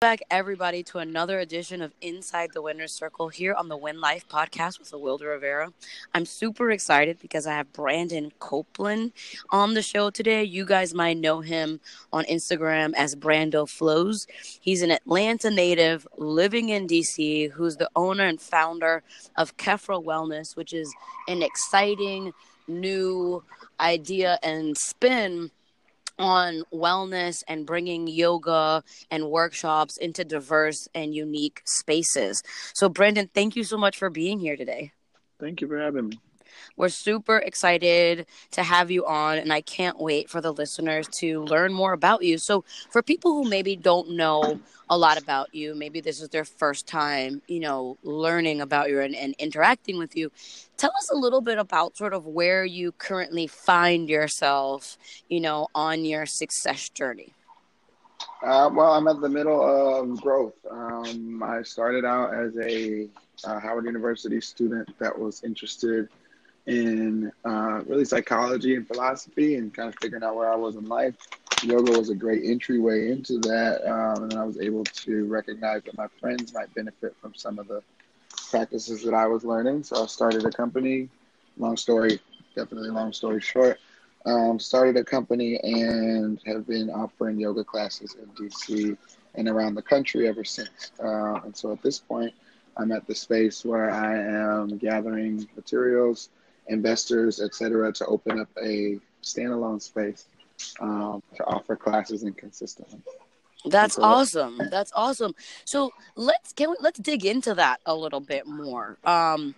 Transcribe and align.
back, 0.00 0.20
everybody, 0.30 0.84
to 0.84 0.98
another 0.98 1.40
edition 1.40 1.82
of 1.82 1.92
Inside 2.00 2.50
the 2.54 2.62
Winner's 2.62 2.92
Circle 2.92 3.30
here 3.30 3.52
on 3.52 3.66
the 3.66 3.76
Win 3.76 4.00
Life 4.00 4.28
podcast 4.28 4.78
with 4.78 4.92
Wilder 4.92 5.30
Rivera. 5.30 5.72
I'm 6.14 6.24
super 6.24 6.70
excited 6.70 7.18
because 7.20 7.48
I 7.48 7.54
have 7.54 7.72
Brandon 7.72 8.30
Copeland 8.38 9.10
on 9.50 9.74
the 9.74 9.82
show 9.82 10.10
today. 10.10 10.44
You 10.44 10.64
guys 10.64 10.94
might 10.94 11.16
know 11.16 11.40
him 11.40 11.80
on 12.12 12.24
Instagram 12.26 12.94
as 12.96 13.16
Brando 13.16 13.68
Flows. 13.68 14.28
He's 14.60 14.82
an 14.82 14.92
Atlanta 14.92 15.50
native 15.50 16.06
living 16.16 16.68
in 16.68 16.86
DC 16.86 17.50
who's 17.50 17.78
the 17.78 17.90
owner 17.96 18.24
and 18.24 18.40
founder 18.40 19.02
of 19.36 19.56
Khepra 19.56 20.00
Wellness, 20.00 20.54
which 20.54 20.72
is 20.72 20.94
an 21.26 21.42
exciting 21.42 22.32
new 22.68 23.42
idea 23.80 24.38
and 24.44 24.78
spin 24.78 25.50
on 26.18 26.64
wellness 26.72 27.42
and 27.48 27.66
bringing 27.66 28.06
yoga 28.06 28.82
and 29.10 29.30
workshops 29.30 29.96
into 29.96 30.24
diverse 30.24 30.88
and 30.94 31.14
unique 31.14 31.62
spaces. 31.64 32.42
So, 32.74 32.88
Brandon, 32.88 33.30
thank 33.32 33.56
you 33.56 33.64
so 33.64 33.78
much 33.78 33.96
for 33.96 34.10
being 34.10 34.40
here 34.40 34.56
today. 34.56 34.92
Thank 35.40 35.60
you 35.60 35.68
for 35.68 35.78
having 35.78 36.08
me. 36.08 36.20
We're 36.76 36.88
super 36.88 37.38
excited 37.38 38.26
to 38.52 38.62
have 38.62 38.90
you 38.90 39.06
on, 39.06 39.38
and 39.38 39.52
I 39.52 39.60
can't 39.60 39.98
wait 39.98 40.30
for 40.30 40.40
the 40.40 40.52
listeners 40.52 41.08
to 41.18 41.42
learn 41.44 41.72
more 41.72 41.92
about 41.92 42.22
you. 42.22 42.38
So, 42.38 42.64
for 42.90 43.02
people 43.02 43.32
who 43.32 43.48
maybe 43.48 43.76
don't 43.76 44.10
know 44.10 44.60
a 44.90 44.96
lot 44.96 45.20
about 45.20 45.54
you, 45.54 45.74
maybe 45.74 46.00
this 46.00 46.20
is 46.20 46.28
their 46.30 46.44
first 46.44 46.86
time, 46.86 47.42
you 47.46 47.60
know, 47.60 47.98
learning 48.02 48.60
about 48.60 48.88
you 48.88 49.00
and, 49.00 49.14
and 49.14 49.34
interacting 49.38 49.98
with 49.98 50.16
you, 50.16 50.30
tell 50.76 50.92
us 50.98 51.10
a 51.10 51.16
little 51.16 51.40
bit 51.40 51.58
about 51.58 51.96
sort 51.96 52.14
of 52.14 52.26
where 52.26 52.64
you 52.64 52.92
currently 52.92 53.46
find 53.46 54.08
yourself, 54.08 54.96
you 55.28 55.40
know, 55.40 55.68
on 55.74 56.04
your 56.04 56.26
success 56.26 56.88
journey. 56.88 57.32
Uh, 58.42 58.70
well, 58.72 58.92
I'm 58.92 59.08
at 59.08 59.20
the 59.20 59.28
middle 59.28 59.62
of 59.62 60.20
growth. 60.20 60.54
Um, 60.70 61.42
I 61.42 61.62
started 61.62 62.04
out 62.04 62.34
as 62.34 62.56
a 62.56 63.08
uh, 63.44 63.58
Howard 63.60 63.84
University 63.84 64.40
student 64.40 64.88
that 64.98 65.16
was 65.16 65.42
interested 65.42 66.08
in 66.68 67.32
uh, 67.46 67.80
really 67.86 68.04
psychology 68.04 68.74
and 68.74 68.86
philosophy 68.86 69.56
and 69.56 69.72
kind 69.72 69.88
of 69.88 69.94
figuring 70.00 70.22
out 70.22 70.36
where 70.36 70.52
I 70.52 70.56
was 70.56 70.76
in 70.76 70.86
life. 70.86 71.16
Yoga 71.62 71.98
was 71.98 72.10
a 72.10 72.14
great 72.14 72.44
entryway 72.44 73.10
into 73.10 73.38
that, 73.38 73.90
um, 73.90 74.24
and 74.24 74.34
I 74.34 74.44
was 74.44 74.60
able 74.60 74.84
to 74.84 75.24
recognize 75.26 75.82
that 75.84 75.96
my 75.96 76.06
friends 76.20 76.52
might 76.52 76.72
benefit 76.74 77.16
from 77.20 77.34
some 77.34 77.58
of 77.58 77.68
the 77.68 77.82
practices 78.50 79.02
that 79.02 79.14
I 79.14 79.26
was 79.26 79.44
learning. 79.44 79.82
So 79.82 80.04
I 80.04 80.06
started 80.06 80.44
a 80.44 80.50
company. 80.50 81.08
Long 81.56 81.76
story, 81.76 82.20
definitely 82.54 82.90
long 82.90 83.14
story 83.14 83.40
short. 83.40 83.78
Um, 84.26 84.58
started 84.58 84.96
a 84.98 85.04
company 85.04 85.58
and 85.62 86.38
have 86.44 86.66
been 86.66 86.90
offering 86.90 87.40
yoga 87.40 87.64
classes 87.64 88.14
in 88.14 88.28
DC 88.46 88.96
and 89.36 89.48
around 89.48 89.74
the 89.74 89.82
country 89.82 90.28
ever 90.28 90.44
since. 90.44 90.92
Uh, 91.02 91.40
and 91.44 91.56
so 91.56 91.72
at 91.72 91.82
this 91.82 91.98
point, 91.98 92.34
I'm 92.76 92.92
at 92.92 93.06
the 93.06 93.14
space 93.14 93.64
where 93.64 93.90
I 93.90 94.18
am 94.18 94.76
gathering 94.76 95.48
materials 95.56 96.28
investors, 96.68 97.40
etc., 97.40 97.92
to 97.92 98.06
open 98.06 98.40
up 98.40 98.48
a 98.62 98.98
standalone 99.22 99.80
space 99.80 100.26
um, 100.80 101.22
to 101.36 101.44
offer 101.44 101.76
classes 101.76 102.22
inconsistently. 102.22 103.00
That's 103.64 103.94
so, 103.94 104.02
awesome. 104.02 104.60
That's 104.70 104.92
awesome. 104.94 105.34
So 105.64 105.90
let's 106.14 106.52
can 106.52 106.70
we, 106.70 106.76
let's 106.80 106.98
dig 106.98 107.24
into 107.26 107.54
that 107.54 107.80
a 107.86 107.94
little 107.94 108.20
bit 108.20 108.46
more. 108.46 108.98
Um, 109.04 109.54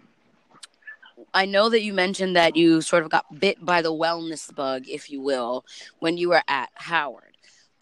I 1.34 1.44
know 1.44 1.68
that 1.68 1.82
you 1.82 1.92
mentioned 1.92 2.34
that 2.36 2.56
you 2.56 2.80
sort 2.80 3.04
of 3.04 3.10
got 3.10 3.38
bit 3.38 3.64
by 3.64 3.82
the 3.82 3.92
wellness 3.92 4.52
bug, 4.54 4.88
if 4.88 5.10
you 5.10 5.20
will, 5.20 5.64
when 5.98 6.16
you 6.16 6.30
were 6.30 6.42
at 6.48 6.70
Howard. 6.74 7.24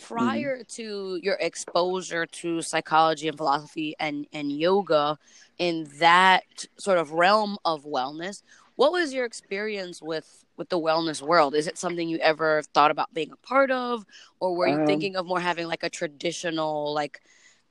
Prior 0.01 0.59
mm-hmm. 0.59 0.83
to 0.83 1.21
your 1.23 1.37
exposure 1.41 2.27
to 2.27 2.63
psychology 2.63 3.27
and 3.29 3.37
philosophy 3.37 3.97
and, 3.99 4.27
and 4.33 4.53
yoga 4.53 5.19
in 5.59 5.89
that 5.99 6.45
sort 6.79 6.99
of 6.99 7.13
realm 7.13 7.59
of 7.65 7.85
wellness, 7.85 8.43
what 8.79 8.93
was 8.93 9.13
your 9.13 9.25
experience 9.25 10.01
with 10.01 10.45
with 10.57 10.69
the 10.69 10.79
wellness 10.79 11.21
world? 11.21 11.57
Is 11.57 11.67
it 11.67 11.77
something 11.77 12.09
you 12.09 12.19
ever 12.19 12.63
thought 12.75 12.93
about 12.93 13.13
being 13.13 13.33
a 13.33 13.37
part 13.37 13.73
of, 13.73 14.07
or 14.39 14.55
were 14.55 14.69
you 14.69 14.81
um, 14.81 14.87
thinking 14.87 15.17
of 15.17 15.27
more 15.27 15.41
having 15.41 15.67
like 15.67 15.83
a 15.83 15.91
traditional 15.91 16.95
like 16.95 17.21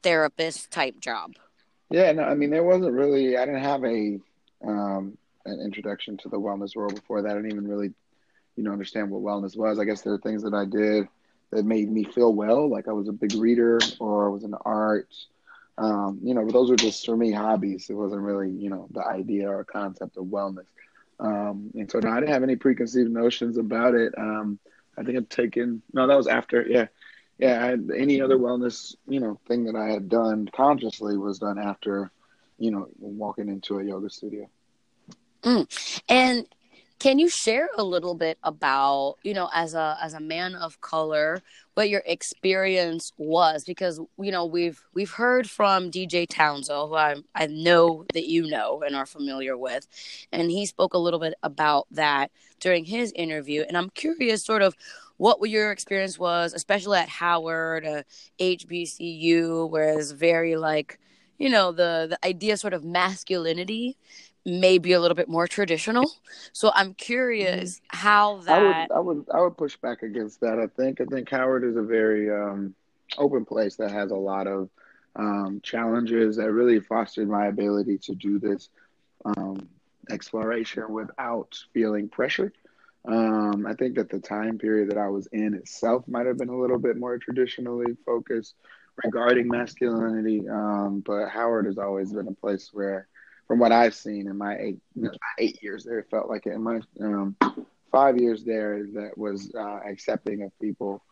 therapist 0.04 0.70
type 0.70 1.00
job? 1.00 1.32
Yeah, 1.90 2.12
no, 2.12 2.24
I 2.24 2.36
mean 2.36 2.50
there 2.50 2.64
wasn't 2.64 2.92
really. 2.92 3.38
I 3.38 3.46
didn't 3.46 3.64
have 3.64 3.86
a 3.86 4.20
um, 4.66 5.18
an 5.46 5.62
introduction 5.62 6.18
to 6.18 6.30
the 6.30 6.38
wellness 6.38 6.76
world 6.76 6.96
before 6.96 7.22
that. 7.22 7.32
I 7.32 7.36
didn't 7.36 7.54
even 7.54 7.70
really, 7.70 7.94
you 8.58 8.64
know, 8.66 8.74
understand 8.74 9.10
what 9.10 9.24
wellness 9.24 9.56
was. 9.56 9.80
I 9.80 9.86
guess 9.86 10.02
there 10.02 10.12
are 10.12 10.18
things 10.18 10.44
that 10.44 10.54
I 10.54 10.66
did 10.66 11.08
that 11.52 11.64
made 11.64 11.90
me 11.90 12.04
feel 12.04 12.34
well, 12.34 12.70
like 12.70 12.90
I 12.90 12.92
was 12.92 13.08
a 13.08 13.14
big 13.14 13.34
reader 13.36 13.80
or 14.02 14.28
I 14.28 14.30
was 14.30 14.44
in 14.44 14.54
arts. 14.66 15.28
Um, 15.78 16.20
you 16.22 16.34
know, 16.34 16.44
but 16.44 16.52
those 16.52 16.70
were 16.70 16.76
just 16.76 17.06
for 17.06 17.16
me 17.16 17.32
hobbies. 17.32 17.90
It 17.90 17.94
wasn't 17.94 18.24
really, 18.24 18.50
you 18.50 18.70
know, 18.70 18.90
the 18.92 19.06
idea 19.06 19.48
or 19.48 19.64
concept 19.64 20.18
of 20.18 20.26
wellness. 20.26 20.66
Um, 21.20 21.72
and 21.76 21.90
so 21.90 22.00
no, 22.00 22.10
I 22.10 22.20
didn't 22.20 22.34
have 22.34 22.44
any 22.44 22.56
preconceived 22.56 23.12
notions 23.12 23.58
about 23.58 23.96
it. 23.96 24.14
Um, 24.18 24.60
I 24.98 25.04
think 25.04 25.18
I'd 25.18 25.30
taken 25.30 25.82
no, 25.94 26.08
that 26.08 26.18
was 26.18 26.28
after. 26.28 26.66
Yeah, 26.68 26.88
yeah. 27.38 27.64
I 27.66 27.72
any 27.96 28.22
other 28.22 28.38
wellness, 28.38 28.96
you 29.08 29.20
know, 29.20 29.40
thing 29.48 29.66
that 29.66 29.76
I 29.76 29.90
had 29.90 30.10
done 30.10 30.50
consciously 30.54 31.18
was 31.18 31.40
done 31.40 31.58
after, 31.60 32.12
you 32.58 32.72
know, 32.72 32.88
walking 33.00 33.50
into 33.50 33.80
a 33.80 33.84
yoga 33.84 34.10
studio. 34.10 34.50
Mm. 35.44 36.02
And 36.10 36.48
can 37.00 37.20
you 37.20 37.30
share 37.30 37.70
a 37.78 37.84
little 37.84 38.16
bit 38.16 38.40
about, 38.44 39.18
you 39.24 39.34
know, 39.34 39.50
as 39.54 39.76
a 39.76 39.98
as 40.02 40.14
a 40.14 40.20
man 40.20 40.56
of 40.56 40.82
color, 40.82 41.42
what 41.76 41.90
your 41.90 42.02
experience 42.06 43.14
was? 43.18 43.64
Because 43.66 44.00
you 44.20 44.32
know 44.32 44.46
we've 44.46 44.82
we've 44.94 45.12
heard 45.12 45.50
from 45.50 45.92
DJ 45.92 46.28
Townsend, 46.28 46.90
who 46.90 46.96
I 46.96 47.16
I 47.36 47.48
know 47.48 48.06
that 48.14 48.28
you 48.28 48.48
know 48.50 48.82
and 48.86 48.96
are 48.96 49.06
familiar 49.06 49.56
with, 49.58 49.88
and 50.32 50.50
he 50.50 50.66
spoke 50.66 50.94
a 50.94 50.98
little 50.98 51.20
bit 51.20 51.36
about 51.44 51.88
that 51.92 52.32
during 52.60 52.86
his 52.86 53.12
interview. 53.16 53.64
And 53.68 53.78
I'm 53.78 53.92
curious, 53.92 54.44
sort 54.44 54.64
of, 54.64 54.76
what 55.18 55.38
your 55.50 55.72
experience 55.72 56.18
was, 56.18 56.54
especially 56.54 56.98
at 57.00 57.10
Howard, 57.10 57.86
uh, 57.86 58.04
HBCU, 58.40 59.70
where 59.70 60.00
it's 60.00 60.12
very 60.12 60.56
like, 60.56 61.00
you 61.38 61.50
know, 61.50 61.72
the 61.72 62.08
the 62.10 62.28
idea 62.28 62.58
sort 62.58 62.74
of 62.74 62.84
masculinity 62.84 63.98
maybe 64.48 64.94
a 64.94 65.00
little 65.00 65.16
bit 65.16 65.28
more 65.28 65.46
traditional. 65.46 66.10
So 66.54 66.72
I'm 66.74 66.94
curious 66.94 67.76
mm-hmm. 67.76 67.98
how 67.98 68.38
that. 68.46 68.60
I 68.60 68.64
would, 68.64 68.92
I 68.92 69.00
would, 69.00 69.26
I 69.36 69.42
would 69.42 69.58
push 69.58 69.76
back 69.76 70.02
against 70.02 70.40
that. 70.42 70.58
I 70.58 70.68
think, 70.68 71.02
I 71.02 71.06
think 71.06 71.30
Howard 71.30 71.66
is 71.66 71.76
a 71.76 71.84
very 71.84 72.32
um, 72.32 72.74
open 73.18 73.46
place 73.46 73.76
that 73.76 73.92
has 73.92 74.12
a 74.12 74.16
lot 74.16 74.48
of 74.48 74.70
um, 75.18 75.60
challenges 75.64 76.38
that 76.38 76.52
really 76.52 76.80
fostered 76.80 77.28
my 77.28 77.48
ability 77.48 77.98
to 77.98 78.16
do 78.16 78.40
this 78.40 78.70
um, 79.26 79.68
exploration 80.10 80.92
without 80.92 81.60
feeling 81.74 82.08
pressure. 82.08 82.54
Um, 83.06 83.66
I 83.66 83.74
think 83.74 83.96
that 83.96 84.10
the 84.10 84.20
time 84.20 84.58
period 84.58 84.90
that 84.92 84.98
I 84.98 85.08
was 85.08 85.28
in 85.28 85.54
itself 85.54 86.08
might 86.08 86.26
have 86.26 86.38
been 86.38 86.50
a 86.50 86.58
little 86.58 86.78
bit 86.78 86.98
more 86.98 87.18
traditionally 87.18 87.98
focused 88.06 88.56
regarding 89.04 89.48
masculinity, 89.48 90.48
um, 90.50 91.04
but 91.06 91.30
Howard 91.30 91.66
has 91.66 91.78
always 91.78 92.14
been 92.14 92.28
a 92.28 92.34
place 92.34 92.70
where 92.74 93.08
from 93.48 93.60
what 93.60 93.72
I've 93.72 93.96
seen 93.96 94.28
in 94.28 94.38
my 94.38 94.58
eight 94.58 94.80
you 94.96 95.04
know, 95.04 95.12
eight 95.40 95.64
years 95.64 95.84
there, 95.84 96.00
it 96.00 96.10
felt 96.12 96.30
like 96.30 96.46
it. 96.46 96.54
In 96.54 96.64
my 96.64 96.82
um, 97.02 97.36
five 97.92 98.18
years 98.18 98.44
there, 98.44 98.86
that 98.94 99.18
was 99.18 99.52
uh, 99.56 99.80
accepting 99.88 100.44
of 100.44 100.52
people 100.60 101.04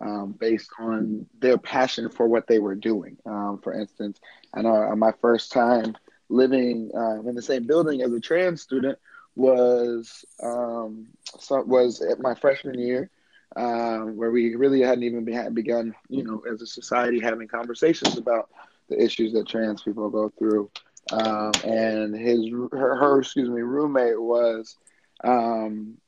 um, 0.00 0.32
based 0.32 0.70
on 0.78 1.26
their 1.38 1.58
passion 1.58 2.08
for 2.08 2.26
what 2.26 2.46
they 2.46 2.58
were 2.58 2.74
doing. 2.74 3.18
Um, 3.26 3.60
for 3.62 3.74
instance, 3.74 4.20
I 4.54 4.62
know 4.62 4.94
my 4.96 5.12
first 5.20 5.52
time 5.52 5.96
living 6.28 6.90
uh, 6.96 7.20
in 7.28 7.34
the 7.34 7.42
same 7.42 7.66
building 7.66 8.00
as 8.00 8.12
a 8.12 8.20
trans 8.20 8.62
student 8.62 8.98
was 9.34 10.24
um, 10.42 11.08
so 11.38 11.62
was 11.62 12.00
at 12.00 12.20
my 12.20 12.34
freshman 12.34 12.78
year. 12.78 13.10
Uh, 13.54 13.98
where 13.98 14.30
we 14.30 14.54
really 14.54 14.80
hadn't 14.80 15.04
even 15.04 15.26
be, 15.26 15.38
begun, 15.52 15.94
you 16.08 16.24
know, 16.24 16.42
as 16.50 16.62
a 16.62 16.66
society 16.66 17.20
having 17.20 17.46
conversations 17.46 18.16
about 18.16 18.48
the 18.88 18.98
issues 18.98 19.34
that 19.34 19.46
trans 19.46 19.82
people 19.82 20.08
go 20.08 20.30
through 20.38 20.70
um, 21.12 21.52
and 21.64 22.14
his 22.14 22.48
her, 22.72 22.96
her 22.96 23.18
excuse 23.20 23.48
me 23.48 23.60
roommate 23.60 24.20
was 24.20 24.76
um, 25.24 25.98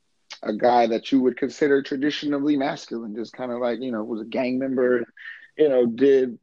a 0.43 0.53
guy 0.53 0.87
that 0.87 1.11
you 1.11 1.21
would 1.21 1.37
consider 1.37 1.81
traditionally 1.81 2.57
masculine, 2.57 3.15
just 3.15 3.33
kind 3.33 3.51
of 3.51 3.59
like 3.59 3.81
you 3.81 3.91
know 3.91 4.03
was 4.03 4.21
a 4.21 4.25
gang 4.25 4.57
member, 4.59 5.05
you 5.57 5.69
know 5.69 5.85
did, 5.85 6.39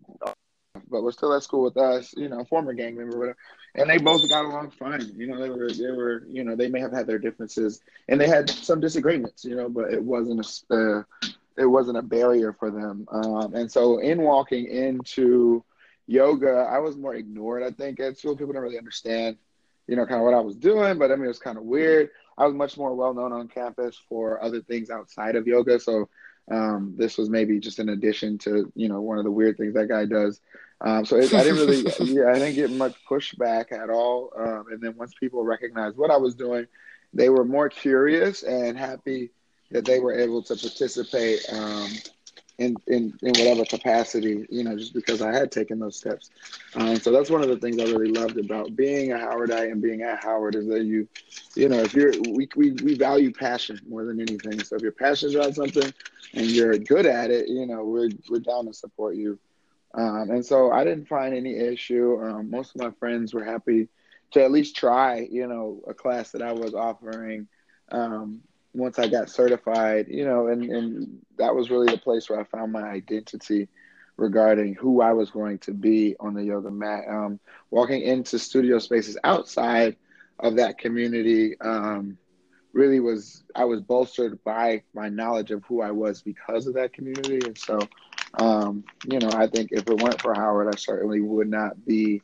but 0.88 1.02
was 1.02 1.16
still 1.16 1.34
at 1.34 1.42
school 1.42 1.62
with 1.62 1.76
us, 1.76 2.14
you 2.16 2.28
know, 2.28 2.44
former 2.44 2.72
gang 2.72 2.96
member, 2.96 3.18
whatever. 3.18 3.36
And 3.74 3.88
they 3.88 3.98
both 3.98 4.28
got 4.28 4.44
along 4.44 4.70
fine, 4.72 5.12
you 5.16 5.26
know. 5.26 5.40
They 5.40 5.48
were 5.48 5.70
they 5.70 5.90
were 5.90 6.24
you 6.30 6.44
know 6.44 6.54
they 6.54 6.68
may 6.68 6.80
have 6.80 6.92
had 6.92 7.06
their 7.06 7.18
differences 7.18 7.80
and 8.08 8.20
they 8.20 8.28
had 8.28 8.48
some 8.48 8.80
disagreements, 8.80 9.44
you 9.44 9.56
know, 9.56 9.68
but 9.68 9.92
it 9.92 10.02
wasn't 10.02 10.64
a 10.70 10.74
uh, 10.74 11.28
it 11.56 11.66
wasn't 11.66 11.98
a 11.98 12.02
barrier 12.02 12.52
for 12.52 12.70
them. 12.70 13.06
Um, 13.10 13.54
and 13.54 13.70
so 13.70 13.98
in 13.98 14.22
walking 14.22 14.66
into 14.66 15.64
yoga, 16.12 16.68
I 16.70 16.78
was 16.78 16.96
more 16.96 17.14
ignored, 17.14 17.62
I 17.62 17.70
think, 17.70 17.98
at 18.00 18.18
school. 18.18 18.36
People 18.36 18.52
don't 18.52 18.62
really 18.62 18.78
understand, 18.78 19.36
you 19.86 19.96
know, 19.96 20.06
kind 20.06 20.20
of 20.20 20.24
what 20.24 20.34
I 20.34 20.40
was 20.40 20.56
doing, 20.56 20.98
but 20.98 21.10
I 21.10 21.16
mean, 21.16 21.24
it 21.24 21.28
was 21.28 21.38
kind 21.38 21.58
of 21.58 21.64
weird. 21.64 22.10
I 22.38 22.46
was 22.46 22.54
much 22.54 22.76
more 22.76 22.94
well 22.94 23.14
known 23.14 23.32
on 23.32 23.48
campus 23.48 24.00
for 24.08 24.42
other 24.42 24.60
things 24.60 24.90
outside 24.90 25.36
of 25.36 25.46
yoga. 25.46 25.80
So 25.80 26.08
um, 26.50 26.94
this 26.96 27.18
was 27.18 27.28
maybe 27.28 27.58
just 27.60 27.78
an 27.78 27.90
addition 27.90 28.38
to, 28.38 28.72
you 28.74 28.88
know, 28.88 29.00
one 29.00 29.18
of 29.18 29.24
the 29.24 29.30
weird 29.30 29.56
things 29.56 29.74
that 29.74 29.88
guy 29.88 30.06
does. 30.06 30.40
Um, 30.80 31.04
so 31.04 31.16
it, 31.16 31.32
I 31.32 31.44
didn't 31.44 31.58
really, 31.58 31.82
yeah, 32.12 32.30
I 32.30 32.38
didn't 32.38 32.54
get 32.54 32.70
much 32.70 32.94
pushback 33.08 33.72
at 33.72 33.90
all. 33.90 34.32
Um, 34.36 34.64
and 34.70 34.80
then 34.80 34.96
once 34.96 35.14
people 35.18 35.44
recognized 35.44 35.96
what 35.96 36.10
I 36.10 36.16
was 36.16 36.34
doing, 36.34 36.66
they 37.14 37.28
were 37.28 37.44
more 37.44 37.68
curious 37.68 38.42
and 38.42 38.76
happy 38.76 39.30
that 39.70 39.84
they 39.84 40.00
were 40.00 40.18
able 40.18 40.42
to 40.42 40.56
participate 40.56 41.40
um, 41.52 41.88
in, 42.58 42.76
in 42.86 43.18
in 43.22 43.30
whatever 43.30 43.64
capacity, 43.64 44.46
you 44.50 44.62
know, 44.62 44.76
just 44.76 44.94
because 44.94 45.22
I 45.22 45.32
had 45.32 45.50
taken 45.50 45.78
those 45.78 45.96
steps. 45.96 46.30
Um, 46.74 46.96
so 46.96 47.10
that's 47.10 47.30
one 47.30 47.42
of 47.42 47.48
the 47.48 47.56
things 47.56 47.80
I 47.80 47.84
really 47.84 48.12
loved 48.12 48.38
about 48.38 48.76
being 48.76 49.12
a 49.12 49.16
Howardite 49.16 49.72
and 49.72 49.82
being 49.82 50.02
at 50.02 50.22
Howard 50.22 50.54
is 50.54 50.66
that 50.68 50.84
you, 50.84 51.08
you 51.54 51.68
know, 51.68 51.78
if 51.78 51.94
you're 51.94 52.12
we 52.28 52.48
we, 52.56 52.72
we 52.72 52.94
value 52.94 53.32
passion 53.32 53.80
more 53.88 54.04
than 54.04 54.20
anything. 54.20 54.62
So 54.62 54.76
if 54.76 54.82
you're 54.82 54.92
passionate 54.92 55.36
about 55.36 55.54
something 55.54 55.92
and 56.34 56.46
you're 56.46 56.78
good 56.78 57.06
at 57.06 57.30
it, 57.30 57.48
you 57.48 57.66
know, 57.66 57.84
we're 57.84 58.10
we're 58.28 58.40
down 58.40 58.66
to 58.66 58.74
support 58.74 59.16
you. 59.16 59.38
Um, 59.94 60.30
and 60.30 60.44
so 60.44 60.72
I 60.72 60.84
didn't 60.84 61.08
find 61.08 61.34
any 61.34 61.56
issue. 61.56 62.18
Um, 62.22 62.50
most 62.50 62.74
of 62.74 62.80
my 62.80 62.90
friends 62.92 63.34
were 63.34 63.44
happy 63.44 63.88
to 64.32 64.42
at 64.42 64.50
least 64.50 64.76
try, 64.76 65.26
you 65.30 65.46
know, 65.46 65.82
a 65.86 65.94
class 65.94 66.32
that 66.32 66.42
I 66.42 66.52
was 66.52 66.74
offering. 66.74 67.48
Um, 67.90 68.40
once 68.74 68.98
I 68.98 69.08
got 69.08 69.30
certified, 69.30 70.06
you 70.08 70.24
know, 70.24 70.48
and, 70.48 70.64
and 70.64 71.18
that 71.38 71.54
was 71.54 71.70
really 71.70 71.92
the 71.92 71.98
place 71.98 72.28
where 72.28 72.40
I 72.40 72.44
found 72.44 72.72
my 72.72 72.82
identity 72.82 73.68
regarding 74.16 74.74
who 74.74 75.00
I 75.02 75.12
was 75.12 75.30
going 75.30 75.58
to 75.60 75.72
be 75.72 76.16
on 76.20 76.34
the 76.34 76.44
yoga 76.44 76.70
mat. 76.70 77.04
Um, 77.08 77.40
walking 77.70 78.02
into 78.02 78.38
studio 78.38 78.78
spaces 78.78 79.18
outside 79.24 79.96
of 80.38 80.56
that 80.56 80.78
community 80.78 81.56
um, 81.60 82.16
really 82.72 83.00
was, 83.00 83.44
I 83.54 83.64
was 83.64 83.80
bolstered 83.80 84.42
by 84.44 84.82
my 84.94 85.08
knowledge 85.08 85.50
of 85.50 85.64
who 85.64 85.82
I 85.82 85.90
was 85.90 86.22
because 86.22 86.66
of 86.66 86.74
that 86.74 86.92
community. 86.92 87.40
And 87.44 87.56
so, 87.58 87.78
um, 88.34 88.84
you 89.06 89.18
know, 89.18 89.30
I 89.34 89.46
think 89.46 89.70
if 89.72 89.86
it 89.86 90.02
weren't 90.02 90.20
for 90.20 90.34
Howard, 90.34 90.68
I 90.74 90.76
certainly 90.76 91.20
would 91.20 91.48
not 91.48 91.84
be 91.84 92.22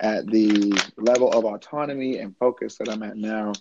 at 0.00 0.26
the 0.26 0.78
level 0.98 1.32
of 1.32 1.44
autonomy 1.44 2.18
and 2.18 2.36
focus 2.36 2.76
that 2.76 2.90
I'm 2.90 3.02
at 3.02 3.16
now 3.16 3.52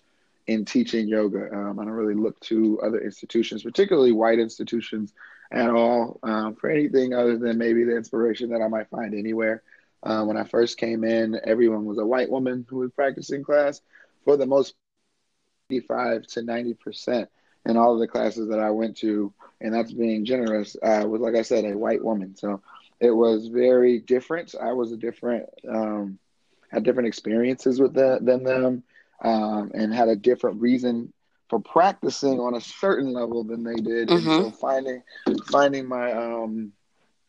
in 0.47 0.65
teaching 0.65 1.07
yoga. 1.07 1.51
Um, 1.51 1.79
I 1.79 1.85
don't 1.85 1.93
really 1.93 2.13
look 2.13 2.39
to 2.41 2.79
other 2.81 2.99
institutions, 2.99 3.63
particularly 3.63 4.11
white 4.11 4.39
institutions, 4.39 5.13
at 5.51 5.69
all 5.69 6.19
um, 6.23 6.55
for 6.55 6.69
anything 6.69 7.13
other 7.13 7.37
than 7.37 7.57
maybe 7.57 7.83
the 7.83 7.95
inspiration 7.95 8.49
that 8.49 8.61
I 8.61 8.67
might 8.67 8.89
find 8.89 9.13
anywhere. 9.13 9.63
Uh, 10.03 10.23
when 10.23 10.37
I 10.37 10.43
first 10.43 10.77
came 10.77 11.03
in, 11.03 11.39
everyone 11.43 11.85
was 11.85 11.97
a 11.97 12.05
white 12.05 12.29
woman 12.29 12.65
who 12.69 12.77
was 12.77 12.91
practicing 12.91 13.43
class. 13.43 13.81
For 14.23 14.37
the 14.37 14.45
most, 14.45 14.75
85 15.71 16.27
to 16.27 16.43
90 16.43 16.73
percent 16.75 17.29
in 17.65 17.77
all 17.77 17.93
of 17.93 17.99
the 17.99 18.07
classes 18.07 18.49
that 18.49 18.59
I 18.59 18.69
went 18.69 18.97
to, 18.97 19.33
and 19.61 19.73
that's 19.73 19.91
being 19.91 20.25
generous, 20.25 20.75
uh, 20.83 21.03
was 21.07 21.21
like 21.21 21.35
I 21.35 21.41
said, 21.41 21.65
a 21.65 21.77
white 21.77 22.03
woman. 22.03 22.35
So 22.35 22.61
it 22.99 23.11
was 23.11 23.47
very 23.47 23.99
different. 23.99 24.53
I 24.59 24.73
was 24.73 24.91
a 24.91 24.97
different, 24.97 25.49
um, 25.67 26.19
had 26.71 26.83
different 26.83 27.07
experiences 27.07 27.79
with 27.79 27.93
the, 27.93 28.19
than 28.21 28.43
them 28.43 28.83
um, 29.21 29.71
and 29.73 29.93
had 29.93 30.09
a 30.09 30.15
different 30.15 30.61
reason 30.61 31.11
for 31.49 31.59
practicing 31.59 32.39
on 32.39 32.55
a 32.55 32.61
certain 32.61 33.13
level 33.13 33.43
than 33.43 33.63
they 33.63 33.75
did. 33.75 34.09
Mm-hmm. 34.09 34.29
And 34.29 34.45
so 34.45 34.51
finding 34.51 35.03
finding 35.51 35.87
my 35.87 36.11
um, 36.11 36.71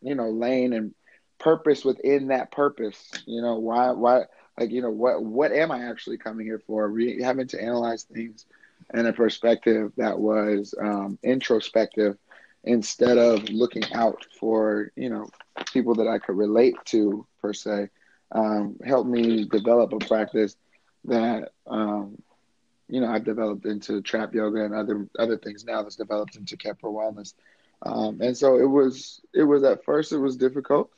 you 0.02 0.14
know 0.14 0.30
lane 0.30 0.72
and 0.72 0.94
purpose 1.38 1.84
within 1.84 2.28
that 2.28 2.50
purpose. 2.50 3.10
You 3.26 3.42
know 3.42 3.56
why 3.56 3.90
why 3.90 4.24
like 4.58 4.70
you 4.70 4.82
know 4.82 4.90
what 4.90 5.22
what 5.22 5.52
am 5.52 5.70
I 5.70 5.88
actually 5.88 6.18
coming 6.18 6.46
here 6.46 6.62
for? 6.66 6.88
Re- 6.88 7.22
having 7.22 7.48
to 7.48 7.62
analyze 7.62 8.04
things 8.04 8.46
in 8.94 9.06
a 9.06 9.12
perspective 9.12 9.92
that 9.96 10.18
was 10.18 10.74
um, 10.80 11.18
introspective 11.22 12.16
instead 12.64 13.18
of 13.18 13.48
looking 13.48 13.84
out 13.94 14.24
for 14.38 14.92
you 14.96 15.10
know 15.10 15.28
people 15.72 15.94
that 15.96 16.08
I 16.08 16.18
could 16.18 16.36
relate 16.36 16.76
to 16.86 17.26
per 17.40 17.52
se. 17.52 17.90
Um, 18.32 18.76
helped 18.84 19.08
me 19.08 19.44
develop 19.44 19.92
a 19.92 19.98
practice 19.98 20.56
that 21.06 21.52
um, 21.66 22.20
you 22.88 23.00
know 23.00 23.08
I've 23.08 23.24
developed 23.24 23.66
into 23.66 24.00
trap 24.02 24.34
yoga 24.34 24.64
and 24.64 24.74
other 24.74 25.08
other 25.18 25.36
things 25.36 25.64
now 25.64 25.82
that's 25.82 25.96
developed 25.96 26.36
into 26.36 26.56
Khepra 26.56 26.84
wellness. 26.84 27.34
Um, 27.82 28.20
and 28.20 28.36
so 28.36 28.58
it 28.58 28.68
was 28.68 29.20
it 29.34 29.44
was 29.44 29.62
at 29.64 29.84
first 29.84 30.12
it 30.12 30.18
was 30.18 30.36
difficult, 30.36 30.90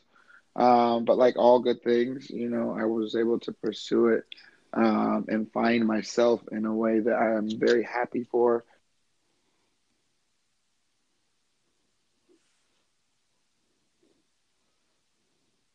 um, 0.57 1.05
but 1.05 1.19
like 1.19 1.37
all 1.37 1.61
good 1.61 1.83
things, 1.83 2.31
you 2.31 2.49
know, 2.49 2.77
I 2.79 2.85
was 2.85 3.17
able 3.17 3.41
to 3.41 3.53
pursue 3.53 4.09
it 4.09 4.25
um, 4.73 5.27
and 5.29 5.51
find 5.53 5.87
myself 5.87 6.41
in 6.53 6.65
a 6.67 6.75
way 6.75 7.01
that 7.01 7.15
I 7.15 7.37
am 7.37 7.49
very 7.59 7.83
happy 7.83 8.25
for 8.25 8.65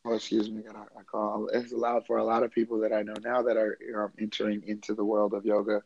oh, 0.06 0.14
excuse 0.14 0.50
me, 0.50 0.62
got 0.62 0.90
a 1.00 1.04
call. 1.04 1.48
It's 1.54 1.72
allowed 1.72 2.06
for 2.06 2.18
a 2.18 2.24
lot 2.24 2.44
of 2.44 2.52
people 2.52 2.80
that 2.82 2.94
I 2.94 3.04
know 3.04 3.16
now 3.24 3.42
that 3.44 3.58
are, 3.58 3.78
are 3.96 4.12
entering 4.20 4.64
into 4.68 4.94
the 4.94 5.06
world 5.06 5.34
of 5.34 5.46
yoga 5.46 5.82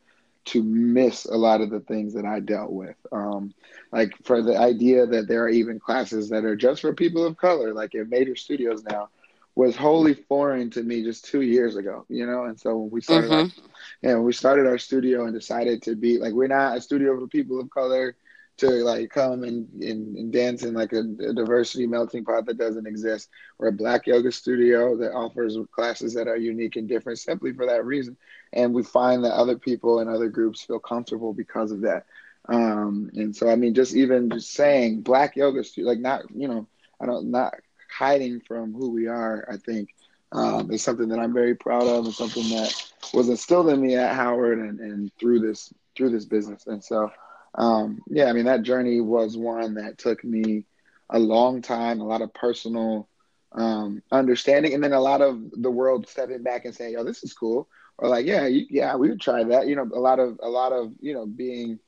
to 0.46 0.62
miss 0.62 1.26
a 1.26 1.36
lot 1.36 1.60
of 1.60 1.70
the 1.70 1.80
things 1.80 2.14
that 2.14 2.24
I 2.24 2.40
dealt 2.40 2.72
with. 2.72 2.96
Um, 3.12 3.52
like 3.92 4.14
for 4.24 4.42
the 4.42 4.56
idea 4.56 5.06
that 5.06 5.28
there 5.28 5.44
are 5.44 5.48
even 5.48 5.78
classes 5.78 6.30
that 6.30 6.44
are 6.44 6.56
just 6.56 6.80
for 6.80 6.94
people 6.94 7.26
of 7.26 7.36
color, 7.36 7.74
like 7.74 7.94
in 7.94 8.08
major 8.08 8.34
studios 8.34 8.82
now, 8.84 9.08
was 9.54 9.76
wholly 9.76 10.14
foreign 10.14 10.70
to 10.70 10.82
me 10.82 11.02
just 11.02 11.24
two 11.24 11.42
years 11.42 11.76
ago, 11.76 12.06
you 12.08 12.26
know. 12.26 12.44
And 12.44 12.58
so 12.58 12.76
when 12.76 12.90
we 12.90 13.00
started, 13.00 13.30
mm-hmm. 13.30 14.06
our, 14.06 14.14
when 14.14 14.24
we 14.24 14.32
started 14.32 14.66
our 14.66 14.78
studio 14.78 15.24
and 15.24 15.34
decided 15.34 15.82
to 15.82 15.96
be 15.96 16.16
like, 16.18 16.32
we're 16.32 16.46
not 16.46 16.76
a 16.76 16.80
studio 16.80 17.18
for 17.18 17.26
people 17.26 17.60
of 17.60 17.68
color 17.68 18.16
to 18.58 18.68
like 18.84 19.10
come 19.10 19.44
and, 19.44 19.68
and, 19.82 20.16
and 20.16 20.32
dance 20.32 20.64
in 20.64 20.74
like 20.74 20.92
a, 20.92 21.00
a, 21.00 21.32
diversity 21.32 21.86
melting 21.86 22.24
pot 22.24 22.44
that 22.46 22.58
doesn't 22.58 22.86
exist. 22.86 23.30
We're 23.56 23.68
a 23.68 23.72
black 23.72 24.06
yoga 24.06 24.32
studio 24.32 24.96
that 24.96 25.12
offers 25.12 25.56
classes 25.70 26.12
that 26.14 26.26
are 26.28 26.36
unique 26.36 26.76
and 26.76 26.88
different 26.88 27.20
simply 27.20 27.52
for 27.52 27.66
that 27.66 27.84
reason. 27.84 28.16
And 28.52 28.74
we 28.74 28.82
find 28.82 29.24
that 29.24 29.34
other 29.34 29.56
people 29.56 30.00
and 30.00 30.10
other 30.10 30.28
groups 30.28 30.62
feel 30.62 30.80
comfortable 30.80 31.32
because 31.32 31.70
of 31.70 31.82
that. 31.82 32.06
Um, 32.48 33.10
and 33.14 33.34
so, 33.34 33.48
I 33.48 33.56
mean, 33.56 33.74
just 33.74 33.94
even 33.94 34.30
just 34.30 34.52
saying 34.52 35.02
black 35.02 35.36
yoga 35.36 35.62
studio, 35.62 35.90
like 35.90 36.00
not, 36.00 36.24
you 36.34 36.48
know, 36.48 36.66
I 37.00 37.06
don't, 37.06 37.30
not 37.30 37.54
hiding 37.90 38.40
from 38.40 38.72
who 38.72 38.90
we 38.90 39.06
are, 39.06 39.48
I 39.50 39.56
think, 39.56 39.94
um, 40.32 40.70
is 40.72 40.82
something 40.82 41.08
that 41.08 41.20
I'm 41.20 41.32
very 41.32 41.54
proud 41.54 41.86
of 41.86 42.06
and 42.06 42.14
something 42.14 42.48
that 42.50 42.74
was 43.14 43.28
instilled 43.28 43.68
in 43.68 43.80
me 43.80 43.96
at 43.96 44.16
Howard 44.16 44.58
and, 44.58 44.80
and 44.80 45.12
through 45.18 45.40
this, 45.40 45.72
through 45.96 46.10
this 46.10 46.24
business. 46.24 46.66
And 46.66 46.82
so, 46.82 47.10
um, 47.54 48.00
yeah, 48.08 48.26
I 48.26 48.32
mean, 48.32 48.44
that 48.44 48.62
journey 48.62 49.00
was 49.00 49.36
one 49.36 49.74
that 49.74 49.98
took 49.98 50.22
me 50.24 50.64
a 51.10 51.18
long 51.18 51.62
time, 51.62 52.00
a 52.00 52.06
lot 52.06 52.22
of 52.22 52.32
personal 52.34 53.08
um, 53.52 54.02
understanding, 54.12 54.74
and 54.74 54.82
then 54.82 54.92
a 54.92 55.00
lot 55.00 55.20
of 55.20 55.38
the 55.52 55.70
world 55.70 56.06
stepping 56.08 56.42
back 56.42 56.64
and 56.64 56.74
saying, 56.74 56.92
"Yo, 56.94 57.04
this 57.04 57.22
is 57.24 57.32
cool," 57.32 57.68
or 57.98 58.08
like, 58.08 58.26
"Yeah, 58.26 58.46
you, 58.46 58.66
yeah, 58.70 58.96
we 58.96 59.08
would 59.08 59.20
try 59.20 59.42
that." 59.44 59.66
You 59.66 59.76
know, 59.76 59.88
a 59.94 60.00
lot 60.00 60.18
of 60.18 60.38
a 60.42 60.48
lot 60.48 60.72
of 60.72 60.92
you 61.00 61.14
know 61.14 61.26
being 61.26 61.78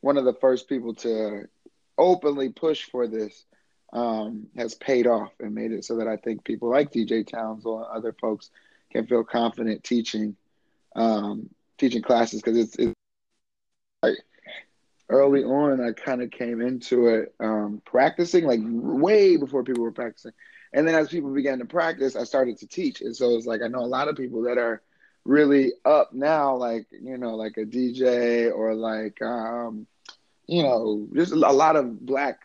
one 0.00 0.16
of 0.16 0.24
the 0.24 0.34
first 0.34 0.68
people 0.68 0.94
to 0.94 1.46
openly 1.98 2.48
push 2.50 2.84
for 2.84 3.06
this 3.06 3.44
um, 3.92 4.46
has 4.56 4.74
paid 4.74 5.06
off 5.06 5.32
and 5.40 5.54
made 5.54 5.72
it 5.72 5.84
so 5.84 5.96
that 5.96 6.08
I 6.08 6.16
think 6.16 6.44
people 6.44 6.70
like 6.70 6.92
DJ 6.92 7.22
Towns 7.22 7.64
or 7.64 7.86
other 7.94 8.12
folks 8.12 8.50
can 8.92 9.06
feel 9.06 9.24
confident 9.24 9.84
teaching 9.84 10.36
um, 10.96 11.48
teaching 11.78 12.02
classes 12.02 12.40
because 12.40 12.58
it's, 12.58 12.76
it's 12.76 12.92
like 14.02 14.16
early 15.08 15.44
on, 15.44 15.80
I 15.80 15.92
kind 15.92 16.22
of 16.22 16.30
came 16.30 16.60
into 16.60 17.08
it 17.08 17.34
um, 17.40 17.82
practicing, 17.84 18.44
like 18.44 18.60
way 18.62 19.36
before 19.36 19.64
people 19.64 19.82
were 19.82 19.92
practicing. 19.92 20.32
And 20.72 20.88
then 20.88 20.94
as 20.94 21.08
people 21.08 21.32
began 21.32 21.60
to 21.60 21.66
practice, 21.66 22.16
I 22.16 22.24
started 22.24 22.58
to 22.58 22.66
teach. 22.66 23.00
And 23.00 23.16
so 23.16 23.36
it's 23.36 23.46
like 23.46 23.62
I 23.62 23.68
know 23.68 23.80
a 23.80 23.86
lot 23.86 24.08
of 24.08 24.16
people 24.16 24.42
that 24.42 24.58
are 24.58 24.82
really 25.24 25.72
up 25.84 26.12
now, 26.12 26.56
like, 26.56 26.86
you 26.90 27.16
know, 27.16 27.36
like 27.36 27.56
a 27.56 27.64
DJ 27.64 28.52
or 28.52 28.74
like, 28.74 29.20
um, 29.22 29.86
you 30.46 30.62
know, 30.62 31.06
just 31.14 31.32
a 31.32 31.36
lot 31.36 31.76
of 31.76 32.04
black 32.04 32.40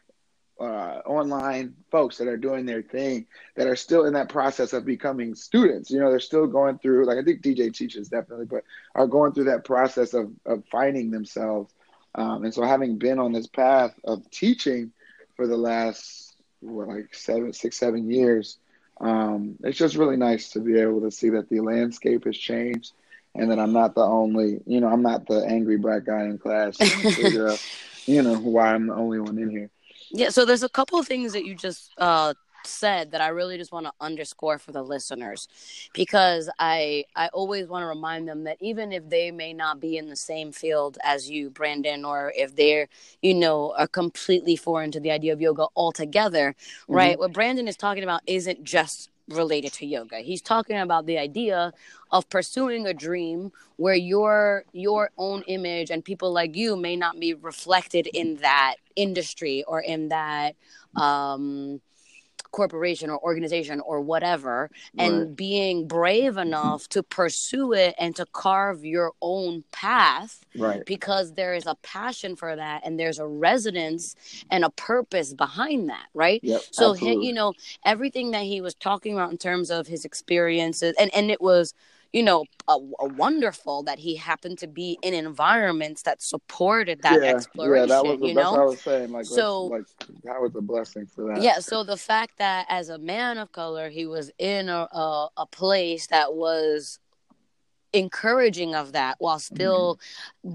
uh, 0.59 1.01
online 1.05 1.73
folks 1.89 2.17
that 2.17 2.27
are 2.27 2.37
doing 2.37 2.65
their 2.65 2.81
thing 2.81 3.25
that 3.55 3.67
are 3.67 3.75
still 3.75 4.05
in 4.05 4.13
that 4.13 4.29
process 4.29 4.73
of 4.73 4.85
becoming 4.85 5.33
students. 5.33 5.89
You 5.89 5.99
know, 5.99 6.09
they're 6.09 6.19
still 6.19 6.47
going 6.47 6.77
through, 6.79 7.05
like, 7.05 7.17
I 7.17 7.23
think 7.23 7.41
DJ 7.41 7.73
teaches 7.73 8.09
definitely, 8.09 8.45
but 8.45 8.63
are 8.95 9.07
going 9.07 9.33
through 9.33 9.45
that 9.45 9.65
process 9.65 10.13
of, 10.13 10.31
of 10.45 10.63
finding 10.71 11.11
themselves 11.11 11.73
um, 12.15 12.43
and 12.43 12.53
so, 12.53 12.63
having 12.63 12.97
been 12.97 13.19
on 13.19 13.31
this 13.31 13.47
path 13.47 13.93
of 14.03 14.29
teaching 14.31 14.91
for 15.35 15.47
the 15.47 15.57
last 15.57 16.35
what, 16.59 16.87
like 16.87 17.13
seven, 17.13 17.53
six, 17.53 17.77
seven 17.77 18.09
years, 18.09 18.57
um, 18.99 19.55
it's 19.63 19.77
just 19.77 19.95
really 19.95 20.17
nice 20.17 20.49
to 20.51 20.59
be 20.59 20.79
able 20.79 21.01
to 21.01 21.11
see 21.11 21.29
that 21.29 21.49
the 21.49 21.61
landscape 21.61 22.25
has 22.25 22.37
changed, 22.37 22.93
and 23.35 23.51
that 23.51 23.59
I'm 23.59 23.73
not 23.73 23.95
the 23.95 24.01
only, 24.01 24.59
you 24.65 24.81
know, 24.81 24.87
I'm 24.87 25.03
not 25.03 25.27
the 25.27 25.45
angry 25.45 25.77
black 25.77 26.05
guy 26.05 26.23
in 26.23 26.37
class. 26.37 26.77
Figure 26.77 27.47
out, 27.51 27.63
you 28.05 28.21
know, 28.21 28.37
why 28.37 28.73
I'm 28.73 28.87
the 28.87 28.95
only 28.95 29.19
one 29.19 29.37
in 29.37 29.49
here. 29.49 29.69
Yeah. 30.11 30.29
So 30.29 30.45
there's 30.45 30.63
a 30.63 30.69
couple 30.69 30.99
of 30.99 31.07
things 31.07 31.33
that 31.33 31.45
you 31.45 31.55
just 31.55 31.91
uh, 31.99 32.33
said 32.69 33.11
that 33.11 33.21
I 33.21 33.29
really 33.29 33.57
just 33.57 33.71
want 33.71 33.85
to 33.85 33.91
underscore 33.99 34.59
for 34.59 34.71
the 34.71 34.83
listeners 34.83 35.47
because 35.93 36.49
I 36.59 37.05
I 37.15 37.27
always 37.29 37.67
want 37.67 37.83
to 37.83 37.87
remind 37.87 38.27
them 38.27 38.43
that 38.43 38.57
even 38.59 38.91
if 38.91 39.09
they 39.09 39.31
may 39.31 39.53
not 39.53 39.79
be 39.79 39.97
in 39.97 40.09
the 40.09 40.15
same 40.15 40.51
field 40.51 40.97
as 41.03 41.29
you 41.29 41.49
Brandon 41.49 42.05
or 42.05 42.33
if 42.35 42.55
they're 42.55 42.87
you 43.21 43.33
know 43.33 43.73
are 43.77 43.87
completely 43.87 44.55
foreign 44.55 44.91
to 44.91 44.99
the 44.99 45.11
idea 45.11 45.33
of 45.33 45.41
yoga 45.41 45.67
altogether 45.75 46.55
mm-hmm. 46.55 46.93
right 46.93 47.19
what 47.19 47.33
Brandon 47.33 47.67
is 47.67 47.77
talking 47.77 48.03
about 48.03 48.21
isn't 48.27 48.63
just 48.63 49.09
related 49.29 49.73
to 49.73 49.85
yoga. 49.85 50.19
He's 50.19 50.41
talking 50.41 50.77
about 50.77 51.05
the 51.05 51.17
idea 51.17 51.71
of 52.11 52.29
pursuing 52.29 52.87
a 52.87 52.93
dream 52.93 53.51
where 53.77 53.95
your 53.95 54.65
your 54.73 55.11
own 55.17 55.43
image 55.43 55.91
and 55.91 56.03
people 56.03 56.31
like 56.31 56.55
you 56.55 56.75
may 56.75 56.95
not 56.95 57.19
be 57.19 57.33
reflected 57.33 58.07
in 58.07 58.37
that 58.37 58.75
industry 58.95 59.63
or 59.67 59.79
in 59.79 60.09
that 60.09 60.55
um 60.95 61.79
corporation 62.51 63.09
or 63.09 63.19
organization 63.23 63.79
or 63.81 64.01
whatever 64.01 64.69
and 64.97 65.35
being 65.35 65.87
brave 65.87 66.33
mm-hmm. 66.33 66.47
enough 66.47 66.87
to 66.89 67.03
pursue 67.03 67.73
it 67.73 67.95
and 67.99 68.15
to 68.15 68.25
carve 68.33 68.83
your 68.85 69.11
own 69.21 69.63
path 69.71 70.45
Right. 70.57 70.83
because 70.85 71.33
there 71.33 71.53
is 71.53 71.65
a 71.67 71.75
passion 71.83 72.35
for 72.35 72.55
that 72.55 72.81
and 72.83 72.99
there's 72.99 73.19
a 73.19 73.27
resonance 73.27 74.15
and 74.49 74.65
a 74.65 74.69
purpose 74.71 75.33
behind 75.33 75.89
that 75.89 76.07
right 76.13 76.39
Yep. 76.43 76.61
so 76.71 76.93
he, 76.93 77.13
you 77.25 77.33
know 77.33 77.53
everything 77.85 78.31
that 78.31 78.43
he 78.43 78.61
was 78.61 78.73
talking 78.73 79.13
about 79.13 79.31
in 79.31 79.37
terms 79.37 79.69
of 79.69 79.87
his 79.87 80.05
experiences 80.05 80.95
and 80.99 81.13
and 81.13 81.29
it 81.31 81.41
was 81.41 81.73
you 82.13 82.23
know 82.23 82.43
a, 82.67 82.73
a 82.73 83.07
wonderful 83.13 83.83
that 83.83 83.99
he 83.99 84.15
happened 84.15 84.57
to 84.59 84.67
be 84.67 84.97
in 85.03 85.13
environments 85.13 86.01
that 86.03 86.21
supported 86.21 87.01
that 87.03 87.21
yeah, 87.21 87.29
exploration 87.29 87.89
yeah, 87.89 87.95
that 87.95 88.05
was 88.05 88.19
you 88.21 88.33
know 88.33 88.55
I 88.55 88.63
was 88.65 88.81
saying. 88.81 89.11
Like, 89.11 89.25
So- 89.25 89.65
like 89.65 89.85
that 90.23 90.41
was 90.41 90.55
a 90.55 90.61
blessing 90.61 91.05
for 91.05 91.33
that. 91.33 91.41
yeah 91.41 91.59
so 91.59 91.83
the 91.83 91.97
fact 91.97 92.37
that 92.37 92.65
as 92.69 92.89
a 92.89 92.97
man 92.97 93.37
of 93.37 93.51
color 93.51 93.89
he 93.89 94.05
was 94.05 94.31
in 94.39 94.69
a, 94.69 94.87
a, 94.91 95.29
a 95.37 95.45
place 95.45 96.07
that 96.07 96.33
was 96.33 96.99
encouraging 97.93 98.75
of 98.75 98.91
that 98.93 99.15
while 99.19 99.37
mm-hmm. 99.37 99.55
still 99.55 99.99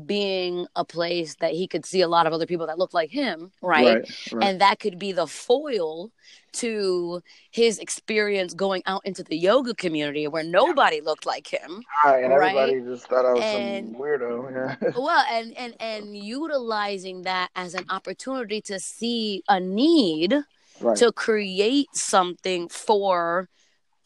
being 0.07 0.67
a 0.77 0.85
place 0.85 1.35
that 1.41 1.53
he 1.53 1.67
could 1.67 1.85
see 1.85 2.01
a 2.01 2.09
lot 2.09 2.27
of 2.27 2.33
other 2.33 2.47
people 2.47 2.67
that 2.67 2.79
looked 2.79 2.95
like 2.95 3.11
him 3.11 3.51
right, 3.61 3.87
Right. 3.97 4.33
right. 4.33 4.49
and 4.49 4.61
that 4.61 4.79
could 4.79 4.99
be 4.99 5.13
the 5.13 5.27
foil 5.27 6.11
to 6.53 7.21
his 7.51 7.79
experience 7.81 8.55
going 8.55 8.83
out 8.87 9.03
into 9.05 9.25
the 9.25 9.37
yoga 9.37 9.75
community 9.75 10.29
where 10.29 10.45
nobody 10.45 11.01
looked 11.01 11.27
like 11.27 11.49
him 11.49 11.83
Right, 12.05 12.23
and 12.25 12.33
right? 12.33 12.55
everybody 12.57 12.81
just 12.89 13.09
thought 13.09 13.27
I 13.27 13.33
was 13.33 13.43
And- 13.43 13.93
some 13.93 14.01
weirdo. 14.01 14.79
Yeah. 14.85 14.91
well 14.97 15.25
and 15.31 15.57
and 15.57 15.75
and 15.81 16.17
utilizing 16.17 17.23
that 17.23 17.51
as 17.57 17.75
an 17.75 17.85
opportunity 17.91 18.61
to 18.63 18.79
see 18.79 19.43
a 19.49 19.59
need 19.59 20.37
to 20.97 21.13
create 21.13 21.89
something 21.95 22.69
for 22.69 23.49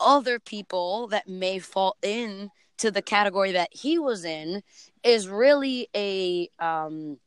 other 0.01 0.39
people 0.39 1.09
that 1.09 1.27
may 1.29 1.59
fall 1.59 1.97
in 2.03 2.51
to 2.79 2.91
the 2.91 3.03
category 3.03 3.53
that 3.53 3.69
he 3.73 3.99
was 3.99 4.25
in 4.25 4.63
is 5.05 5.29
really 5.29 5.89
a 5.95 6.49
um 6.59 7.19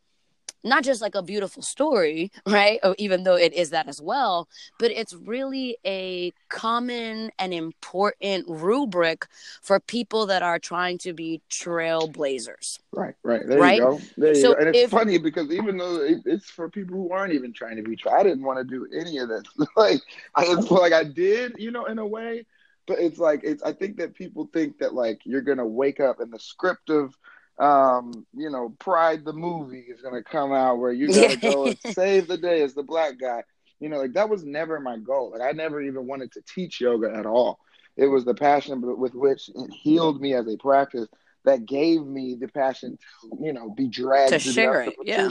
not 0.63 0.83
just 0.83 1.01
like 1.01 1.15
a 1.15 1.23
beautiful 1.23 1.63
story 1.63 2.31
right 2.47 2.79
or 2.83 2.93
even 2.97 3.23
though 3.23 3.35
it 3.35 3.53
is 3.53 3.69
that 3.71 3.87
as 3.87 4.01
well 4.01 4.47
but 4.79 4.91
it's 4.91 5.13
really 5.13 5.77
a 5.85 6.31
common 6.49 7.31
and 7.39 7.53
important 7.53 8.45
rubric 8.47 9.27
for 9.61 9.79
people 9.79 10.25
that 10.27 10.43
are 10.43 10.59
trying 10.59 10.97
to 10.97 11.13
be 11.13 11.41
trailblazers 11.49 12.79
Right, 12.93 13.15
right. 13.23 13.41
There 13.47 13.57
Right? 13.59 13.77
you 13.77 13.83
go. 13.83 13.99
There 14.17 14.33
you 14.35 14.41
So 14.41 14.53
go. 14.53 14.59
And 14.59 14.67
it's 14.69 14.79
if- 14.79 14.89
funny 14.91 15.17
because 15.17 15.49
even 15.49 15.77
though 15.77 16.05
it's 16.25 16.49
for 16.49 16.69
people 16.69 16.97
who 16.97 17.09
aren't 17.11 17.33
even 17.33 17.53
trying 17.53 17.77
to 17.77 17.83
be 17.83 17.97
I 18.11 18.21
didn't 18.21 18.43
want 18.43 18.57
to 18.59 18.65
do 18.65 18.85
any 18.93 19.17
of 19.17 19.29
this. 19.29 19.43
like, 19.77 20.01
I, 20.35 20.43
like 20.53 20.91
I 20.91 21.05
did, 21.05 21.53
you 21.57 21.71
know, 21.71 21.85
in 21.85 21.99
a 21.99 22.05
way. 22.05 22.45
It's 22.91 23.17
like 23.17 23.41
it's. 23.43 23.63
I 23.63 23.73
think 23.73 23.97
that 23.97 24.13
people 24.13 24.49
think 24.53 24.79
that 24.79 24.93
like 24.93 25.21
you're 25.25 25.41
gonna 25.41 25.65
wake 25.65 25.99
up 25.99 26.19
and 26.19 26.31
the 26.31 26.39
script 26.39 26.89
of, 26.89 27.15
um, 27.59 28.25
you 28.35 28.49
know, 28.49 28.75
Pride 28.79 29.25
the 29.25 29.33
movie 29.33 29.85
is 29.87 30.01
gonna 30.01 30.23
come 30.23 30.51
out 30.51 30.79
where 30.79 30.91
you 30.91 31.07
gotta 31.07 31.37
go 31.37 31.65
and 31.67 31.77
save 31.93 32.27
the 32.27 32.37
day 32.37 32.61
as 32.61 32.73
the 32.73 32.83
black 32.83 33.19
guy. 33.19 33.43
You 33.79 33.89
know, 33.89 33.97
like 33.97 34.13
that 34.13 34.29
was 34.29 34.43
never 34.43 34.79
my 34.79 34.97
goal. 34.97 35.31
Like 35.31 35.41
I 35.41 35.51
never 35.51 35.81
even 35.81 36.07
wanted 36.07 36.31
to 36.33 36.41
teach 36.41 36.81
yoga 36.81 37.13
at 37.13 37.25
all. 37.25 37.59
It 37.97 38.07
was 38.07 38.25
the 38.25 38.33
passion 38.33 38.81
with 38.97 39.13
which 39.13 39.49
it 39.49 39.71
healed 39.71 40.21
me 40.21 40.33
as 40.33 40.47
a 40.47 40.57
practice 40.57 41.07
that 41.43 41.65
gave 41.65 42.05
me 42.05 42.35
the 42.35 42.47
passion 42.47 42.97
to, 42.97 43.37
you 43.43 43.53
know, 43.53 43.69
be 43.69 43.87
dragged 43.87 44.31
To 44.33 44.39
share 44.39 44.81
it, 44.83 44.95
yeah. 45.03 45.23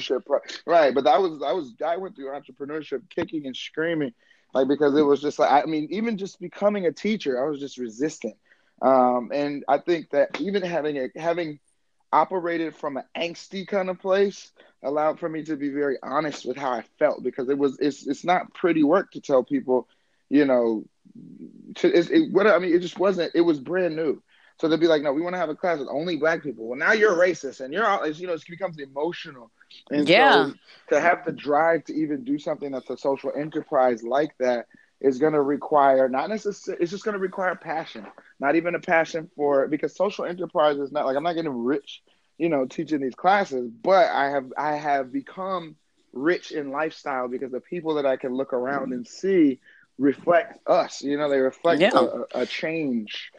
Right, 0.66 0.94
but 0.94 1.04
that 1.04 1.20
was 1.20 1.42
I 1.42 1.52
was 1.52 1.74
I 1.84 1.96
went 1.96 2.16
through 2.16 2.30
entrepreneurship 2.30 3.02
kicking 3.10 3.46
and 3.46 3.56
screaming, 3.56 4.12
like 4.54 4.68
because 4.68 4.96
it 4.96 5.02
was 5.02 5.20
just 5.20 5.38
like 5.38 5.50
I 5.50 5.66
mean 5.66 5.88
even 5.90 6.16
just 6.18 6.40
becoming 6.40 6.86
a 6.86 6.92
teacher 6.92 7.44
I 7.44 7.48
was 7.48 7.60
just 7.60 7.78
resistant, 7.78 8.36
um, 8.82 9.30
and 9.32 9.64
I 9.68 9.78
think 9.78 10.10
that 10.10 10.40
even 10.40 10.62
having 10.62 10.98
a 10.98 11.08
having 11.16 11.58
operated 12.12 12.74
from 12.74 12.96
an 12.96 13.04
angsty 13.16 13.66
kind 13.66 13.88
of 13.88 14.00
place 14.00 14.50
allowed 14.82 15.20
for 15.20 15.28
me 15.28 15.44
to 15.44 15.56
be 15.56 15.68
very 15.68 15.96
honest 16.02 16.44
with 16.44 16.56
how 16.56 16.70
I 16.70 16.84
felt 16.98 17.22
because 17.22 17.48
it 17.48 17.58
was 17.58 17.78
it's 17.80 18.06
it's 18.06 18.24
not 18.24 18.52
pretty 18.54 18.82
work 18.82 19.12
to 19.12 19.20
tell 19.20 19.44
people, 19.44 19.86
you 20.28 20.44
know, 20.44 20.84
to, 21.76 21.88
it, 21.88 22.10
it, 22.10 22.32
what 22.32 22.46
I 22.46 22.58
mean 22.58 22.74
it 22.74 22.80
just 22.80 22.98
wasn't 22.98 23.32
it 23.34 23.42
was 23.42 23.60
brand 23.60 23.96
new. 23.96 24.22
So 24.60 24.68
they'd 24.68 24.78
be 24.78 24.88
like, 24.88 25.00
no, 25.02 25.14
we 25.14 25.22
want 25.22 25.32
to 25.32 25.38
have 25.38 25.48
a 25.48 25.54
class 25.54 25.78
with 25.78 25.88
only 25.90 26.16
black 26.16 26.42
people. 26.42 26.66
Well, 26.66 26.78
now 26.78 26.92
you're 26.92 27.16
racist, 27.16 27.62
and 27.62 27.72
you're 27.72 27.86
all, 27.86 28.06
you 28.06 28.26
know, 28.26 28.34
it 28.34 28.44
becomes 28.46 28.78
emotional. 28.78 29.50
And 29.90 30.08
Yeah. 30.08 30.08
so 30.08 30.54
to 30.88 31.00
have 31.00 31.24
the 31.24 31.32
drive 31.32 31.84
to 31.84 31.94
even 31.94 32.24
do 32.24 32.38
something 32.38 32.70
that's 32.72 32.90
a 32.90 32.96
social 32.96 33.32
enterprise 33.36 34.02
like 34.02 34.36
that 34.38 34.66
is 35.00 35.18
going 35.18 35.32
to 35.32 35.40
require 35.42 36.08
not 36.08 36.28
necessarily, 36.28 36.82
it's 36.82 36.90
just 36.90 37.04
going 37.04 37.14
to 37.14 37.20
require 37.20 37.54
passion, 37.56 38.06
not 38.40 38.56
even 38.56 38.74
a 38.74 38.80
passion 38.80 39.30
for, 39.36 39.66
because 39.68 39.96
social 39.96 40.24
enterprise 40.24 40.78
is 40.78 40.92
not 40.92 41.06
like, 41.06 41.16
I'm 41.16 41.22
not 41.22 41.34
getting 41.34 41.64
rich, 41.64 42.02
you 42.38 42.48
know, 42.48 42.66
teaching 42.66 43.00
these 43.00 43.14
classes, 43.14 43.70
but 43.82 44.08
I 44.10 44.30
have, 44.30 44.52
I 44.56 44.76
have 44.76 45.12
become 45.12 45.76
rich 46.12 46.50
in 46.52 46.70
lifestyle 46.70 47.28
because 47.28 47.52
the 47.52 47.60
people 47.60 47.94
that 47.94 48.06
I 48.06 48.16
can 48.16 48.34
look 48.34 48.52
around 48.52 48.92
and 48.92 49.06
see 49.06 49.60
reflect 49.98 50.58
us, 50.66 51.02
you 51.02 51.16
know, 51.16 51.28
they 51.30 51.38
reflect 51.38 51.86
Yeah. 51.86 51.92
a, 51.92 52.24
a 52.34 52.46
change 52.46 53.30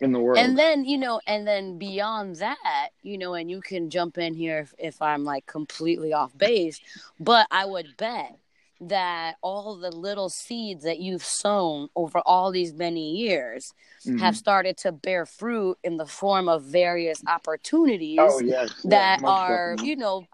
in 0.00 0.12
the 0.12 0.18
world. 0.20 0.38
and 0.38 0.58
then 0.58 0.84
you 0.84 0.98
know 0.98 1.20
and 1.26 1.46
then 1.46 1.78
beyond 1.78 2.36
that 2.36 2.88
you 3.02 3.16
know 3.16 3.34
and 3.34 3.50
you 3.50 3.60
can 3.60 3.90
jump 3.90 4.18
in 4.18 4.34
here 4.34 4.58
if, 4.58 4.74
if 4.78 5.02
i'm 5.02 5.24
like 5.24 5.46
completely 5.46 6.12
off 6.12 6.36
base 6.36 6.80
but 7.20 7.46
i 7.50 7.64
would 7.64 7.86
bet 7.96 8.36
that 8.80 9.36
all 9.40 9.76
the 9.76 9.90
little 9.90 10.28
seeds 10.28 10.82
that 10.84 10.98
you've 10.98 11.24
sown 11.24 11.88
over 11.94 12.18
all 12.26 12.50
these 12.50 12.74
many 12.74 13.12
years 13.16 13.72
Mhm. 14.04 14.18
have 14.20 14.36
started 14.36 14.76
to 14.78 14.92
bear 14.92 15.24
fruit 15.24 15.78
in 15.84 15.96
the 15.96 16.04
form 16.06 16.48
of 16.48 16.62
various 16.64 17.22
opportunities 17.26 18.18
oh 18.20 18.40
yes, 18.40 18.70
that 18.84 19.20
most 19.22 19.30
are 19.30 19.70
definitely. 19.76 19.88
you 19.90 19.96
know 19.96 20.26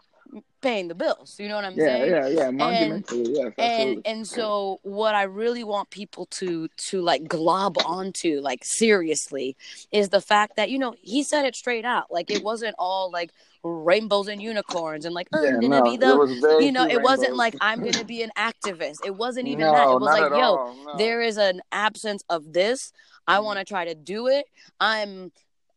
paying 0.60 0.88
the 0.88 0.94
bills 0.94 1.36
you 1.38 1.48
know 1.48 1.54
what 1.56 1.64
i'm 1.64 1.74
yeah, 1.76 1.86
saying 1.86 2.10
yeah, 2.10 2.28
yeah, 2.28 2.50
monumentally, 2.50 3.32
yes, 3.32 3.52
and 3.58 3.58
absolutely. 3.58 4.02
and 4.04 4.26
so 4.26 4.78
what 4.82 5.14
i 5.14 5.22
really 5.22 5.64
want 5.64 5.88
people 5.90 6.26
to 6.26 6.68
to 6.76 7.00
like 7.00 7.26
glob 7.26 7.76
onto 7.86 8.40
like 8.40 8.64
seriously 8.64 9.56
is 9.90 10.10
the 10.10 10.20
fact 10.20 10.56
that 10.56 10.70
you 10.70 10.78
know 10.78 10.94
he 11.00 11.22
said 11.22 11.44
it 11.44 11.56
straight 11.56 11.84
out 11.84 12.04
like 12.10 12.30
it 12.30 12.42
wasn't 12.42 12.74
all 12.78 13.10
like 13.10 13.30
rainbows 13.62 14.28
and 14.28 14.40
unicorns 14.40 15.04
and 15.04 15.14
like 15.14 15.28
oh, 15.32 15.42
yeah, 15.42 15.50
i'm 15.50 15.60
gonna 15.60 15.78
no, 15.78 15.82
be 15.82 15.96
the 15.96 16.58
you 16.60 16.72
know 16.72 16.86
it 16.86 17.02
wasn't 17.02 17.34
like 17.36 17.54
i'm 17.60 17.82
gonna 17.82 18.04
be 18.04 18.22
an 18.22 18.30
activist 18.36 18.98
it 19.04 19.14
wasn't 19.14 19.46
even 19.46 19.66
no, 19.66 19.72
that 19.72 19.88
it 19.88 20.00
was 20.00 20.02
like 20.02 20.30
yo 20.30 20.56
no. 20.84 20.94
there 20.96 21.20
is 21.20 21.36
an 21.36 21.60
absence 21.72 22.22
of 22.28 22.52
this 22.52 22.92
i 23.26 23.38
Mhm. 23.38 23.44
want 23.44 23.58
to 23.58 23.64
try 23.64 23.84
to 23.84 23.94
do 23.94 24.28
it 24.28 24.46
i'm 24.78 25.30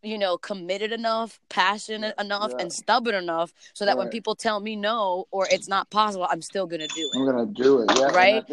you 0.03 0.17
know 0.19 0.37
committed 0.37 0.91
enough 0.93 1.39
passionate 1.49 2.15
enough 2.19 2.51
Yeah. 2.51 2.63
and 2.63 2.73
stubborn 2.73 3.15
enough 3.15 3.53
so 3.73 3.85
that 3.85 3.97
when 3.97 4.09
people 4.09 4.35
tell 4.35 4.59
me 4.61 4.75
no 4.75 5.27
or 5.31 5.47
it's 5.51 5.69
not 5.69 5.89
possible 5.91 6.27
i'm 6.31 6.41
still 6.43 6.67
gonna 6.67 6.87
do 6.89 7.09
it 7.13 7.19
I'm 7.19 7.25
gonna 7.25 7.47
do 7.47 7.81
it, 7.81 7.91
yeah. 7.97 8.07
Right? 8.07 8.45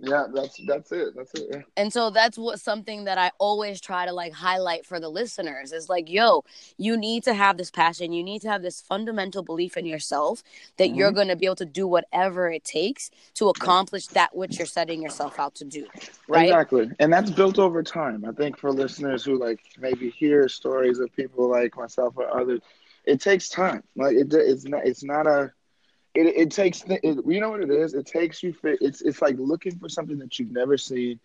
And 0.00 0.14
I 0.14 0.22
think, 0.24 0.34
yeah, 0.34 0.40
that's 0.42 0.60
that's 0.66 0.92
it. 0.92 1.14
That's 1.16 1.34
it. 1.34 1.48
Yeah. 1.50 1.60
And 1.76 1.92
so 1.92 2.10
that's 2.10 2.38
what 2.38 2.60
something 2.60 3.04
that 3.04 3.18
I 3.18 3.30
always 3.38 3.80
try 3.80 4.06
to 4.06 4.12
like 4.12 4.32
highlight 4.32 4.86
for 4.86 5.00
the 5.00 5.08
listeners 5.08 5.72
is 5.72 5.88
like, 5.88 6.08
yo, 6.10 6.44
you 6.76 6.96
need 6.96 7.24
to 7.24 7.34
have 7.34 7.56
this 7.56 7.70
passion. 7.70 8.12
You 8.12 8.22
need 8.22 8.42
to 8.42 8.48
have 8.48 8.62
this 8.62 8.80
fundamental 8.80 9.42
belief 9.42 9.76
in 9.76 9.86
yourself 9.86 10.42
that 10.76 10.94
you're 10.94 11.10
Mhm. 11.10 11.14
going 11.14 11.28
to 11.28 11.36
be 11.36 11.46
able 11.46 11.56
to 11.56 11.64
do 11.64 11.86
whatever 11.86 12.50
it 12.50 12.64
takes 12.64 13.10
to 13.34 13.48
accomplish 13.48 14.06
that 14.08 14.34
which 14.36 14.58
you're 14.58 14.66
setting 14.66 15.02
yourself 15.02 15.38
out 15.38 15.54
to 15.56 15.64
do. 15.64 15.86
Right? 16.28 16.44
Exactly, 16.48 16.90
and 16.98 17.12
that's 17.12 17.30
built 17.30 17.58
over 17.58 17.82
time. 17.82 18.24
I 18.26 18.32
think 18.32 18.58
for 18.58 18.70
listeners 18.72 19.24
who 19.24 19.38
like 19.38 19.60
maybe 19.78 20.10
hear 20.10 20.48
stories 20.48 20.98
of 20.98 21.14
people 21.14 21.48
like 21.50 21.76
myself 21.76 22.14
or 22.16 22.28
others, 22.38 22.60
it 23.04 23.20
takes 23.20 23.48
time. 23.48 23.82
Like 23.96 24.16
it, 24.16 24.32
it's 24.32 24.64
not, 24.64 24.86
it's 24.86 25.02
not 25.04 25.26
a. 25.26 25.52
It, 26.18 26.26
it 26.42 26.50
takes 26.50 26.82
it, 26.88 27.00
you 27.04 27.40
know 27.40 27.50
what 27.50 27.62
it 27.62 27.70
is. 27.70 27.94
It 27.94 28.06
takes 28.06 28.42
you. 28.42 28.52
fi- 28.52 28.82
It's 28.86 29.00
it's 29.02 29.22
like 29.22 29.36
looking 29.38 29.78
for 29.78 29.88
something 29.88 30.18
that 30.18 30.38
you've 30.38 30.50
never 30.62 30.76
seen, 30.76 31.20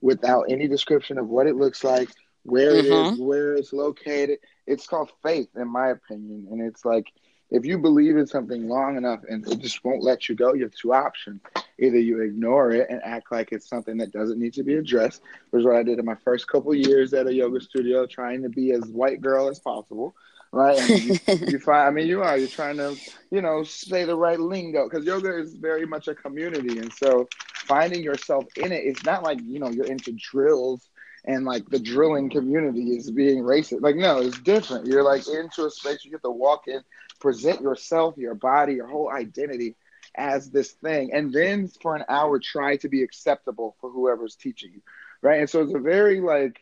without 0.00 0.44
any 0.48 0.66
description 0.68 1.18
of 1.18 1.28
what 1.28 1.46
it 1.46 1.56
looks 1.56 1.84
like, 1.84 2.08
where 2.44 2.70
it 2.70 2.86
is, 2.86 2.92
mm-hmm. 2.92 3.24
where 3.28 3.54
it's 3.54 3.72
located. 3.72 4.38
It's 4.66 4.86
called 4.86 5.10
faith, 5.22 5.48
in 5.54 5.68
my 5.68 5.88
opinion, 5.88 6.48
and 6.50 6.62
it's 6.62 6.84
like 6.84 7.06
if 7.50 7.64
you 7.64 7.78
believe 7.78 8.16
in 8.16 8.26
something 8.26 8.68
long 8.68 8.96
enough 8.96 9.20
and 9.28 9.46
it 9.48 9.58
just 9.58 9.82
won't 9.84 10.02
let 10.02 10.28
you 10.28 10.34
go, 10.34 10.54
you 10.54 10.62
have 10.64 10.74
two 10.74 10.92
options. 10.92 11.40
Either 11.78 11.98
you 11.98 12.20
ignore 12.22 12.72
it 12.72 12.86
and 12.90 13.00
act 13.04 13.32
like 13.32 13.52
it's 13.52 13.68
something 13.68 13.96
that 13.98 14.12
doesn't 14.12 14.38
need 14.38 14.52
to 14.54 14.62
be 14.62 14.74
addressed, 14.74 15.22
which 15.50 15.60
is 15.60 15.66
what 15.66 15.76
I 15.76 15.82
did 15.82 15.98
in 15.98 16.04
my 16.04 16.16
first 16.24 16.48
couple 16.48 16.74
years 16.74 17.14
at 17.14 17.26
a 17.26 17.32
yoga 17.32 17.60
studio, 17.60 18.06
trying 18.06 18.42
to 18.42 18.48
be 18.48 18.72
as 18.72 18.84
white 18.86 19.20
girl 19.20 19.48
as 19.48 19.58
possible. 19.58 20.14
Right? 20.52 20.78
And 20.78 21.04
you, 21.04 21.18
you 21.48 21.58
find, 21.58 21.88
I 21.88 21.90
mean, 21.90 22.06
you 22.06 22.22
are, 22.22 22.38
you're 22.38 22.48
trying 22.48 22.78
to, 22.78 22.96
you 23.30 23.42
know, 23.42 23.62
say 23.64 24.04
the 24.04 24.16
right 24.16 24.40
lingo 24.40 24.88
because 24.88 25.04
yoga 25.04 25.38
is 25.38 25.54
very 25.54 25.86
much 25.86 26.08
a 26.08 26.14
community. 26.14 26.78
And 26.78 26.92
so 26.92 27.28
finding 27.54 28.02
yourself 28.02 28.46
in 28.56 28.72
it, 28.72 28.84
it's 28.84 29.04
not 29.04 29.22
like, 29.22 29.40
you 29.42 29.58
know, 29.58 29.68
you're 29.68 29.86
into 29.86 30.12
drills 30.12 30.88
and 31.24 31.44
like 31.44 31.68
the 31.68 31.78
drilling 31.78 32.30
community 32.30 32.96
is 32.96 33.10
being 33.10 33.38
racist. 33.38 33.82
Like, 33.82 33.96
no, 33.96 34.18
it's 34.18 34.38
different. 34.40 34.86
You're 34.86 35.02
like 35.02 35.28
into 35.28 35.66
a 35.66 35.70
space, 35.70 36.04
you 36.04 36.10
get 36.10 36.22
to 36.22 36.30
walk 36.30 36.68
in, 36.68 36.80
present 37.20 37.60
yourself, 37.60 38.16
your 38.16 38.34
body, 38.34 38.74
your 38.74 38.86
whole 38.86 39.10
identity 39.10 39.76
as 40.14 40.50
this 40.50 40.72
thing, 40.72 41.12
and 41.12 41.32
then 41.32 41.68
for 41.68 41.94
an 41.94 42.04
hour 42.08 42.38
try 42.38 42.76
to 42.78 42.88
be 42.88 43.02
acceptable 43.02 43.76
for 43.80 43.90
whoever's 43.90 44.36
teaching 44.36 44.72
you. 44.72 44.82
Right. 45.20 45.40
And 45.40 45.50
so 45.50 45.62
it's 45.62 45.74
a 45.74 45.78
very 45.78 46.20
like 46.20 46.60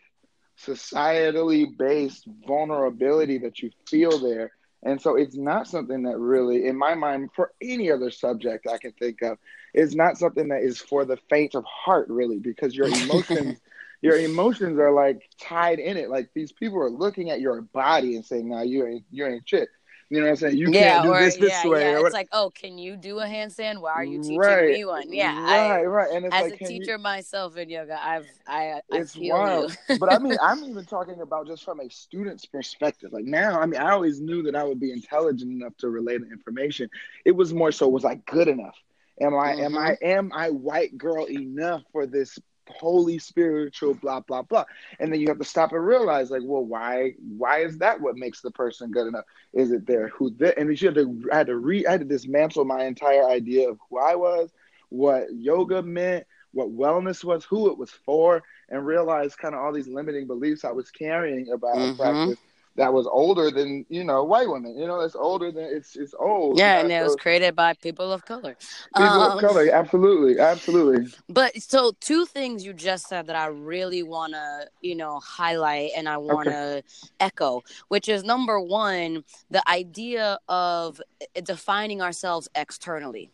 societally 0.65 1.77
based 1.77 2.27
vulnerability 2.47 3.39
that 3.39 3.61
you 3.61 3.71
feel 3.89 4.19
there. 4.19 4.53
And 4.83 5.01
so 5.01 5.17
it's 5.17 5.37
not 5.37 5.67
something 5.67 6.03
that 6.05 6.19
really, 6.19 6.67
in 6.67 6.77
my 6.77 6.95
mind, 6.95 7.31
for 7.35 7.53
any 7.61 7.91
other 7.91 8.11
subject 8.11 8.67
I 8.69 8.79
can 8.79 8.93
think 8.93 9.23
of, 9.23 9.39
is 9.75 9.97
not 9.97 10.19
something 10.19 10.49
that 10.49 10.63
is 10.63 10.79
for 10.79 11.05
the 11.05 11.19
faint 11.29 11.55
of 11.55 11.65
heart, 11.65 12.09
really, 12.09 12.39
because 12.39 12.75
your 12.75 12.89
emotions 12.89 13.59
your 14.03 14.19
emotions 14.19 14.79
are 14.79 14.93
like 14.93 15.29
tied 15.41 15.79
in 15.79 15.97
it. 15.97 16.11
Like 16.11 16.31
these 16.35 16.53
people 16.53 16.81
are 16.81 16.91
looking 16.91 17.31
at 17.31 17.41
your 17.41 17.63
body 17.63 18.15
and 18.15 18.25
saying, 18.25 18.49
"No, 18.49 18.63
you 18.63 18.87
ain't 18.87 19.05
you 19.11 19.27
ain't 19.27 19.49
shit." 19.49 19.69
You 20.09 20.19
know 20.19 20.27
what 20.27 20.31
I'm 20.31 20.37
saying? 20.37 20.57
You 20.57 20.71
yeah, 20.71 20.93
can't 20.93 21.05
do 21.05 21.11
or, 21.11 21.21
this 21.21 21.37
this 21.37 21.51
yeah, 21.65 21.69
way. 21.69 21.81
Yeah. 21.93 22.01
It's 22.01 22.15
like, 22.15 22.29
oh, 22.31 22.51
can 22.51 22.79
you 22.79 22.97
do 22.97 23.19
a 23.19 23.27
handstand? 23.27 23.81
Why 23.81 23.93
are 23.93 24.05
you 24.05 24.23
teaching 24.23 24.39
right. 24.39 24.69
me 24.71 24.85
one? 24.85 25.13
Yeah, 25.13 25.43
right, 25.43 25.81
I, 25.81 25.83
right. 25.83 26.11
And 26.13 26.27
as 26.27 26.51
like, 26.51 26.61
a 26.61 26.65
teacher 26.65 26.93
you... 26.93 26.99
myself 26.99 27.57
in 27.57 27.69
yoga, 27.69 27.99
I've 28.01 28.27
I, 28.47 28.75
I 28.75 28.81
it's 28.91 29.17
wild. 29.19 29.77
but 29.99 30.13
I 30.13 30.19
mean, 30.19 30.37
I'm 30.41 30.63
even 30.63 30.85
talking 30.85 31.21
about 31.21 31.49
just 31.49 31.65
from 31.65 31.81
a 31.81 31.91
student's 31.91 32.47
perspective. 32.47 33.13
Like 33.13 33.25
now, 33.25 33.61
I 33.61 33.67
mean, 33.67 33.81
I 33.81 33.91
always 33.91 34.21
knew 34.21 34.45
that 34.45 34.55
I 34.55 34.63
would 34.63 34.79
be 34.79 34.93
intelligent 34.93 35.51
enough 35.51 35.77
to 35.79 35.89
relay 35.89 36.19
the 36.19 36.31
information. 36.31 36.89
It 37.25 37.33
was 37.33 37.53
more 37.53 37.73
so, 37.73 37.89
was 37.89 38.05
I 38.05 38.15
good 38.27 38.47
enough? 38.47 38.77
Am 39.21 39.35
I 39.35 39.55
mm-hmm. 39.55 39.65
am 39.65 39.79
I 39.79 39.97
am 40.03 40.33
I 40.33 40.51
white 40.51 40.97
girl 40.97 41.25
enough 41.25 41.83
for 41.91 42.07
this 42.07 42.39
holy 42.69 43.19
spiritual 43.19 43.95
blah 43.95 44.21
blah 44.21 44.43
blah. 44.43 44.65
And 44.99 45.13
then 45.13 45.21
you 45.21 45.29
have 45.29 45.39
to 45.39 45.45
stop 45.45 45.73
and 45.73 45.85
realize 45.85 46.31
like 46.31 46.43
well 46.45 46.65
why 46.65 47.15
why 47.37 47.61
is 47.61 47.79
that 47.79 48.01
what 48.01 48.17
makes 48.17 48.41
the 48.41 48.51
person 48.51 48.91
good 48.91 49.07
enough? 49.07 49.25
Is 49.53 49.73
it 49.73 49.87
there 49.87 50.09
who 50.09 50.31
that 50.39 50.59
and 50.59 50.69
you 50.81 50.89
had 50.89 50.95
to 50.97 51.23
I 51.33 51.37
had 51.37 51.47
to 51.49 51.57
re 51.57 51.87
I 51.87 51.93
had 51.93 52.01
to 52.01 52.07
dismantle 52.07 52.65
my 52.65 52.85
entire 52.85 53.27
idea 53.27 53.69
of 53.69 53.79
who 53.89 53.99
I 53.99 54.15
was 54.15 54.51
what 54.89 55.27
yoga 55.35 55.83
meant 55.83 56.27
what 56.53 56.75
wellness 56.75 57.23
was 57.23 57.45
who 57.45 57.71
it 57.71 57.77
was 57.77 57.91
for 57.91 58.43
and 58.69 58.87
realize 58.87 59.37
kind 59.37 59.55
of 59.55 59.61
all 59.61 59.73
these 59.73 59.89
limiting 59.89 60.27
beliefs 60.27 60.65
I 60.65 60.73
was 60.73 60.91
carrying 60.91 61.51
about 61.53 61.77
mm-hmm. 61.77 61.97
practice 62.01 62.39
that 62.77 62.93
was 62.93 63.07
older 63.07 63.51
than 63.51 63.85
you 63.89 64.05
know 64.05 64.23
white 64.25 64.49
women. 64.49 64.79
You 64.79 64.87
know, 64.87 65.01
it's 65.01 65.17
older 65.17 65.51
than 65.51 65.65
it's 65.65 65.97
it's 65.97 66.15
old. 66.19 66.59
Yeah, 66.59 66.81
and 66.81 66.93
it 66.93 67.03
was 67.03 67.17
created 67.17 67.57
by 67.57 67.75
people 67.75 68.13
of 68.13 68.25
color. 68.25 68.57
People 68.97 69.07
um, 69.07 69.39
of 69.39 69.41
color, 69.41 69.69
absolutely, 69.73 70.39
absolutely. 70.39 71.13
But 71.29 71.61
so 71.61 71.93
two 72.01 72.27
things 72.27 72.65
you 72.65 72.73
just 72.73 73.09
said 73.09 73.27
that 73.27 73.37
I 73.37 73.47
really 73.47 74.03
want 74.03 74.35
to 74.35 74.69
you 74.81 74.95
know 74.95 75.21
highlight 75.21 75.91
and 75.97 76.09
I 76.09 76.19
want 76.19 76.49
to 76.49 76.77
okay. 76.79 76.83
echo, 77.21 77.63
which 77.89 78.09
is 78.09 78.25
number 78.25 78.61
one, 78.61 79.25
the 79.51 79.69
idea 79.69 80.39
of 80.49 81.01
eh, 81.21 81.41
defining 81.43 82.03
ourselves 82.03 82.49
externally, 82.55 83.31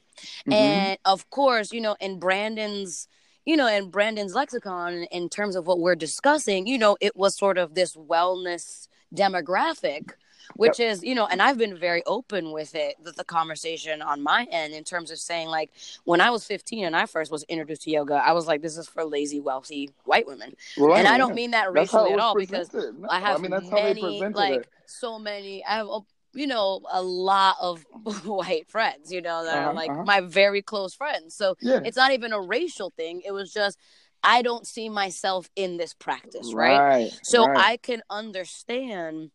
mm-hmm. 0.46 0.52
and 0.52 0.98
of 1.04 1.28
course, 1.30 1.72
you 1.72 1.80
know, 1.80 1.96
in 2.00 2.18
Brandon's 2.18 3.08
you 3.44 3.56
know, 3.56 3.66
in 3.66 3.90
Brandon's 3.90 4.34
lexicon, 4.34 5.02
in 5.10 5.28
terms 5.28 5.56
of 5.56 5.66
what 5.66 5.80
we're 5.80 5.96
discussing, 5.96 6.64
you 6.68 6.78
know, 6.78 6.96
it 7.00 7.16
was 7.16 7.36
sort 7.36 7.58
of 7.58 7.74
this 7.74 7.96
wellness 7.96 8.86
demographic 9.14 10.12
which 10.56 10.78
yep. 10.78 10.92
is 10.92 11.04
you 11.04 11.14
know 11.14 11.26
and 11.26 11.40
i've 11.40 11.58
been 11.58 11.76
very 11.76 12.02
open 12.04 12.52
with 12.52 12.74
it 12.74 12.96
with 13.04 13.16
the 13.16 13.24
conversation 13.24 14.02
on 14.02 14.22
my 14.22 14.46
end 14.50 14.74
in 14.74 14.84
terms 14.84 15.10
of 15.10 15.18
saying 15.18 15.48
like 15.48 15.70
when 16.04 16.20
i 16.20 16.30
was 16.30 16.44
15 16.44 16.84
and 16.84 16.96
i 16.96 17.06
first 17.06 17.30
was 17.30 17.42
introduced 17.44 17.82
to 17.82 17.90
yoga 17.90 18.14
i 18.14 18.32
was 18.32 18.46
like 18.46 18.62
this 18.62 18.76
is 18.76 18.88
for 18.88 19.04
lazy 19.04 19.40
wealthy 19.40 19.90
white 20.04 20.26
women 20.26 20.54
right, 20.78 20.98
and 20.98 21.08
i 21.08 21.16
don't 21.16 21.34
mean 21.34 21.52
that 21.52 21.72
racially 21.72 22.12
at 22.12 22.18
all 22.18 22.34
because 22.34 22.72
no, 22.72 22.92
i 23.08 23.20
have 23.20 23.38
I 23.38 23.48
mean, 23.48 23.70
many 23.70 24.20
like 24.28 24.60
it. 24.60 24.68
so 24.86 25.18
many 25.18 25.64
i 25.64 25.76
have 25.76 25.88
you 26.34 26.46
know 26.46 26.80
a 26.90 27.02
lot 27.02 27.56
of 27.60 27.84
white 28.24 28.68
friends 28.68 29.12
you 29.12 29.20
know 29.20 29.44
that 29.44 29.58
uh-huh, 29.58 29.68
are 29.68 29.74
like 29.74 29.90
uh-huh. 29.90 30.04
my 30.04 30.20
very 30.20 30.62
close 30.62 30.94
friends 30.94 31.34
so 31.34 31.56
yeah. 31.60 31.80
it's 31.84 31.96
not 31.96 32.12
even 32.12 32.32
a 32.32 32.40
racial 32.40 32.90
thing 32.90 33.22
it 33.24 33.32
was 33.32 33.52
just 33.52 33.78
I 34.22 34.42
don't 34.42 34.66
see 34.66 34.88
myself 34.88 35.48
in 35.56 35.76
this 35.76 35.94
practice, 35.94 36.52
right? 36.54 36.78
right 36.78 37.18
so 37.22 37.46
right. 37.46 37.58
I 37.58 37.76
can 37.76 38.02
understand 38.10 39.30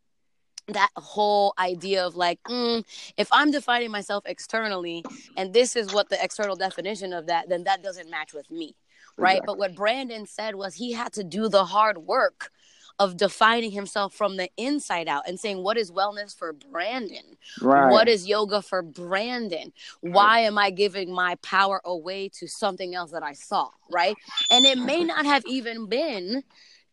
that 0.68 0.90
whole 0.96 1.54
idea 1.58 2.06
of 2.06 2.16
like 2.16 2.42
mm, 2.44 2.84
if 3.16 3.30
i'm 3.32 3.52
defining 3.52 3.90
myself 3.90 4.24
externally 4.26 5.04
and 5.38 5.54
this 5.54 5.76
is 5.76 5.94
what 5.94 6.10
the 6.10 6.22
external 6.22 6.56
definition 6.56 7.14
of 7.14 7.28
that 7.28 7.48
then 7.48 7.64
that 7.64 7.82
doesn't 7.82 8.10
match 8.10 8.34
with 8.34 8.50
me 8.52 8.76
right 9.18 9.38
exactly. 9.38 9.46
but 9.46 9.58
what 9.58 9.76
brandon 9.76 10.26
said 10.26 10.56
was 10.56 10.76
he 10.76 10.92
had 10.92 11.14
to 11.14 11.24
do 11.24 11.48
the 11.48 11.64
hard 11.64 11.98
work 12.00 12.52
of 13.00 13.18
defining 13.18 13.72
himself 13.72 14.14
from 14.14 14.38
the 14.38 14.50
inside 14.58 15.08
out 15.08 15.28
and 15.28 15.40
saying 15.40 15.64
what 15.64 15.78
is 15.78 15.92
wellness 15.92 16.36
for 16.36 16.54
brandon 16.54 17.38
right. 17.62 17.92
what 17.92 18.08
is 18.08 18.28
yoga 18.28 18.62
for 18.62 18.82
brandon 18.82 19.72
why 20.02 20.40
am 20.40 20.58
i 20.58 20.70
giving 20.70 21.12
my 21.12 21.36
power 21.36 21.82
away 21.86 22.30
to 22.30 22.48
something 22.48 22.96
else 22.96 23.12
that 23.12 23.24
i 23.24 23.34
saw 23.34 23.70
right 23.92 24.16
and 24.52 24.66
it 24.66 24.78
may 24.78 25.04
not 25.04 25.26
have 25.26 25.44
even 25.46 25.88
been 25.88 26.44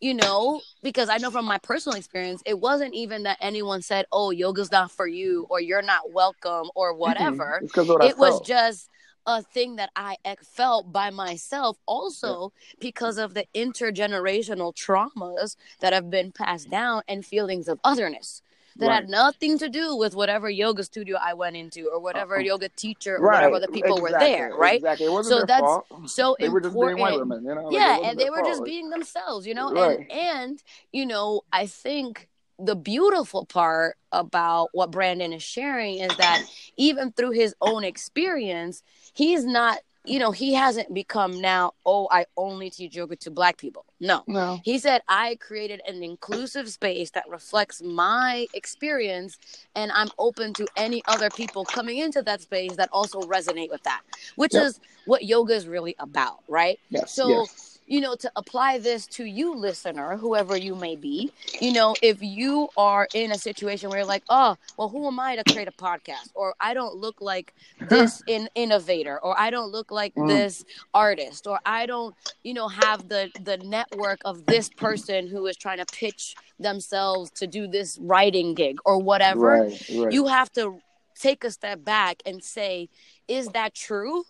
you 0.00 0.12
know, 0.12 0.60
because 0.82 1.08
I 1.08 1.16
know 1.16 1.30
from 1.30 1.46
my 1.46 1.56
personal 1.56 1.96
experience, 1.96 2.42
it 2.44 2.60
wasn't 2.60 2.92
even 2.92 3.22
that 3.22 3.38
anyone 3.40 3.80
said, 3.80 4.04
"Oh, 4.12 4.30
yoga's 4.30 4.70
not 4.70 4.90
for 4.90 5.06
you," 5.06 5.46
or 5.48 5.60
"You're 5.60 5.80
not 5.80 6.12
welcome," 6.12 6.70
or 6.74 6.92
whatever. 6.94 7.62
Mm-hmm. 7.64 8.02
It 8.02 8.18
was 8.18 8.42
just 8.42 8.90
a 9.26 9.42
thing 9.42 9.76
that 9.76 9.90
I 9.96 10.16
felt 10.42 10.92
by 10.92 11.10
myself 11.10 11.78
also 11.86 12.52
because 12.80 13.18
of 13.18 13.34
the 13.34 13.46
intergenerational 13.54 14.74
traumas 14.74 15.56
that 15.80 15.92
have 15.92 16.10
been 16.10 16.32
passed 16.32 16.70
down 16.70 17.02
and 17.08 17.24
feelings 17.24 17.68
of 17.68 17.80
otherness 17.84 18.42
that 18.76 18.88
right. 18.88 18.94
had 18.94 19.08
nothing 19.08 19.56
to 19.58 19.68
do 19.68 19.94
with 19.94 20.14
whatever 20.14 20.50
yoga 20.50 20.82
studio 20.82 21.16
I 21.22 21.34
went 21.34 21.56
into 21.56 21.88
or 21.92 22.00
whatever 22.00 22.36
uh, 22.36 22.40
yoga 22.40 22.68
teacher 22.70 23.16
or 23.16 23.28
right. 23.28 23.36
whatever 23.36 23.60
the 23.60 23.68
people 23.68 23.98
exactly. 23.98 24.12
were 24.12 24.18
there, 24.18 24.54
right? 24.56 24.76
Exactly. 24.76 25.06
It 25.06 25.12
wasn't 25.12 25.40
so 25.40 25.46
that's 25.46 25.60
fault. 25.60 25.86
so 26.06 26.36
they 26.38 26.46
important. 26.46 26.52
were 26.52 26.60
just 26.60 26.96
being 26.96 26.98
white 26.98 27.18
women, 27.18 27.44
you 27.44 27.54
know? 27.54 27.70
Yeah, 27.70 27.98
and 28.02 28.18
they 28.18 28.30
were 28.30 28.38
fault. 28.38 28.48
just 28.48 28.64
being 28.64 28.90
themselves, 28.90 29.46
you 29.46 29.54
know? 29.54 29.72
Right. 29.72 30.00
And 30.10 30.10
and 30.10 30.62
you 30.92 31.06
know, 31.06 31.42
I 31.52 31.66
think 31.66 32.28
the 32.58 32.76
beautiful 32.76 33.44
part 33.44 33.96
about 34.12 34.68
what 34.72 34.90
Brandon 34.90 35.32
is 35.32 35.42
sharing 35.42 35.98
is 35.98 36.16
that 36.16 36.44
even 36.76 37.12
through 37.12 37.32
his 37.32 37.54
own 37.60 37.84
experience, 37.84 38.82
he's 39.12 39.44
not, 39.44 39.78
you 40.04 40.18
know, 40.18 40.30
he 40.30 40.54
hasn't 40.54 40.92
become 40.92 41.40
now, 41.40 41.72
oh, 41.84 42.06
I 42.10 42.26
only 42.36 42.70
teach 42.70 42.94
yoga 42.94 43.16
to 43.16 43.30
black 43.30 43.56
people. 43.56 43.86
No. 43.98 44.22
No. 44.26 44.60
He 44.62 44.78
said, 44.78 45.02
I 45.08 45.36
created 45.36 45.80
an 45.88 46.02
inclusive 46.02 46.68
space 46.68 47.10
that 47.10 47.28
reflects 47.28 47.82
my 47.82 48.46
experience, 48.54 49.38
and 49.74 49.90
I'm 49.92 50.10
open 50.18 50.52
to 50.54 50.66
any 50.76 51.02
other 51.06 51.30
people 51.30 51.64
coming 51.64 51.98
into 51.98 52.22
that 52.22 52.42
space 52.42 52.76
that 52.76 52.88
also 52.92 53.20
resonate 53.22 53.70
with 53.70 53.82
that, 53.84 54.02
which 54.36 54.54
yep. 54.54 54.64
is 54.64 54.80
what 55.06 55.24
yoga 55.24 55.54
is 55.54 55.66
really 55.66 55.96
about, 55.98 56.40
right? 56.48 56.78
Yes. 56.90 57.12
So, 57.12 57.28
yes 57.28 57.73
you 57.86 58.00
know, 58.00 58.14
to 58.16 58.30
apply 58.36 58.78
this 58.78 59.06
to 59.06 59.24
you, 59.24 59.54
listener, 59.54 60.16
whoever 60.16 60.56
you 60.56 60.74
may 60.74 60.96
be, 60.96 61.32
you 61.60 61.72
know, 61.72 61.94
if 62.02 62.22
you 62.22 62.68
are 62.76 63.06
in 63.14 63.32
a 63.32 63.38
situation 63.38 63.90
where 63.90 63.98
you're 63.98 64.06
like, 64.06 64.22
oh, 64.28 64.56
well, 64.76 64.88
who 64.88 65.06
am 65.06 65.20
I 65.20 65.36
to 65.36 65.44
create 65.52 65.68
a 65.68 65.72
podcast? 65.72 66.30
Or 66.34 66.54
I 66.60 66.74
don't 66.74 66.96
look 66.96 67.20
like 67.20 67.54
this 67.88 68.22
in 68.26 68.48
innovator, 68.54 69.18
or 69.20 69.38
I 69.38 69.50
don't 69.50 69.70
look 69.70 69.90
like 69.90 70.14
mm. 70.14 70.26
this 70.28 70.64
artist, 70.94 71.46
or 71.46 71.60
I 71.66 71.86
don't, 71.86 72.14
you 72.42 72.54
know, 72.54 72.68
have 72.68 73.08
the 73.08 73.30
the 73.42 73.58
network 73.58 74.20
of 74.24 74.46
this 74.46 74.68
person 74.68 75.26
who 75.26 75.46
is 75.46 75.56
trying 75.56 75.78
to 75.78 75.86
pitch 75.86 76.34
themselves 76.58 77.30
to 77.32 77.46
do 77.46 77.66
this 77.66 77.98
writing 78.00 78.54
gig 78.54 78.78
or 78.84 78.98
whatever. 78.98 79.62
Right, 79.62 79.90
right. 79.94 80.12
You 80.12 80.26
have 80.26 80.52
to 80.54 80.80
take 81.14 81.44
a 81.44 81.50
step 81.50 81.84
back 81.84 82.22
and 82.26 82.42
say, 82.42 82.88
is 83.28 83.48
that 83.48 83.74
true? 83.74 84.24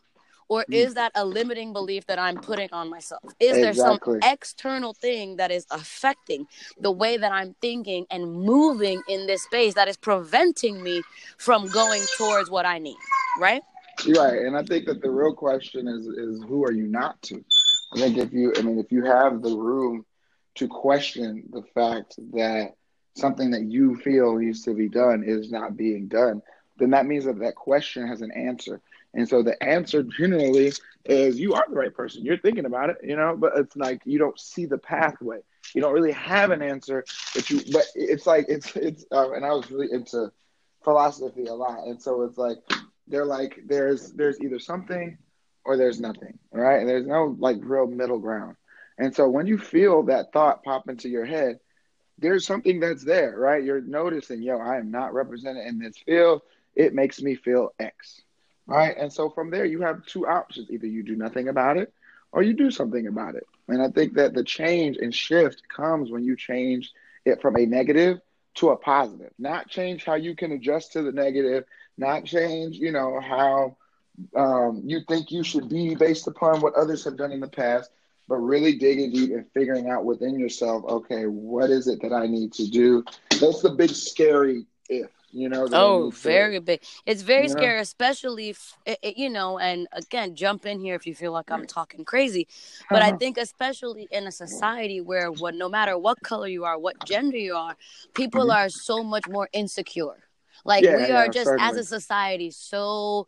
Or 0.49 0.65
mm. 0.71 0.75
is 0.75 0.95
that 0.95 1.13
a 1.15 1.25
limiting 1.25 1.73
belief 1.73 2.07
that 2.07 2.19
i'm 2.19 2.37
putting 2.37 2.69
on 2.73 2.91
myself? 2.91 3.23
Is 3.41 3.57
there 3.57 3.75
some 3.75 3.99
external 4.23 4.93
thing 4.93 5.37
that 5.37 5.51
is 5.51 5.67
affecting 5.71 6.47
the 6.79 6.91
way 6.91 7.17
that 7.17 7.33
i'm 7.33 7.55
thinking 7.61 8.07
and 8.11 8.33
moving 8.33 9.03
in 9.09 9.27
this 9.27 9.43
space 9.43 9.75
that 9.75 9.89
is 9.89 9.97
preventing 9.97 10.83
me 10.83 11.03
from 11.39 11.67
going 11.69 12.03
towards 12.17 12.51
what 12.51 12.67
i 12.67 12.79
need 12.79 12.97
right? 13.39 13.63
Right 14.07 14.43
and 14.43 14.57
i 14.57 14.63
think 14.63 14.87
that 14.87 15.03
the 15.03 15.11
real 15.11 15.35
question 15.35 15.89
is 15.89 16.07
is 16.07 16.43
who 16.45 16.65
are 16.65 16.73
you 16.73 16.87
not 16.87 17.21
to? 17.23 17.45
I 17.93 17.99
think 17.99 18.19
if 18.19 18.33
you 18.33 18.53
i 18.57 18.63
mean 18.63 18.79
if 18.79 18.91
you 18.93 19.05
have 19.05 19.43
the 19.43 19.57
room 19.57 20.05
to 20.57 20.69
question 20.69 21.45
the 21.53 21.63
fact 21.75 22.15
that 22.33 22.75
something 23.17 23.51
that 23.53 23.65
you 23.65 23.97
feel 23.97 24.37
needs 24.37 24.63
to 24.63 24.75
be 24.75 24.89
done 24.89 25.23
is 25.25 25.51
not 25.51 25.77
being 25.77 26.09
done 26.09 26.43
then 26.79 26.91
that 26.91 27.07
means 27.07 27.25
that 27.25 27.39
that 27.41 27.55
question 27.55 28.07
has 28.07 28.21
an 28.23 28.33
answer 28.33 28.81
and 29.15 29.29
so 29.29 29.43
the 29.43 29.61
answer 29.63 30.03
generally 30.03 30.73
is 31.05 31.39
you 31.39 31.55
are 31.55 31.65
the 31.69 31.77
right 31.77 31.95
person. 31.95 32.25
You're 32.25 32.39
thinking 32.39 32.67
about 32.67 32.91
it, 32.91 32.97
you 33.03 33.17
know, 33.17 33.37
but 33.37 33.53
it's 33.57 33.77
like 33.77 34.03
you 34.05 34.19
don't 34.19 34.39
see 34.39 34.67
the 34.67 34.79
pathway. 34.79 35.39
You 35.75 35.81
don't 35.81 35.93
really 35.93 36.13
have 36.13 36.51
an 36.51 36.63
answer, 36.63 37.05
but 37.35 37.49
you. 37.49 37.61
But 37.73 37.85
it's 37.95 38.27
like 38.27 38.47
it's 38.49 38.75
it's. 38.77 39.05
Uh, 39.11 39.33
and 39.33 39.45
I 39.45 39.53
was 39.53 39.71
really 39.71 39.91
into 39.91 40.31
philosophy 40.83 41.47
a 41.47 41.55
lot, 41.55 41.87
and 41.87 42.01
so 42.01 42.23
it's 42.23 42.37
like 42.37 42.59
they're 43.07 43.25
like 43.25 43.61
there's 43.67 44.13
there's 44.13 44.41
either 44.41 44.59
something 44.59 45.19
or 45.65 45.77
there's 45.77 46.01
nothing, 46.01 46.39
right? 46.53 46.81
And 46.81 46.89
there's 46.89 47.07
no 47.07 47.37
like 47.39 47.57
real 47.61 47.87
middle 47.87 48.19
ground. 48.19 48.57
And 48.99 49.15
so 49.15 49.29
when 49.29 49.47
you 49.47 49.59
feel 49.59 50.05
that 50.05 50.33
thought 50.33 50.63
pop 50.63 50.89
into 50.89 51.09
your 51.09 51.25
head, 51.25 51.59
there's 52.19 52.47
something 52.47 52.81
that's 52.81 53.05
there, 53.05 53.35
right? 53.37 53.65
You're 53.65 53.81
noticing, 53.81 54.43
yo, 54.43 54.59
I 54.59 54.77
am 54.77 54.91
not 54.91 55.15
represented 55.15 55.67
in 55.67 55.79
this 55.79 55.97
field. 55.99 56.43
It 56.77 56.95
makes 56.95 57.21
me 57.21 57.35
feel 57.35 57.73
X, 57.79 58.21
right? 58.67 58.97
And 58.97 59.13
so 59.13 59.31
from 59.31 59.51
there, 59.51 59.65
you 59.65 59.83
have 59.83 60.05
two 60.07 60.27
options: 60.27 60.71
either 60.71 60.87
you 60.87 61.03
do 61.03 61.17
nothing 61.17 61.49
about 61.49 61.77
it, 61.77 61.93
or 62.33 62.43
you 62.43 62.55
do 62.55 62.71
something 62.71 63.07
about 63.07 63.35
it. 63.35 63.47
And 63.69 63.83
I 63.83 63.89
think 63.89 64.15
that 64.15 64.35
the 64.35 64.45
change 64.45 64.97
and 64.97 65.15
shift 65.15 65.63
comes 65.69 66.11
when 66.11 66.25
you 66.25 66.37
change 66.37 66.93
it 67.25 67.41
from 67.41 67.57
a 67.57 67.67
negative 67.67 68.21
to 68.57 68.71
a 68.71 68.77
positive. 68.77 69.33
Not 69.39 69.69
change 69.69 70.05
how 70.05 70.15
you 70.15 70.37
can 70.37 70.53
adjust 70.53 70.93
to 70.93 71.03
the 71.03 71.13
negative. 71.13 71.65
Not 71.97 72.25
change, 72.25 72.77
you 72.77 72.93
know, 72.93 73.21
how 73.21 73.77
um, 74.37 74.83
you 74.85 75.01
think 75.09 75.31
you 75.31 75.43
should 75.43 75.69
be 75.69 75.95
based 75.95 76.27
upon 76.27 76.61
what 76.61 76.75
others 76.75 77.05
have 77.05 77.17
done 77.17 77.33
in 77.33 77.41
the 77.41 77.49
past 77.49 77.91
but 78.29 78.37
really 78.37 78.77
digging 78.77 79.13
deep 79.13 79.31
and 79.33 79.47
figuring 79.53 79.89
out 79.91 80.05
within 80.05 80.39
yourself, 80.39 80.85
okay, 80.85 81.25
what 81.27 81.71
is 81.71 81.89
it 81.89 82.01
that 82.03 82.13
I 82.13 82.27
need 82.27 82.53
to 82.55 82.69
do? 82.71 83.05
That's 83.31 83.61
the 83.61 83.71
big 83.71 83.91
scary 83.91 84.67
if, 84.89 85.11
you 85.35 85.49
know. 85.49 85.69
Oh, 85.73 86.11
very 86.11 86.61
big. 86.61 86.83
It's 87.05 87.23
very 87.23 87.49
you 87.49 87.49
know? 87.49 87.61
scary, 87.61 87.81
especially 87.81 88.51
if, 88.51 88.77
you 89.03 89.29
know. 89.29 89.59
And 89.59 89.89
again, 89.93 90.35
jump 90.35 90.65
in 90.65 90.81
here 90.81 90.95
if 90.95 91.07
you 91.07 91.15
feel 91.15 91.33
like 91.33 91.51
I'm 91.51 91.67
talking 91.67 92.05
crazy, 92.05 92.47
but 92.89 93.03
uh-huh. 93.03 93.15
I 93.15 93.17
think 93.17 93.37
especially 93.37 94.09
in 94.11 94.27
a 94.27 94.33
society 94.33 95.01
where 95.01 95.31
what, 95.31 95.55
no 95.55 95.69
matter 95.69 95.99
what 95.99 96.23
color 96.23 96.47
you 96.47 96.65
are, 96.65 96.79
what 96.79 97.05
gender 97.05 97.37
you 97.37 97.57
are, 97.57 97.77
people 98.15 98.43
mm-hmm. 98.43 98.59
are 98.59 98.69
so 98.69 99.03
much 99.03 99.29
more 99.29 99.49
insecure. 99.53 100.17
Like 100.65 100.85
yeah, 100.85 100.97
we 100.97 101.03
are 101.03 101.27
yeah, 101.27 101.29
just 101.29 101.47
certainly. 101.47 101.71
as 101.71 101.77
a 101.77 101.85
society 101.85 102.51
so 102.51 103.27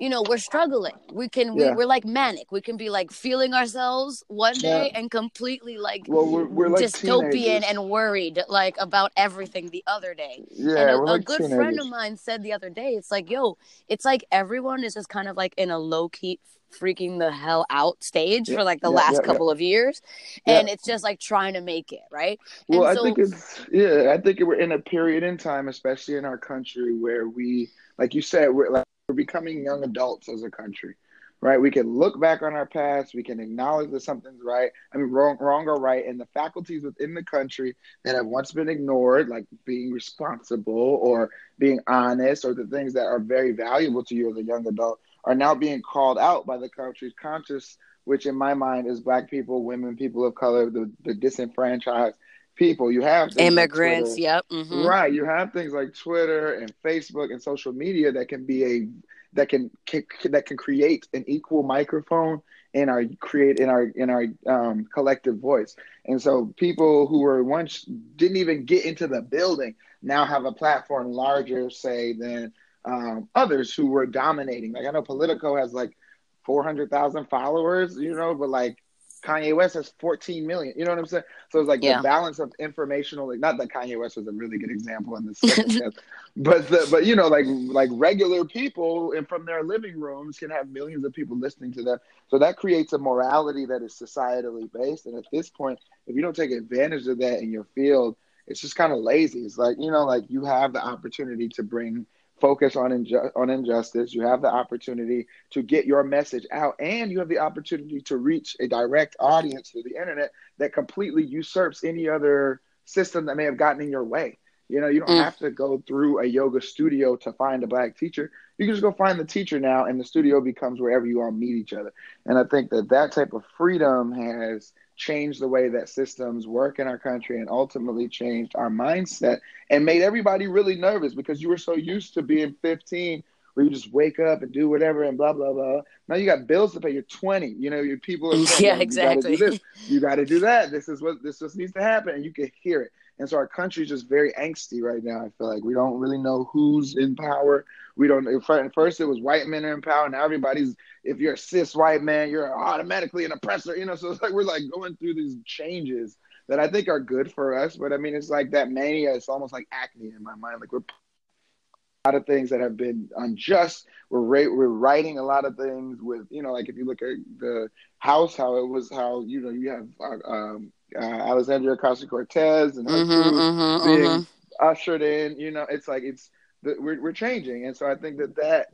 you 0.00 0.08
know 0.08 0.22
we're 0.28 0.38
struggling 0.38 0.92
we 1.12 1.28
can 1.28 1.56
yeah. 1.56 1.74
we, 1.74 1.82
are 1.82 1.86
like 1.86 2.04
manic 2.04 2.50
we 2.50 2.60
can 2.60 2.76
be 2.76 2.90
like 2.90 3.10
feeling 3.10 3.54
ourselves 3.54 4.24
one 4.28 4.54
day 4.54 4.90
yeah. 4.92 4.98
and 4.98 5.10
completely 5.10 5.78
like, 5.78 6.02
well, 6.08 6.26
we're, 6.26 6.46
we're 6.46 6.68
like 6.68 6.84
dystopian 6.84 7.30
teenagers. 7.30 7.64
and 7.68 7.90
worried 7.90 8.42
like 8.48 8.74
about 8.78 9.12
everything 9.16 9.68
the 9.70 9.84
other 9.86 10.14
day 10.14 10.44
yeah 10.50 10.76
and 10.76 10.90
a, 10.90 10.96
a 10.96 10.98
like 10.98 11.24
good 11.24 11.38
teenagers. 11.38 11.56
friend 11.56 11.80
of 11.80 11.88
mine 11.88 12.16
said 12.16 12.42
the 12.42 12.52
other 12.52 12.70
day 12.70 12.90
it's 12.90 13.10
like 13.10 13.30
yo 13.30 13.56
it's 13.88 14.04
like 14.04 14.24
everyone 14.32 14.84
is 14.84 14.94
just 14.94 15.08
kind 15.08 15.28
of 15.28 15.36
like 15.36 15.54
in 15.56 15.70
a 15.70 15.78
low-key 15.78 16.38
freaking 16.78 17.18
the 17.18 17.32
hell 17.32 17.64
out 17.70 18.02
stage 18.04 18.48
yeah, 18.48 18.56
for 18.56 18.62
like 18.62 18.80
the 18.80 18.90
yeah, 18.90 18.96
last 18.96 19.14
yeah, 19.14 19.26
couple 19.26 19.50
of 19.50 19.60
years 19.60 20.02
and 20.44 20.68
it's 20.68 20.84
just 20.84 21.02
like 21.02 21.18
trying 21.18 21.54
to 21.54 21.62
make 21.62 21.92
it 21.92 22.02
right 22.10 22.38
well 22.68 22.82
and 22.82 22.90
i 22.90 22.94
so, 22.94 23.02
think 23.02 23.18
it's 23.18 23.60
yeah 23.72 24.12
i 24.12 24.20
think 24.20 24.38
we're 24.40 24.60
in 24.60 24.72
a 24.72 24.78
period 24.78 25.22
in 25.22 25.38
time 25.38 25.68
especially 25.68 26.16
in 26.16 26.26
our 26.26 26.36
country 26.36 26.94
where 26.94 27.26
we 27.26 27.68
like 27.96 28.14
you 28.14 28.20
said 28.20 28.48
we're 28.48 28.68
like 28.68 28.84
we're 29.08 29.14
becoming 29.14 29.64
young 29.64 29.82
adults 29.82 30.28
as 30.28 30.42
a 30.42 30.50
country, 30.50 30.94
right? 31.40 31.60
We 31.60 31.70
can 31.70 31.88
look 31.88 32.20
back 32.20 32.42
on 32.42 32.52
our 32.52 32.66
past. 32.66 33.14
We 33.14 33.22
can 33.22 33.40
acknowledge 33.40 33.90
that 33.90 34.02
something's 34.02 34.42
right. 34.44 34.70
I 34.92 34.98
mean, 34.98 35.10
wrong, 35.10 35.38
wrong 35.40 35.66
or 35.66 35.80
right, 35.80 36.06
and 36.06 36.20
the 36.20 36.26
faculties 36.26 36.84
within 36.84 37.14
the 37.14 37.24
country 37.24 37.74
that 38.04 38.14
have 38.14 38.26
once 38.26 38.52
been 38.52 38.68
ignored, 38.68 39.28
like 39.28 39.46
being 39.64 39.90
responsible 39.92 41.00
or 41.02 41.30
being 41.58 41.80
honest, 41.86 42.44
or 42.44 42.52
the 42.52 42.66
things 42.66 42.92
that 42.92 43.06
are 43.06 43.18
very 43.18 43.52
valuable 43.52 44.04
to 44.04 44.14
you 44.14 44.30
as 44.30 44.36
a 44.36 44.44
young 44.44 44.66
adult, 44.66 45.00
are 45.24 45.34
now 45.34 45.54
being 45.54 45.80
called 45.80 46.18
out 46.18 46.44
by 46.44 46.58
the 46.58 46.68
country's 46.68 47.14
conscious, 47.20 47.78
which 48.04 48.26
in 48.26 48.34
my 48.34 48.52
mind 48.52 48.86
is 48.86 49.00
Black 49.00 49.30
people, 49.30 49.64
women, 49.64 49.96
people 49.96 50.26
of 50.26 50.34
color, 50.34 50.68
the, 50.68 50.90
the 51.04 51.14
disenfranchised 51.14 52.16
people. 52.58 52.92
You 52.92 53.02
have 53.02 53.30
immigrants. 53.38 54.10
Like 54.10 54.20
yep. 54.20 54.46
Mm-hmm. 54.50 54.86
Right. 54.86 55.12
You 55.12 55.24
have 55.24 55.52
things 55.52 55.72
like 55.72 55.94
Twitter 55.94 56.54
and 56.54 56.72
Facebook 56.84 57.30
and 57.30 57.40
social 57.40 57.72
media 57.72 58.12
that 58.12 58.28
can 58.28 58.44
be 58.44 58.64
a 58.64 58.88
that 59.34 59.48
can, 59.48 59.70
can 59.86 60.04
that 60.30 60.46
can 60.46 60.56
create 60.56 61.06
an 61.14 61.24
equal 61.26 61.62
microphone 61.62 62.42
in 62.74 62.88
our 62.88 63.04
create 63.20 63.58
in 63.60 63.68
our 63.68 63.84
in 63.84 64.10
our 64.10 64.26
um, 64.46 64.86
collective 64.92 65.38
voice. 65.38 65.76
And 66.04 66.20
so 66.20 66.52
people 66.56 67.06
who 67.06 67.20
were 67.20 67.42
once 67.42 67.82
didn't 68.16 68.36
even 68.36 68.64
get 68.64 68.84
into 68.84 69.06
the 69.06 69.22
building 69.22 69.74
now 70.02 70.24
have 70.24 70.44
a 70.44 70.52
platform 70.52 71.12
larger, 71.12 71.70
say, 71.70 72.12
than 72.12 72.52
um, 72.84 73.28
others 73.34 73.74
who 73.74 73.86
were 73.86 74.06
dominating. 74.06 74.72
Like 74.72 74.86
I 74.86 74.90
know 74.90 75.02
Politico 75.02 75.56
has 75.56 75.72
like 75.72 75.96
four 76.44 76.62
hundred 76.62 76.90
thousand 76.90 77.28
followers, 77.28 77.96
you 77.96 78.14
know, 78.14 78.34
but 78.34 78.48
like 78.48 78.78
Kanye 79.20 79.54
West 79.54 79.74
has 79.74 79.92
14 79.98 80.46
million. 80.46 80.74
You 80.76 80.84
know 80.84 80.90
what 80.90 80.98
I'm 80.98 81.06
saying? 81.06 81.24
So 81.50 81.60
it's 81.60 81.68
like 81.68 81.82
yeah. 81.82 81.98
the 81.98 82.02
balance 82.02 82.38
of 82.38 82.52
informational. 82.58 83.28
Like, 83.28 83.40
not 83.40 83.58
that 83.58 83.68
Kanye 83.68 83.98
West 83.98 84.16
was 84.16 84.26
a 84.26 84.32
really 84.32 84.58
good 84.58 84.70
example 84.70 85.16
in 85.16 85.26
this, 85.26 85.40
but 86.36 86.68
the, 86.68 86.86
but 86.90 87.06
you 87.06 87.16
know, 87.16 87.28
like 87.28 87.46
like 87.46 87.90
regular 87.92 88.44
people 88.44 89.12
and 89.12 89.28
from 89.28 89.44
their 89.44 89.62
living 89.62 89.98
rooms 89.98 90.38
can 90.38 90.50
have 90.50 90.68
millions 90.68 91.04
of 91.04 91.12
people 91.12 91.36
listening 91.36 91.72
to 91.72 91.82
them. 91.82 91.98
So 92.28 92.38
that 92.38 92.56
creates 92.56 92.92
a 92.92 92.98
morality 92.98 93.66
that 93.66 93.82
is 93.82 93.94
societally 93.94 94.70
based. 94.72 95.06
And 95.06 95.16
at 95.16 95.24
this 95.32 95.48
point, 95.50 95.78
if 96.06 96.14
you 96.14 96.22
don't 96.22 96.36
take 96.36 96.50
advantage 96.50 97.06
of 97.06 97.18
that 97.18 97.40
in 97.40 97.50
your 97.50 97.64
field, 97.74 98.16
it's 98.46 98.60
just 98.60 98.76
kind 98.76 98.92
of 98.92 98.98
lazy. 98.98 99.40
It's 99.40 99.58
like 99.58 99.76
you 99.78 99.90
know, 99.90 100.04
like 100.04 100.24
you 100.28 100.44
have 100.44 100.72
the 100.72 100.84
opportunity 100.84 101.48
to 101.50 101.62
bring 101.62 102.06
focus 102.40 102.76
on 102.76 102.90
inju- 102.90 103.30
on 103.36 103.50
injustice. 103.50 104.14
You 104.14 104.22
have 104.22 104.42
the 104.42 104.48
opportunity 104.48 105.26
to 105.50 105.62
get 105.62 105.86
your 105.86 106.02
message 106.04 106.46
out, 106.52 106.76
and 106.80 107.10
you 107.10 107.18
have 107.18 107.28
the 107.28 107.38
opportunity 107.38 108.00
to 108.02 108.16
reach 108.16 108.56
a 108.60 108.68
direct 108.68 109.16
audience 109.20 109.70
through 109.70 109.84
the 109.84 109.96
internet 109.96 110.32
that 110.58 110.72
completely 110.72 111.24
usurps 111.24 111.84
any 111.84 112.08
other 112.08 112.60
system 112.84 113.26
that 113.26 113.36
may 113.36 113.44
have 113.44 113.56
gotten 113.56 113.82
in 113.82 113.90
your 113.90 114.04
way. 114.04 114.38
You 114.68 114.82
know, 114.82 114.88
you 114.88 115.00
don't 115.00 115.08
mm. 115.08 115.24
have 115.24 115.38
to 115.38 115.50
go 115.50 115.82
through 115.86 116.20
a 116.20 116.26
yoga 116.26 116.60
studio 116.60 117.16
to 117.16 117.32
find 117.32 117.64
a 117.64 117.66
black 117.66 117.96
teacher. 117.96 118.30
You 118.58 118.66
can 118.66 118.74
just 118.74 118.82
go 118.82 118.92
find 118.92 119.18
the 119.18 119.24
teacher 119.24 119.58
now, 119.58 119.86
and 119.86 119.98
the 119.98 120.04
studio 120.04 120.40
becomes 120.40 120.80
wherever 120.80 121.06
you 121.06 121.22
all 121.22 121.30
meet 121.30 121.56
each 121.56 121.72
other. 121.72 121.92
And 122.26 122.38
I 122.38 122.44
think 122.44 122.70
that 122.70 122.90
that 122.90 123.12
type 123.12 123.32
of 123.32 123.44
freedom 123.56 124.12
has 124.12 124.72
changed 124.98 125.40
the 125.40 125.48
way 125.48 125.68
that 125.68 125.88
systems 125.88 126.46
work 126.46 126.78
in 126.78 126.86
our 126.86 126.98
country 126.98 127.40
and 127.40 127.48
ultimately 127.48 128.08
changed 128.08 128.52
our 128.56 128.68
mindset 128.68 129.38
and 129.70 129.84
made 129.84 130.02
everybody 130.02 130.46
really 130.46 130.76
nervous 130.76 131.14
because 131.14 131.40
you 131.40 131.48
were 131.48 131.56
so 131.56 131.74
used 131.74 132.14
to 132.14 132.22
being 132.22 132.54
15 132.60 133.22
where 133.54 133.64
you 133.64 133.70
just 133.72 133.92
wake 133.92 134.20
up 134.20 134.42
and 134.42 134.52
do 134.52 134.68
whatever 134.68 135.02
and 135.04 135.16
blah 135.16 135.32
blah 135.32 135.52
blah. 135.52 135.80
Now 136.06 136.16
you 136.16 136.26
got 136.26 136.46
bills 136.46 136.74
to 136.74 136.80
pay. 136.80 136.90
You're 136.90 137.02
20. 137.02 137.48
You 137.58 137.70
know 137.70 137.80
your 137.80 137.98
people. 137.98 138.32
Are 138.32 138.36
yeah, 138.60 138.76
exactly. 138.76 139.32
You 139.32 139.38
got 139.38 139.44
to 139.44 139.50
do 139.50 139.50
this. 139.50 139.60
You 139.88 140.00
got 140.00 140.14
to 140.16 140.24
do 140.24 140.40
that. 140.40 140.70
This 140.70 140.88
is 140.88 141.00
what 141.00 141.22
this 141.22 141.38
just 141.38 141.56
needs 141.56 141.72
to 141.72 141.82
happen, 141.82 142.14
and 142.14 142.24
you 142.24 142.32
can 142.32 142.50
hear 142.60 142.82
it. 142.82 142.92
And 143.18 143.28
so 143.28 143.36
our 143.36 143.48
country 143.48 143.82
is 143.82 143.88
just 143.88 144.08
very 144.08 144.32
angsty 144.32 144.80
right 144.80 145.02
now. 145.02 145.24
I 145.24 145.30
feel 145.36 145.52
like 145.52 145.64
we 145.64 145.74
don't 145.74 145.98
really 145.98 146.18
know 146.18 146.48
who's 146.52 146.96
in 146.96 147.16
power. 147.16 147.64
We 147.96 148.06
don't. 148.06 148.26
At 148.26 148.74
first, 148.74 149.00
it 149.00 149.06
was 149.06 149.20
white 149.20 149.46
men 149.46 149.64
are 149.64 149.74
in 149.74 149.82
power. 149.82 150.08
Now 150.08 150.24
everybody's. 150.24 150.76
If 151.02 151.18
you're 151.18 151.34
a 151.34 151.38
cis 151.38 151.74
white 151.74 152.02
man, 152.02 152.30
you're 152.30 152.56
automatically 152.56 153.24
an 153.24 153.32
oppressor. 153.32 153.76
You 153.76 153.86
know, 153.86 153.96
so 153.96 154.10
it's 154.10 154.22
like 154.22 154.32
we're 154.32 154.44
like 154.44 154.62
going 154.72 154.96
through 154.96 155.14
these 155.14 155.36
changes 155.44 156.16
that 156.48 156.60
I 156.60 156.68
think 156.68 156.88
are 156.88 157.00
good 157.00 157.32
for 157.32 157.58
us. 157.58 157.76
But 157.76 157.92
I 157.92 157.96
mean, 157.96 158.14
it's 158.14 158.30
like 158.30 158.52
that 158.52 158.70
mania. 158.70 159.14
It's 159.14 159.28
almost 159.28 159.52
like 159.52 159.66
acne 159.72 160.12
in 160.16 160.22
my 160.22 160.34
mind. 160.36 160.60
Like 160.60 160.72
we're 160.72 160.78
a 160.78 162.08
lot 162.08 162.14
of 162.14 162.26
things 162.26 162.50
that 162.50 162.60
have 162.60 162.76
been 162.76 163.08
unjust. 163.16 163.86
We're 164.10 164.20
ra- 164.20 164.54
we're 164.54 164.68
writing 164.68 165.18
a 165.18 165.24
lot 165.24 165.44
of 165.44 165.56
things 165.56 165.98
with 166.00 166.26
you 166.30 166.42
know, 166.42 166.52
like 166.52 166.68
if 166.68 166.76
you 166.76 166.86
look 166.86 167.02
at 167.02 167.16
the 167.38 167.68
House, 167.98 168.36
how 168.36 168.58
it 168.58 168.68
was, 168.68 168.88
how 168.90 169.22
you 169.26 169.40
know 169.40 169.50
you 169.50 169.70
have 169.70 169.88
uh, 170.00 170.30
um, 170.30 170.72
uh, 170.96 171.00
Alexandria 171.00 171.76
Ocasio 171.76 172.08
Cortez 172.08 172.76
and 172.76 172.88
mm-hmm, 172.88 173.38
mm-hmm, 173.38 173.86
being 173.86 174.00
mm-hmm. 174.00 174.66
ushered 174.66 175.02
in. 175.02 175.38
You 175.38 175.50
know, 175.50 175.66
it's 175.68 175.88
like 175.88 176.02
it's 176.02 176.30
we're 176.62 177.00
we're 177.00 177.12
changing, 177.12 177.66
and 177.66 177.76
so 177.76 177.90
I 177.90 177.94
think 177.94 178.18
that 178.18 178.36
that 178.36 178.68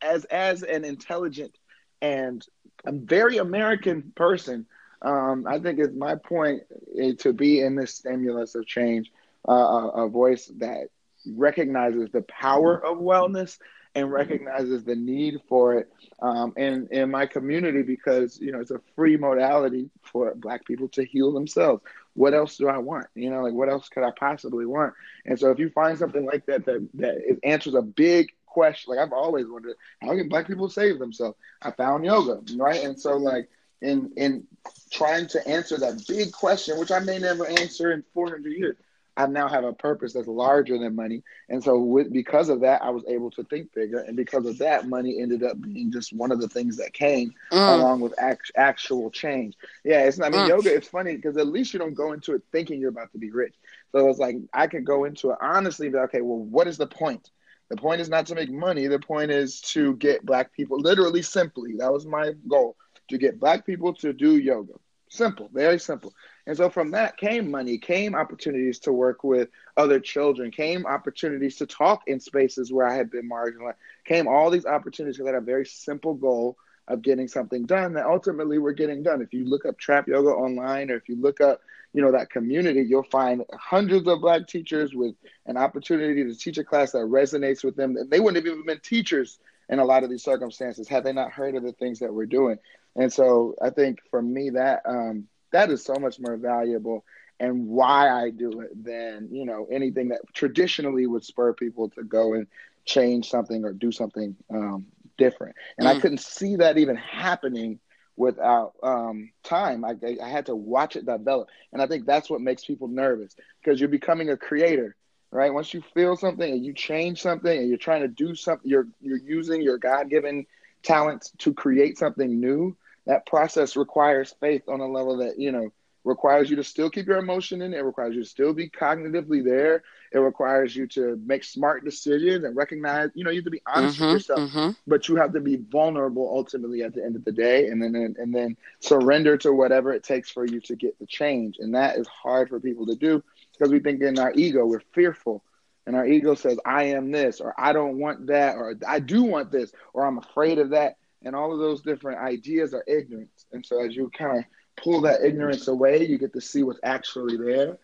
as 0.00 0.24
as 0.26 0.62
an 0.62 0.84
intelligent 0.84 1.56
and 2.00 2.44
a 2.84 2.92
very 2.92 3.38
American 3.38 4.12
person, 4.14 4.66
um, 5.02 5.46
I 5.46 5.58
think 5.58 5.78
it's 5.78 5.94
my 5.94 6.16
point 6.16 6.62
eh, 6.98 7.12
to 7.20 7.32
be 7.32 7.60
in 7.60 7.76
this 7.76 7.94
stimulus 7.94 8.54
of 8.54 8.66
change, 8.66 9.10
uh, 9.48 9.52
a, 9.52 9.88
a 10.04 10.08
voice 10.08 10.50
that 10.58 10.88
recognizes 11.26 12.10
the 12.10 12.22
power 12.22 12.84
of 12.84 12.98
wellness 12.98 13.58
and 13.94 14.10
recognizes 14.10 14.84
the 14.84 14.96
need 14.96 15.40
for 15.48 15.74
it 15.74 15.92
um, 16.20 16.52
in 16.56 16.88
in 16.90 17.10
my 17.10 17.26
community 17.26 17.82
because 17.82 18.38
you 18.40 18.52
know 18.52 18.60
it's 18.60 18.70
a 18.70 18.80
free 18.96 19.16
modality 19.16 19.90
for 20.02 20.34
Black 20.34 20.64
people 20.64 20.88
to 20.88 21.04
heal 21.04 21.32
themselves. 21.32 21.82
What 22.14 22.34
else 22.34 22.56
do 22.56 22.68
I 22.68 22.78
want? 22.78 23.06
You 23.14 23.30
know, 23.30 23.42
like 23.42 23.52
what 23.52 23.68
else 23.68 23.88
could 23.88 24.02
I 24.04 24.10
possibly 24.18 24.66
want? 24.66 24.94
And 25.26 25.38
so 25.38 25.50
if 25.50 25.58
you 25.58 25.70
find 25.70 25.98
something 25.98 26.24
like 26.24 26.46
that 26.46 26.64
that 26.66 26.88
that 26.94 27.38
answers 27.44 27.74
a 27.74 27.82
big 27.82 28.28
question, 28.46 28.94
like 28.94 29.04
I've 29.04 29.12
always 29.12 29.46
wondered, 29.46 29.76
how 30.00 30.16
can 30.16 30.28
Black 30.28 30.46
people 30.46 30.68
save 30.68 30.98
themselves? 30.98 31.36
I 31.60 31.70
found 31.72 32.04
yoga, 32.04 32.40
right? 32.56 32.82
And 32.84 32.98
so 32.98 33.16
like 33.16 33.48
in 33.82 34.12
in 34.16 34.46
trying 34.90 35.26
to 35.28 35.46
answer 35.48 35.76
that 35.78 36.04
big 36.06 36.32
question, 36.32 36.78
which 36.78 36.90
I 36.90 37.00
may 37.00 37.18
never 37.18 37.46
answer 37.46 37.92
in 37.92 38.04
400 38.14 38.52
years 38.52 38.76
I 39.16 39.26
now 39.26 39.48
have 39.48 39.64
a 39.64 39.72
purpose 39.72 40.14
that's 40.14 40.26
larger 40.26 40.78
than 40.78 40.94
money. 40.94 41.22
And 41.48 41.62
so 41.62 41.78
with, 41.78 42.12
because 42.12 42.48
of 42.48 42.60
that, 42.60 42.82
I 42.82 42.90
was 42.90 43.04
able 43.06 43.30
to 43.32 43.44
think 43.44 43.72
bigger. 43.74 43.98
And 43.98 44.16
because 44.16 44.46
of 44.46 44.58
that, 44.58 44.88
money 44.88 45.20
ended 45.20 45.42
up 45.42 45.60
being 45.60 45.92
just 45.92 46.12
one 46.12 46.32
of 46.32 46.40
the 46.40 46.48
things 46.48 46.78
that 46.78 46.92
came 46.92 47.32
mm. 47.52 47.80
along 47.80 48.00
with 48.00 48.14
act, 48.18 48.52
actual 48.56 49.10
change. 49.10 49.54
Yeah, 49.84 50.04
it's 50.04 50.18
not, 50.18 50.28
I 50.28 50.30
mean, 50.30 50.46
mm. 50.46 50.48
yoga, 50.48 50.74
it's 50.74 50.88
funny 50.88 51.16
because 51.16 51.36
at 51.36 51.46
least 51.46 51.72
you 51.72 51.78
don't 51.78 51.94
go 51.94 52.12
into 52.12 52.34
it 52.34 52.42
thinking 52.52 52.80
you're 52.80 52.90
about 52.90 53.12
to 53.12 53.18
be 53.18 53.30
rich. 53.30 53.54
So 53.92 54.08
it's 54.08 54.18
like, 54.18 54.36
I 54.54 54.66
could 54.66 54.86
go 54.86 55.04
into 55.04 55.30
it 55.30 55.38
honestly, 55.40 55.90
but 55.90 56.02
okay, 56.04 56.22
well, 56.22 56.38
what 56.38 56.66
is 56.66 56.78
the 56.78 56.86
point? 56.86 57.30
The 57.68 57.76
point 57.76 58.00
is 58.00 58.08
not 58.08 58.26
to 58.26 58.34
make 58.34 58.50
money. 58.50 58.86
The 58.86 58.98
point 58.98 59.30
is 59.30 59.60
to 59.72 59.96
get 59.96 60.24
black 60.24 60.52
people, 60.52 60.78
literally 60.78 61.22
simply, 61.22 61.76
that 61.78 61.92
was 61.92 62.06
my 62.06 62.32
goal, 62.48 62.76
to 63.08 63.18
get 63.18 63.40
black 63.40 63.66
people 63.66 63.94
to 63.94 64.12
do 64.12 64.36
yoga 64.36 64.74
Simple, 65.12 65.50
very 65.52 65.78
simple. 65.78 66.14
And 66.46 66.56
so 66.56 66.68
from 66.68 66.90
that 66.90 67.16
came 67.16 67.50
money, 67.50 67.78
came 67.78 68.14
opportunities 68.14 68.80
to 68.80 68.92
work 68.92 69.22
with 69.22 69.48
other 69.76 70.00
children, 70.00 70.50
came 70.50 70.86
opportunities 70.86 71.56
to 71.56 71.66
talk 71.66 72.02
in 72.06 72.18
spaces 72.18 72.72
where 72.72 72.86
I 72.86 72.94
had 72.94 73.10
been 73.10 73.28
marginalized, 73.28 73.74
came 74.04 74.26
all 74.26 74.50
these 74.50 74.66
opportunities 74.66 75.18
that 75.18 75.26
had 75.26 75.36
a 75.36 75.40
very 75.40 75.64
simple 75.66 76.14
goal 76.14 76.56
of 76.88 77.00
getting 77.02 77.28
something 77.28 77.64
done 77.64 77.92
that 77.94 78.06
ultimately 78.06 78.58
we're 78.58 78.72
getting 78.72 79.02
done. 79.02 79.22
If 79.22 79.32
you 79.32 79.44
look 79.44 79.64
up 79.64 79.78
trap 79.78 80.08
yoga 80.08 80.30
online 80.30 80.90
or 80.90 80.96
if 80.96 81.08
you 81.08 81.16
look 81.16 81.40
up, 81.40 81.60
you 81.94 82.02
know, 82.02 82.10
that 82.10 82.30
community, 82.30 82.82
you'll 82.82 83.04
find 83.04 83.44
hundreds 83.52 84.08
of 84.08 84.20
black 84.20 84.48
teachers 84.48 84.94
with 84.94 85.14
an 85.46 85.56
opportunity 85.56 86.24
to 86.24 86.34
teach 86.34 86.58
a 86.58 86.64
class 86.64 86.92
that 86.92 86.98
resonates 86.98 87.62
with 87.62 87.76
them. 87.76 87.96
They 88.08 88.18
wouldn't 88.18 88.44
have 88.44 88.52
even 88.52 88.66
been 88.66 88.80
teachers 88.80 89.38
in 89.68 89.78
a 89.78 89.84
lot 89.84 90.02
of 90.02 90.10
these 90.10 90.24
circumstances 90.24 90.88
had 90.88 91.04
they 91.04 91.12
not 91.12 91.30
heard 91.30 91.54
of 91.54 91.62
the 91.62 91.72
things 91.72 92.00
that 92.00 92.12
we're 92.12 92.26
doing. 92.26 92.58
And 92.96 93.12
so 93.12 93.54
I 93.62 93.70
think 93.70 94.00
for 94.10 94.20
me 94.20 94.50
that 94.50 94.82
um, 94.84 95.28
that 95.52 95.70
is 95.70 95.84
so 95.84 95.94
much 95.94 96.18
more 96.18 96.36
valuable 96.36 97.04
and 97.40 97.66
why 97.66 98.08
I 98.08 98.30
do 98.30 98.60
it 98.60 98.84
than 98.84 99.28
you 99.32 99.44
know 99.44 99.66
anything 99.70 100.08
that 100.08 100.20
traditionally 100.32 101.06
would 101.06 101.24
spur 101.24 101.52
people 101.52 101.90
to 101.90 102.04
go 102.04 102.34
and 102.34 102.46
change 102.84 103.28
something 103.28 103.64
or 103.64 103.72
do 103.72 103.92
something 103.92 104.36
um, 104.50 104.86
different. 105.18 105.56
And 105.78 105.86
mm. 105.86 105.90
I 105.90 106.00
couldn't 106.00 106.20
see 106.20 106.56
that 106.56 106.78
even 106.78 106.96
happening 106.96 107.80
without 108.16 108.74
um, 108.82 109.30
time. 109.42 109.84
I, 109.84 109.94
I 110.22 110.28
had 110.28 110.46
to 110.46 110.56
watch 110.56 110.96
it 110.96 111.06
develop, 111.06 111.48
and 111.72 111.80
I 111.80 111.86
think 111.86 112.06
that's 112.06 112.30
what 112.30 112.40
makes 112.40 112.64
people 112.64 112.88
nervous 112.88 113.34
because 113.62 113.80
you're 113.80 113.88
becoming 113.88 114.30
a 114.30 114.36
creator, 114.36 114.96
right? 115.30 115.52
Once 115.52 115.72
you 115.72 115.82
feel 115.94 116.16
something 116.16 116.50
and 116.52 116.64
you 116.64 116.72
change 116.72 117.20
something 117.22 117.56
and 117.56 117.68
you're 117.68 117.78
trying 117.78 118.02
to 118.02 118.08
do 118.08 118.34
something, 118.34 118.70
you're 118.70 118.86
you're 119.00 119.18
using 119.18 119.62
your 119.62 119.78
God 119.78 120.10
given 120.10 120.46
talents 120.82 121.32
to 121.38 121.54
create 121.54 121.98
something 121.98 122.40
new. 122.40 122.76
That 123.06 123.26
process 123.26 123.76
requires 123.76 124.34
faith 124.40 124.62
on 124.68 124.80
a 124.80 124.86
level 124.86 125.18
that 125.18 125.38
you 125.38 125.52
know 125.52 125.72
requires 126.04 126.50
you 126.50 126.56
to 126.56 126.64
still 126.64 126.90
keep 126.90 127.06
your 127.06 127.18
emotion 127.18 127.62
in. 127.62 127.74
It 127.74 127.84
requires 127.84 128.14
you 128.14 128.22
to 128.22 128.28
still 128.28 128.52
be 128.52 128.68
cognitively 128.68 129.44
there. 129.44 129.82
It 130.10 130.18
requires 130.18 130.74
you 130.74 130.86
to 130.88 131.20
make 131.24 131.44
smart 131.44 131.84
decisions 131.84 132.44
and 132.44 132.56
recognize, 132.56 133.10
you 133.14 133.24
know, 133.24 133.30
you 133.30 133.38
have 133.38 133.44
to 133.44 133.50
be 133.50 133.62
honest 133.66 133.96
mm-hmm, 133.96 134.04
with 134.04 134.12
yourself, 134.14 134.40
mm-hmm. 134.50 134.70
but 134.86 135.08
you 135.08 135.16
have 135.16 135.32
to 135.32 135.40
be 135.40 135.56
vulnerable 135.56 136.28
ultimately 136.28 136.82
at 136.82 136.94
the 136.94 137.04
end 137.04 137.16
of 137.16 137.24
the 137.24 137.32
day 137.32 137.68
and 137.68 137.82
then 137.82 137.94
and, 137.94 138.16
and 138.16 138.34
then 138.34 138.56
surrender 138.80 139.36
to 139.38 139.52
whatever 139.52 139.92
it 139.92 140.02
takes 140.02 140.28
for 140.28 140.44
you 140.44 140.60
to 140.60 140.76
get 140.76 140.98
the 140.98 141.06
change. 141.06 141.58
And 141.58 141.74
that 141.74 141.96
is 141.96 142.08
hard 142.08 142.48
for 142.48 142.58
people 142.58 142.86
to 142.86 142.96
do 142.96 143.22
because 143.52 143.70
we 143.70 143.78
think 143.78 144.02
in 144.02 144.18
our 144.18 144.32
ego, 144.34 144.66
we're 144.66 144.82
fearful. 144.92 145.42
And 145.86 145.96
our 145.96 146.06
ego 146.06 146.34
says, 146.34 146.58
I 146.64 146.84
am 146.84 147.10
this, 147.10 147.40
or 147.40 147.54
I 147.58 147.72
don't 147.72 147.98
want 147.98 148.28
that, 148.28 148.54
or 148.54 148.76
I 148.86 149.00
do 149.00 149.24
want 149.24 149.50
this, 149.50 149.72
or 149.92 150.06
I'm 150.06 150.18
afraid 150.18 150.58
of 150.58 150.70
that. 150.70 150.96
And 151.24 151.36
all 151.36 151.52
of 151.52 151.58
those 151.58 151.82
different 151.82 152.18
ideas 152.18 152.74
are 152.74 152.84
ignorance. 152.86 153.46
And 153.52 153.64
so 153.64 153.84
as 153.84 153.94
you 153.94 154.10
kind 154.16 154.38
of 154.38 154.44
pull 154.82 155.00
that 155.02 155.24
ignorance 155.24 155.68
away, 155.68 156.04
you 156.06 156.18
get 156.18 156.32
to 156.32 156.40
see 156.40 156.62
what's 156.62 156.80
actually 156.82 157.36
there. 157.36 157.78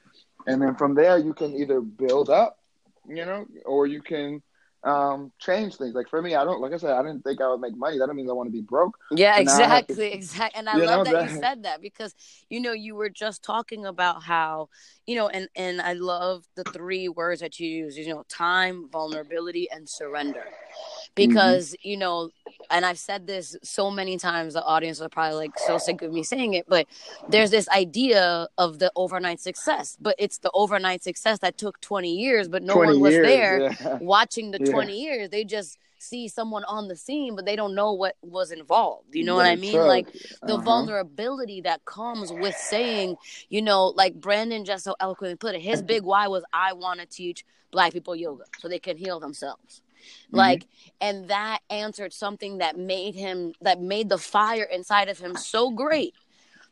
And 0.47 0.61
then 0.61 0.75
from 0.75 0.95
there, 0.95 1.19
you 1.19 1.35
can 1.35 1.55
either 1.55 1.81
build 1.81 2.31
up, 2.31 2.59
you 3.09 3.25
know, 3.25 3.47
or 3.65 3.87
you 3.87 4.01
can 4.01 4.43
um, 4.85 5.33
change 5.39 5.77
things. 5.77 5.95
Like 5.95 6.09
for 6.09 6.23
me, 6.23 6.35
I 6.35 6.45
don't, 6.45 6.61
like 6.61 6.73
I 6.73 6.77
said, 6.77 6.93
I 6.93 7.03
didn't 7.03 7.23
think 7.23 7.41
I 7.41 7.49
would 7.49 7.61
make 7.61 7.77
money. 7.77 7.99
That 7.99 8.07
doesn't 8.07 8.17
mean 8.17 8.31
I 8.31 8.33
want 8.33 8.49
to 8.49 8.53
be 8.53 8.61
broke. 8.61 8.97
Yeah, 9.11 9.39
exactly. 9.39 10.13
Exactly. 10.13 10.59
And 10.59 10.69
I 10.69 10.77
love 10.77 11.07
know, 11.07 11.13
that, 11.13 11.27
that 11.27 11.31
you 11.31 11.41
said 11.41 11.63
that 11.65 11.83
because, 11.83 12.15
you 12.49 12.61
know, 12.61 12.73
you 12.73 12.95
were 12.95 13.11
just 13.11 13.43
talking 13.43 13.87
about 13.87 14.23
how, 14.23 14.69
you 15.07 15.17
know, 15.17 15.29
and, 15.29 15.49
and 15.57 15.81
I 15.81 15.95
love 15.95 16.45
the 16.55 16.65
three 16.65 17.09
words 17.09 17.41
that 17.41 17.59
you 17.59 17.69
use, 17.69 17.99
you 17.99 18.09
know, 18.09 18.25
time, 18.29 18.89
vulnerability, 18.91 19.69
and 19.71 19.89
surrender. 19.89 20.45
Mm-hmm. 21.17 21.31
because 21.31 21.71
mm-hmm. 21.71 21.89
you 21.89 21.97
know 21.97 22.31
and 22.71 22.85
i've 22.85 22.99
said 22.99 23.27
this 23.27 23.57
so 23.63 23.91
many 23.91 24.19
times 24.19 24.55
the 24.55 24.65
audience 24.65 25.01
are 25.01 25.09
probably 25.09 25.37
like 25.37 25.59
so 25.59 25.79
sick 25.79 26.03
of 26.03 26.13
me 26.13 26.23
saying 26.23 26.55
it 26.55 26.67
but 26.69 26.87
there's 27.29 27.51
this 27.51 27.69
idea 27.71 28.49
of 28.57 28.79
the 28.79 28.93
overnight 28.95 29.41
success 29.41 29.97
but 30.01 30.15
it's 30.19 30.39
the 30.39 30.51
overnight 30.55 31.03
success 31.03 31.39
that 31.41 31.57
took 31.59 31.81
20 31.81 32.15
years 32.15 32.49
but 32.49 32.63
no 32.63 32.77
one 32.77 33.01
was 33.01 33.13
years, 33.13 33.27
there 33.27 33.73
yeah. 33.73 33.99
watching 34.01 34.51
the 34.51 34.59
yeah. 34.61 34.73
20 34.73 35.01
years 35.01 35.31
they 35.31 35.45
just 35.45 35.79
see 36.01 36.29
someone 36.29 36.63
on 36.65 36.87
the 36.87 36.95
scene 36.95 37.35
but 37.35 37.45
they 37.45 37.57
don't 37.57 37.75
know 37.75 37.93
what 37.93 38.15
was 38.23 38.53
involved 38.53 39.15
you 39.15 39.25
know 39.25 39.35
what 39.35 39.47
i 39.47 39.57
mean 39.57 39.77
like 39.77 40.13
the 40.13 40.55
uh-huh. 40.55 40.63
vulnerability 40.63 41.61
that 41.61 41.85
comes 41.85 42.33
with 42.33 42.55
saying 42.55 43.17
you 43.49 43.61
know 43.61 43.87
like 43.97 44.15
brandon 44.15 44.65
just 44.65 44.85
so 44.85 44.95
eloquently 45.01 45.35
put 45.35 45.57
it 45.57 45.61
his 45.61 45.83
big 45.83 46.05
why 46.05 46.29
was 46.29 46.45
i 46.53 46.73
want 46.73 47.01
to 47.01 47.07
teach 47.07 47.45
black 47.73 47.93
people 47.93 48.15
yoga 48.15 48.45
so 48.59 48.69
they 48.69 48.79
can 48.79 48.97
heal 48.97 49.19
themselves 49.19 49.83
Mm-hmm. 50.27 50.37
Like, 50.37 50.67
and 51.01 51.29
that 51.29 51.61
answered 51.71 52.13
something 52.13 52.59
that 52.59 52.77
made 52.79 53.15
him, 53.15 53.53
that 53.61 53.81
made 53.81 54.09
the 54.09 54.19
fire 54.19 54.65
inside 54.65 55.09
of 55.09 55.19
him 55.19 55.37
so 55.37 55.71
great 55.71 56.15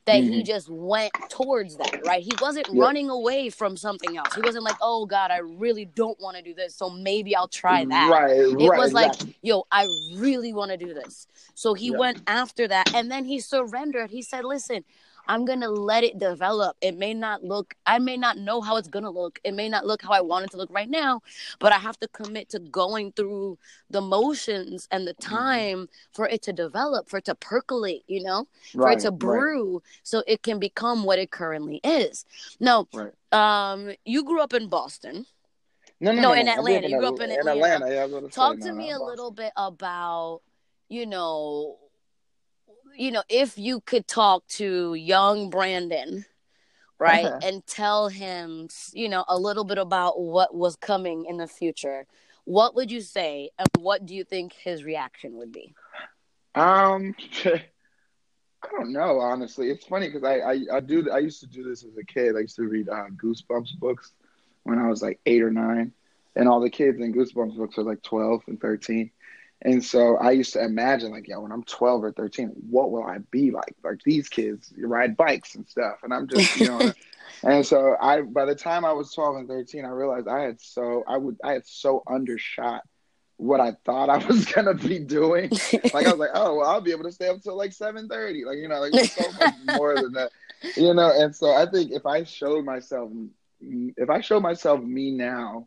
that 0.06 0.22
mm-hmm. 0.22 0.34
he 0.34 0.42
just 0.44 0.68
went 0.68 1.12
towards 1.28 1.76
that, 1.76 2.00
right? 2.06 2.22
He 2.22 2.30
wasn't 2.40 2.68
yep. 2.68 2.76
running 2.76 3.10
away 3.10 3.50
from 3.50 3.76
something 3.76 4.16
else. 4.16 4.34
He 4.34 4.40
wasn't 4.40 4.62
like, 4.62 4.76
oh 4.80 5.04
God, 5.04 5.32
I 5.32 5.38
really 5.38 5.84
don't 5.84 6.18
want 6.20 6.36
to 6.36 6.42
do 6.42 6.54
this. 6.54 6.76
So 6.76 6.88
maybe 6.88 7.34
I'll 7.34 7.48
try 7.48 7.84
that. 7.84 8.10
Right. 8.10 8.30
It 8.30 8.68
right, 8.68 8.78
was 8.78 8.92
exactly. 8.92 9.26
like, 9.26 9.36
yo, 9.42 9.66
I 9.70 9.88
really 10.14 10.52
want 10.52 10.70
to 10.70 10.76
do 10.76 10.94
this. 10.94 11.26
So 11.54 11.74
he 11.74 11.90
yep. 11.90 11.98
went 11.98 12.22
after 12.28 12.68
that 12.68 12.94
and 12.94 13.10
then 13.10 13.24
he 13.24 13.40
surrendered. 13.40 14.10
He 14.10 14.22
said, 14.22 14.44
listen, 14.44 14.84
I'm 15.28 15.44
going 15.44 15.60
to 15.60 15.68
let 15.68 16.04
it 16.04 16.18
develop. 16.18 16.76
It 16.80 16.96
may 16.96 17.14
not 17.14 17.42
look, 17.42 17.74
I 17.86 17.98
may 17.98 18.16
not 18.16 18.38
know 18.38 18.60
how 18.60 18.76
it's 18.76 18.88
going 18.88 19.04
to 19.04 19.10
look. 19.10 19.38
It 19.44 19.54
may 19.54 19.68
not 19.68 19.86
look 19.86 20.02
how 20.02 20.12
I 20.12 20.20
want 20.20 20.44
it 20.44 20.50
to 20.52 20.56
look 20.56 20.70
right 20.72 20.88
now, 20.88 21.22
but 21.58 21.72
I 21.72 21.78
have 21.78 21.98
to 22.00 22.08
commit 22.08 22.48
to 22.50 22.58
going 22.58 23.12
through 23.12 23.58
the 23.90 24.00
motions 24.00 24.88
and 24.90 25.06
the 25.06 25.14
mm-hmm. 25.14 25.34
time 25.34 25.88
for 26.12 26.28
it 26.28 26.42
to 26.42 26.52
develop, 26.52 27.08
for 27.08 27.18
it 27.18 27.24
to 27.26 27.34
percolate, 27.34 28.04
you 28.06 28.22
know, 28.22 28.46
right, 28.74 28.92
for 28.92 28.98
it 28.98 29.00
to 29.00 29.10
brew 29.10 29.74
right. 29.74 29.82
so 30.02 30.22
it 30.26 30.42
can 30.42 30.58
become 30.58 31.04
what 31.04 31.18
it 31.18 31.30
currently 31.30 31.80
is. 31.82 32.24
Now, 32.60 32.86
right. 32.92 33.12
um, 33.32 33.92
you 34.04 34.24
grew 34.24 34.40
up 34.40 34.54
in 34.54 34.68
Boston. 34.68 35.26
No, 35.98 36.12
no, 36.12 36.20
no, 36.20 36.32
in 36.34 36.46
Atlanta. 36.46 36.88
You 36.88 36.98
grew 36.98 37.08
up 37.08 37.20
in 37.20 37.30
Atlanta. 37.30 37.76
In 37.76 37.82
Atlanta 37.82 38.22
yeah, 38.22 38.28
Talk 38.28 38.60
to 38.60 38.72
me 38.72 38.90
a 38.90 38.98
little 38.98 39.30
bit 39.30 39.52
about, 39.56 40.42
you 40.90 41.06
know, 41.06 41.78
you 42.96 43.10
know, 43.10 43.22
if 43.28 43.58
you 43.58 43.80
could 43.80 44.06
talk 44.06 44.46
to 44.48 44.94
young 44.94 45.50
Brandon, 45.50 46.24
right, 46.98 47.26
uh-huh. 47.26 47.40
and 47.42 47.66
tell 47.66 48.08
him, 48.08 48.68
you 48.92 49.08
know, 49.08 49.24
a 49.28 49.38
little 49.38 49.64
bit 49.64 49.78
about 49.78 50.20
what 50.20 50.54
was 50.54 50.76
coming 50.76 51.26
in 51.28 51.36
the 51.36 51.46
future, 51.46 52.06
what 52.44 52.74
would 52.74 52.90
you 52.90 53.00
say, 53.00 53.50
and 53.58 53.68
what 53.78 54.06
do 54.06 54.14
you 54.14 54.24
think 54.24 54.52
his 54.52 54.84
reaction 54.84 55.36
would 55.36 55.52
be? 55.52 55.74
Um, 56.54 57.14
I 57.44 58.68
don't 58.70 58.92
know. 58.92 59.20
Honestly, 59.20 59.70
it's 59.70 59.86
funny 59.86 60.08
because 60.08 60.24
I, 60.24 60.38
I 60.38 60.76
I 60.76 60.80
do 60.80 61.10
I 61.10 61.18
used 61.18 61.40
to 61.40 61.46
do 61.46 61.62
this 61.62 61.84
as 61.84 61.96
a 61.96 62.04
kid. 62.04 62.36
I 62.36 62.40
used 62.40 62.56
to 62.56 62.62
read 62.62 62.88
uh, 62.88 63.08
Goosebumps 63.16 63.78
books 63.78 64.12
when 64.62 64.78
I 64.78 64.88
was 64.88 65.02
like 65.02 65.20
eight 65.26 65.42
or 65.42 65.50
nine, 65.50 65.92
and 66.34 66.48
all 66.48 66.60
the 66.60 66.70
kids 66.70 66.98
in 67.00 67.14
Goosebumps 67.14 67.56
books 67.56 67.78
are 67.78 67.82
like 67.82 68.02
twelve 68.02 68.42
and 68.46 68.60
thirteen. 68.60 69.10
And 69.62 69.82
so 69.82 70.16
I 70.18 70.32
used 70.32 70.52
to 70.52 70.62
imagine, 70.62 71.10
like, 71.10 71.26
yo, 71.28 71.40
when 71.40 71.50
I'm 71.50 71.64
12 71.64 72.04
or 72.04 72.12
13, 72.12 72.48
what 72.68 72.90
will 72.90 73.04
I 73.04 73.18
be 73.30 73.50
like? 73.50 73.74
Like 73.82 74.00
these 74.04 74.28
kids 74.28 74.72
ride 74.76 75.16
bikes 75.16 75.54
and 75.54 75.66
stuff. 75.66 75.98
And 76.02 76.12
I'm 76.12 76.28
just, 76.28 76.60
you 76.60 76.68
know, 76.68 76.92
and 77.42 77.64
so 77.64 77.96
I, 78.00 78.20
by 78.20 78.44
the 78.44 78.54
time 78.54 78.84
I 78.84 78.92
was 78.92 79.12
12 79.14 79.36
and 79.36 79.48
13, 79.48 79.84
I 79.84 79.88
realized 79.88 80.28
I 80.28 80.42
had 80.42 80.60
so, 80.60 81.04
I 81.08 81.16
would, 81.16 81.38
I 81.42 81.52
had 81.52 81.66
so 81.66 82.02
undershot 82.06 82.82
what 83.38 83.60
I 83.60 83.72
thought 83.84 84.10
I 84.10 84.18
was 84.26 84.44
going 84.44 84.66
to 84.66 84.74
be 84.74 84.98
doing. 84.98 85.50
like, 85.94 86.06
I 86.06 86.10
was 86.10 86.18
like, 86.18 86.30
oh, 86.34 86.56
well, 86.56 86.68
I'll 86.68 86.80
be 86.82 86.92
able 86.92 87.04
to 87.04 87.12
stay 87.12 87.28
up 87.28 87.42
till 87.42 87.56
like 87.56 87.72
730. 87.72 88.44
Like, 88.44 88.58
you 88.58 88.68
know, 88.68 88.80
like 88.80 89.04
so 89.06 89.32
much 89.32 89.54
more 89.74 89.94
than 89.94 90.12
that, 90.12 90.32
you 90.76 90.92
know? 90.92 91.12
And 91.14 91.34
so 91.34 91.54
I 91.54 91.64
think 91.66 91.92
if 91.92 92.04
I 92.04 92.24
showed 92.24 92.64
myself, 92.64 93.10
if 93.60 94.10
I 94.10 94.20
showed 94.20 94.42
myself 94.42 94.82
me 94.82 95.12
now, 95.12 95.66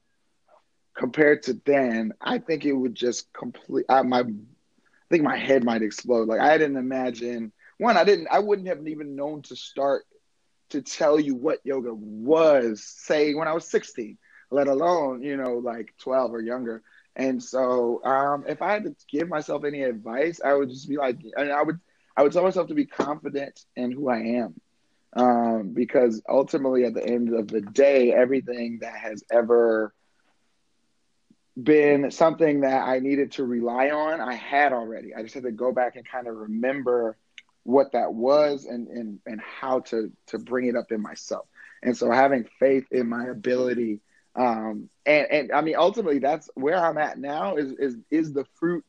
compared 0.99 1.43
to 1.43 1.53
then, 1.65 2.11
I 2.19 2.39
think 2.39 2.65
it 2.65 2.73
would 2.73 2.93
just 2.93 3.31
complete. 3.31 3.85
I, 3.87 4.01
my, 4.01 4.19
I 4.19 5.07
think 5.09 5.23
my 5.23 5.37
head 5.37 5.63
might 5.63 5.81
explode. 5.81 6.27
Like 6.27 6.41
I 6.41 6.57
didn't 6.57 6.75
imagine. 6.75 7.53
One, 7.77 7.95
I 7.95 8.03
didn't. 8.03 8.27
I 8.29 8.39
wouldn't 8.39 8.67
have 8.67 8.85
even 8.85 9.15
known 9.15 9.41
to 9.43 9.55
start 9.55 10.03
to 10.71 10.81
tell 10.81 11.17
you 11.17 11.35
what 11.35 11.59
yoga 11.63 11.93
was. 11.93 12.83
Say 12.83 13.33
when 13.33 13.47
I 13.47 13.53
was 13.53 13.65
sixteen, 13.65 14.17
let 14.51 14.67
alone 14.67 15.23
you 15.23 15.37
know 15.37 15.53
like 15.59 15.95
twelve 15.97 16.33
or 16.33 16.41
younger. 16.41 16.83
And 17.15 17.41
so, 17.41 18.03
um, 18.03 18.43
if 18.47 18.61
I 18.61 18.73
had 18.73 18.83
to 18.83 18.95
give 19.09 19.29
myself 19.29 19.63
any 19.63 19.83
advice, 19.83 20.41
I 20.43 20.53
would 20.53 20.69
just 20.69 20.89
be 20.89 20.97
like, 20.97 21.17
and 21.37 21.51
I 21.51 21.63
would, 21.63 21.79
I 22.15 22.23
would 22.23 22.33
tell 22.33 22.43
myself 22.43 22.67
to 22.67 22.75
be 22.75 22.85
confident 22.85 23.65
in 23.75 23.91
who 23.91 24.09
I 24.09 24.19
am, 24.41 24.61
um, 25.13 25.73
because 25.73 26.21
ultimately, 26.29 26.83
at 26.83 26.93
the 26.93 27.05
end 27.05 27.33
of 27.33 27.47
the 27.47 27.61
day, 27.61 28.11
everything 28.13 28.79
that 28.81 28.95
has 28.95 29.23
ever 29.31 29.93
been 31.63 32.11
something 32.11 32.61
that 32.61 32.87
I 32.87 32.99
needed 32.99 33.33
to 33.33 33.43
rely 33.43 33.89
on, 33.89 34.21
I 34.21 34.35
had 34.35 34.73
already. 34.73 35.13
I 35.13 35.23
just 35.23 35.33
had 35.33 35.43
to 35.43 35.51
go 35.51 35.71
back 35.71 35.95
and 35.95 36.07
kind 36.07 36.27
of 36.27 36.35
remember 36.35 37.17
what 37.63 37.91
that 37.91 38.13
was 38.13 38.65
and 38.65 38.87
and 38.87 39.19
and 39.25 39.41
how 39.41 39.81
to 39.81 40.11
to 40.27 40.39
bring 40.39 40.67
it 40.67 40.75
up 40.75 40.91
in 40.91 41.01
myself. 41.01 41.45
And 41.83 41.95
so 41.95 42.11
having 42.11 42.47
faith 42.59 42.85
in 42.91 43.07
my 43.07 43.27
ability 43.27 43.99
um 44.35 44.89
and 45.05 45.27
and 45.31 45.51
I 45.51 45.61
mean 45.61 45.75
ultimately 45.77 46.19
that's 46.19 46.49
where 46.55 46.77
I'm 46.77 46.97
at 46.97 47.19
now 47.19 47.57
is 47.57 47.73
is 47.73 47.97
is 48.09 48.33
the 48.33 48.45
fruit 48.59 48.85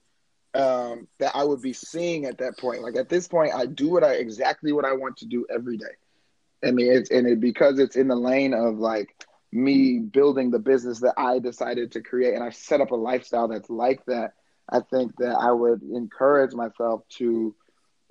um, 0.55 1.07
that 1.19 1.33
I 1.35 1.45
would 1.45 1.63
be 1.63 1.73
seeing 1.73 2.25
at 2.25 2.39
that 2.39 2.59
point. 2.59 2.83
Like 2.83 2.97
at 2.97 3.09
this 3.09 3.29
point, 3.29 3.55
I 3.55 3.67
do 3.67 3.89
what 3.91 4.05
I 4.05 4.15
exactly 4.15 4.73
what 4.73 4.85
I 4.85 4.93
want 4.93 5.19
to 5.19 5.27
do 5.27 5.47
every 5.53 5.77
day. 5.77 5.95
I 6.65 6.73
mean, 6.73 6.93
it's 6.93 7.11
and 7.11 7.27
it 7.27 7.41
because 7.41 7.79
it's 7.79 7.97
in 7.97 8.09
the 8.09 8.17
lane 8.17 8.53
of 8.53 8.79
like 8.79 9.17
me 9.53 9.99
building 9.99 10.51
the 10.51 10.59
business 10.59 11.01
that 11.01 11.15
I 11.17 11.39
decided 11.39 11.93
to 11.93 12.03
create, 12.03 12.35
and 12.35 12.45
I 12.45 12.51
set 12.51 12.81
up 12.81 12.91
a 12.91 12.97
lifestyle 12.97 13.49
that's 13.49 13.71
like 13.71 14.05
that. 14.07 14.35
I 14.69 14.81
think 14.81 15.17
that 15.17 15.35
I 15.35 15.51
would 15.51 15.83
encourage 15.83 16.55
myself 16.55 17.03
to 17.19 17.55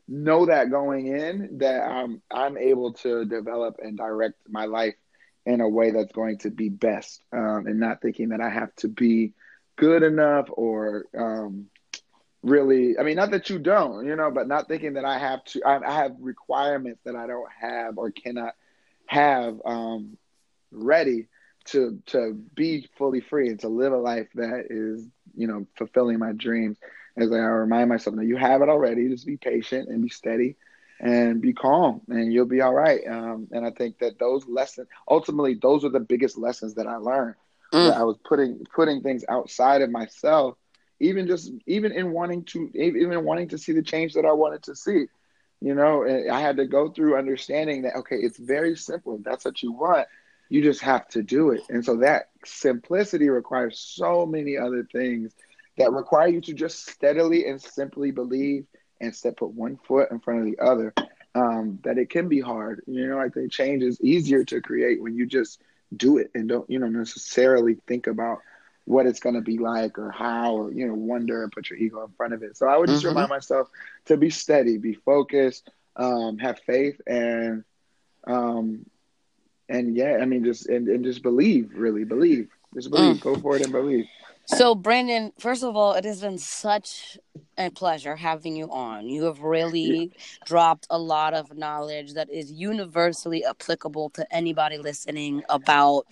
know 0.08 0.48
that 0.48 0.72
going 0.72 1.08
in 1.08 1.60
that 1.60 1.82
I'm 1.82 2.22
I'm 2.32 2.58
able 2.58 2.94
to 2.94 3.26
develop 3.26 3.78
and 3.80 3.98
direct 3.98 4.36
my 4.50 4.66
life 4.66 4.96
in 5.46 5.62
a 5.62 5.70
way 5.70 5.92
that's 5.92 6.12
going 6.12 6.40
to 6.40 6.50
be 6.50 6.70
best, 6.70 7.22
um, 7.32 7.66
and 7.68 7.80
not 7.80 8.02
thinking 8.02 8.30
that 8.30 8.42
I 8.42 8.50
have 8.50 8.76
to 8.78 8.88
be 8.88 9.34
good 9.78 10.04
enough 10.04 10.50
or 10.52 11.06
um, 11.18 11.68
really 12.42 12.98
i 12.98 13.04
mean 13.04 13.18
not 13.18 13.32
that 13.32 13.50
you 13.50 13.60
don't 13.60 14.06
you 14.06 14.16
know 14.16 14.32
but 14.32 14.48
not 14.48 14.68
thinking 14.68 14.94
that 14.94 15.04
i 15.04 15.18
have 15.18 15.44
to 15.44 15.62
i, 15.64 15.78
I 15.86 15.94
have 15.94 16.16
requirements 16.20 17.02
that 17.04 17.16
i 17.16 17.28
don't 17.28 17.50
have 17.60 17.98
or 17.98 18.12
cannot 18.12 18.54
have 19.08 19.60
um, 19.66 20.18
ready 20.72 21.28
to 21.66 22.02
to 22.08 22.34
be 22.56 22.88
fully 22.98 23.22
free 23.22 23.50
and 23.50 23.60
to 23.60 23.68
live 23.68 23.94
a 23.94 23.98
life 23.98 24.28
that 24.36 24.68
is 24.70 25.06
you 25.36 25.48
know 25.48 25.66
fulfilling 25.78 26.18
my 26.18 26.32
dreams 26.32 26.78
as 27.18 27.32
i 27.32 27.38
remind 27.38 27.90
myself 27.90 28.16
that 28.16 28.26
you 28.26 28.38
have 28.38 28.62
it 28.62 28.70
already 28.70 29.10
just 29.10 29.26
be 29.26 29.38
patient 29.38 29.90
and 29.90 30.02
be 30.02 30.10
steady 30.10 30.56
and 31.02 31.42
be 31.42 31.54
calm 31.54 32.02
and 32.08 32.32
you'll 32.32 32.46
be 32.46 32.62
all 32.62 32.74
right 32.74 33.02
um, 33.08 33.48
and 33.52 33.66
i 33.66 33.72
think 33.72 34.00
that 34.00 34.18
those 34.20 34.48
lessons 34.48 34.88
ultimately 35.08 35.54
those 35.54 35.84
are 35.84 35.90
the 35.90 36.00
biggest 36.00 36.38
lessons 36.38 36.76
that 36.76 36.88
i 36.88 36.96
learned 36.96 37.36
mm. 37.74 37.88
that 37.90 37.98
i 37.98 38.04
was 38.04 38.18
putting 38.24 38.64
putting 38.74 39.02
things 39.02 39.24
outside 39.28 39.82
of 39.82 39.90
myself 39.90 40.56
even 41.00 41.28
just 41.28 41.52
even 41.66 41.92
in 41.92 42.12
wanting 42.12 42.44
to 42.44 42.70
even 42.74 43.24
wanting 43.24 43.48
to 43.50 43.58
see 43.58 43.72
the 43.72 43.82
change 43.82 44.14
that 44.14 44.26
I 44.26 44.34
wanted 44.34 44.64
to 44.64 44.76
see. 44.76 45.06
You 45.62 45.76
know, 45.76 46.06
I 46.32 46.40
had 46.40 46.58
to 46.58 46.66
go 46.66 46.90
through 46.90 47.18
understanding 47.18 47.82
that 47.84 47.96
okay, 47.98 48.16
it's 48.16 48.38
very 48.38 48.76
simple. 48.76 49.20
That's 49.24 49.46
what 49.46 49.62
you 49.62 49.72
want, 49.72 50.08
you 50.50 50.62
just 50.64 50.82
have 50.82 51.08
to 51.10 51.22
do 51.24 51.52
it. 51.52 51.62
And 51.70 51.86
so 51.86 51.98
that 51.98 52.30
simplicity 52.44 53.30
requires 53.30 53.80
so 53.80 54.26
many 54.26 54.58
other 54.58 54.88
things 54.92 55.34
that 55.78 55.94
require 55.94 56.28
you 56.28 56.42
to 56.42 56.54
just 56.54 56.90
steadily 56.90 57.46
and 57.46 57.62
simply 57.62 58.12
believe 58.12 58.66
and 59.00 59.16
step 59.16 59.38
put 59.38 59.52
one 59.52 59.78
foot 59.78 60.12
in 60.12 60.20
front 60.20 60.42
of 60.42 60.46
the 60.46 60.60
other. 60.60 60.94
Um, 61.36 61.80
that 61.84 62.00
it 62.00 62.10
can 62.10 62.28
be 62.28 62.42
hard. 62.42 62.82
You 62.88 63.08
know, 63.08 63.18
like 63.18 63.34
the 63.34 63.48
change 63.48 63.84
is 63.84 64.02
easier 64.02 64.44
to 64.46 64.62
create 64.62 65.02
when 65.02 65.16
you 65.16 65.28
just 65.28 65.62
do 65.96 66.18
it 66.18 66.32
and 66.34 66.50
don't, 66.50 66.68
you 66.70 66.80
know, 66.80 66.88
necessarily 66.88 67.78
think 67.88 68.08
about 68.08 68.40
what 68.90 69.06
it's 69.06 69.20
going 69.20 69.36
to 69.36 69.42
be 69.42 69.60
like 69.60 70.00
or 70.00 70.10
how 70.10 70.56
or 70.56 70.74
you 70.74 70.88
know 70.88 70.96
wonder 70.96 71.44
and 71.44 71.52
put 71.52 71.70
your 71.70 71.78
ego 71.78 72.04
in 72.04 72.12
front 72.14 72.34
of 72.34 72.42
it 72.42 72.58
so 72.58 72.68
i 72.68 72.76
would 72.76 72.90
just 72.90 73.02
mm-hmm. 73.02 73.10
remind 73.10 73.30
myself 73.30 73.70
to 74.06 74.18
be 74.18 74.32
steady 74.32 74.80
be 74.80 74.96
focused 74.96 75.70
um, 75.96 76.40
have 76.40 76.58
faith 76.62 77.00
and 77.06 77.64
um, 78.26 78.84
and 79.70 79.96
yeah 79.96 80.18
i 80.22 80.26
mean 80.26 80.44
just 80.44 80.68
and, 80.68 80.88
and 80.88 81.04
just 81.04 81.24
believe 81.24 81.72
really 81.74 82.04
believe 82.04 82.50
just 82.74 82.92
believe 82.92 83.18
mm. 83.18 83.22
go 83.22 83.36
for 83.36 83.56
it 83.56 83.64
and 83.64 83.72
believe 83.72 84.06
so 84.46 84.74
brandon 84.74 85.32
first 85.40 85.64
of 85.64 85.76
all 85.76 85.94
it 85.94 86.04
has 86.04 86.22
been 86.22 86.38
such 86.38 87.18
a 87.58 87.70
pleasure 87.70 88.16
having 88.16 88.56
you 88.56 88.70
on 88.72 89.08
you 89.08 89.24
have 89.24 89.42
really 89.42 89.82
yeah. 89.82 90.06
dropped 90.46 90.88
a 90.90 90.98
lot 90.98 91.34
of 91.34 91.56
knowledge 91.56 92.14
that 92.14 92.30
is 92.30 92.52
universally 92.52 93.46
applicable 93.46 94.10
to 94.10 94.26
anybody 94.36 94.78
listening 94.78 95.44
about 95.50 96.06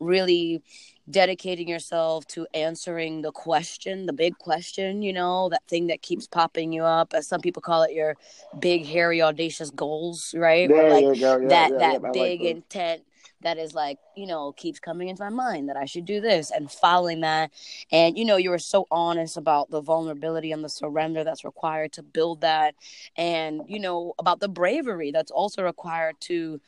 really 0.00 0.62
dedicating 1.10 1.68
yourself 1.68 2.26
to 2.28 2.46
answering 2.54 3.22
the 3.22 3.32
question, 3.32 4.06
the 4.06 4.12
big 4.12 4.38
question, 4.38 5.02
you 5.02 5.12
know, 5.12 5.48
that 5.50 5.62
thing 5.68 5.88
that 5.88 6.02
keeps 6.02 6.26
popping 6.26 6.72
you 6.72 6.82
up, 6.84 7.12
as 7.14 7.26
some 7.26 7.40
people 7.40 7.62
call 7.62 7.82
it, 7.82 7.92
your 7.92 8.16
big, 8.58 8.86
hairy, 8.86 9.20
audacious 9.20 9.70
goals, 9.70 10.34
right? 10.36 10.68
There 10.68 10.90
like 10.90 11.04
you 11.04 11.20
go. 11.20 11.38
Yeah, 11.38 11.48
that 11.48 11.70
yeah, 11.70 11.78
that 11.78 12.02
yeah, 12.02 12.10
big 12.12 12.40
like 12.40 12.50
intent 12.50 13.02
that 13.42 13.58
is 13.58 13.74
like 13.74 13.98
you 14.16 14.26
know 14.26 14.52
keeps 14.52 14.80
coming 14.80 15.08
into 15.08 15.22
my 15.22 15.28
mind 15.28 15.68
that 15.68 15.76
i 15.76 15.84
should 15.84 16.04
do 16.04 16.20
this 16.20 16.50
and 16.50 16.70
following 16.70 17.20
that 17.20 17.50
and 17.92 18.18
you 18.18 18.24
know 18.24 18.36
you 18.36 18.50
were 18.50 18.58
so 18.58 18.86
honest 18.90 19.36
about 19.36 19.70
the 19.70 19.80
vulnerability 19.80 20.50
and 20.50 20.64
the 20.64 20.68
surrender 20.68 21.22
that's 21.24 21.44
required 21.44 21.92
to 21.92 22.02
build 22.02 22.40
that 22.40 22.74
and 23.16 23.62
you 23.66 23.78
know 23.78 24.14
about 24.18 24.40
the 24.40 24.48
bravery 24.48 25.10
that's 25.10 25.30
also 25.30 25.62
required 25.62 26.16
to 26.20 26.60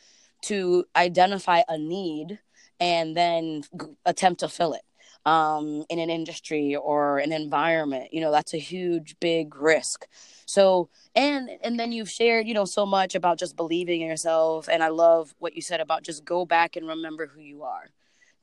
to 0.42 0.84
identify 0.94 1.62
a 1.68 1.78
need 1.78 2.38
and 2.80 3.16
then 3.16 3.62
g- 3.78 3.86
attempt 4.04 4.40
to 4.40 4.48
fill 4.48 4.74
it 4.74 4.82
um, 5.26 5.84
in 5.90 5.98
an 5.98 6.08
industry 6.08 6.76
or 6.76 7.18
an 7.18 7.32
environment. 7.32 8.12
You 8.12 8.20
know, 8.20 8.30
that's 8.30 8.54
a 8.54 8.58
huge, 8.58 9.16
big 9.20 9.56
risk. 9.56 10.06
So, 10.46 10.88
and 11.14 11.50
and 11.62 11.78
then 11.78 11.92
you've 11.92 12.10
shared, 12.10 12.46
you 12.46 12.54
know, 12.54 12.64
so 12.64 12.86
much 12.86 13.14
about 13.14 13.38
just 13.38 13.56
believing 13.56 14.00
in 14.00 14.08
yourself. 14.08 14.68
And 14.68 14.82
I 14.82 14.88
love 14.88 15.34
what 15.38 15.54
you 15.56 15.62
said 15.62 15.80
about 15.80 16.04
just 16.04 16.24
go 16.24 16.46
back 16.46 16.76
and 16.76 16.86
remember 16.86 17.26
who 17.26 17.40
you 17.40 17.64
are. 17.64 17.90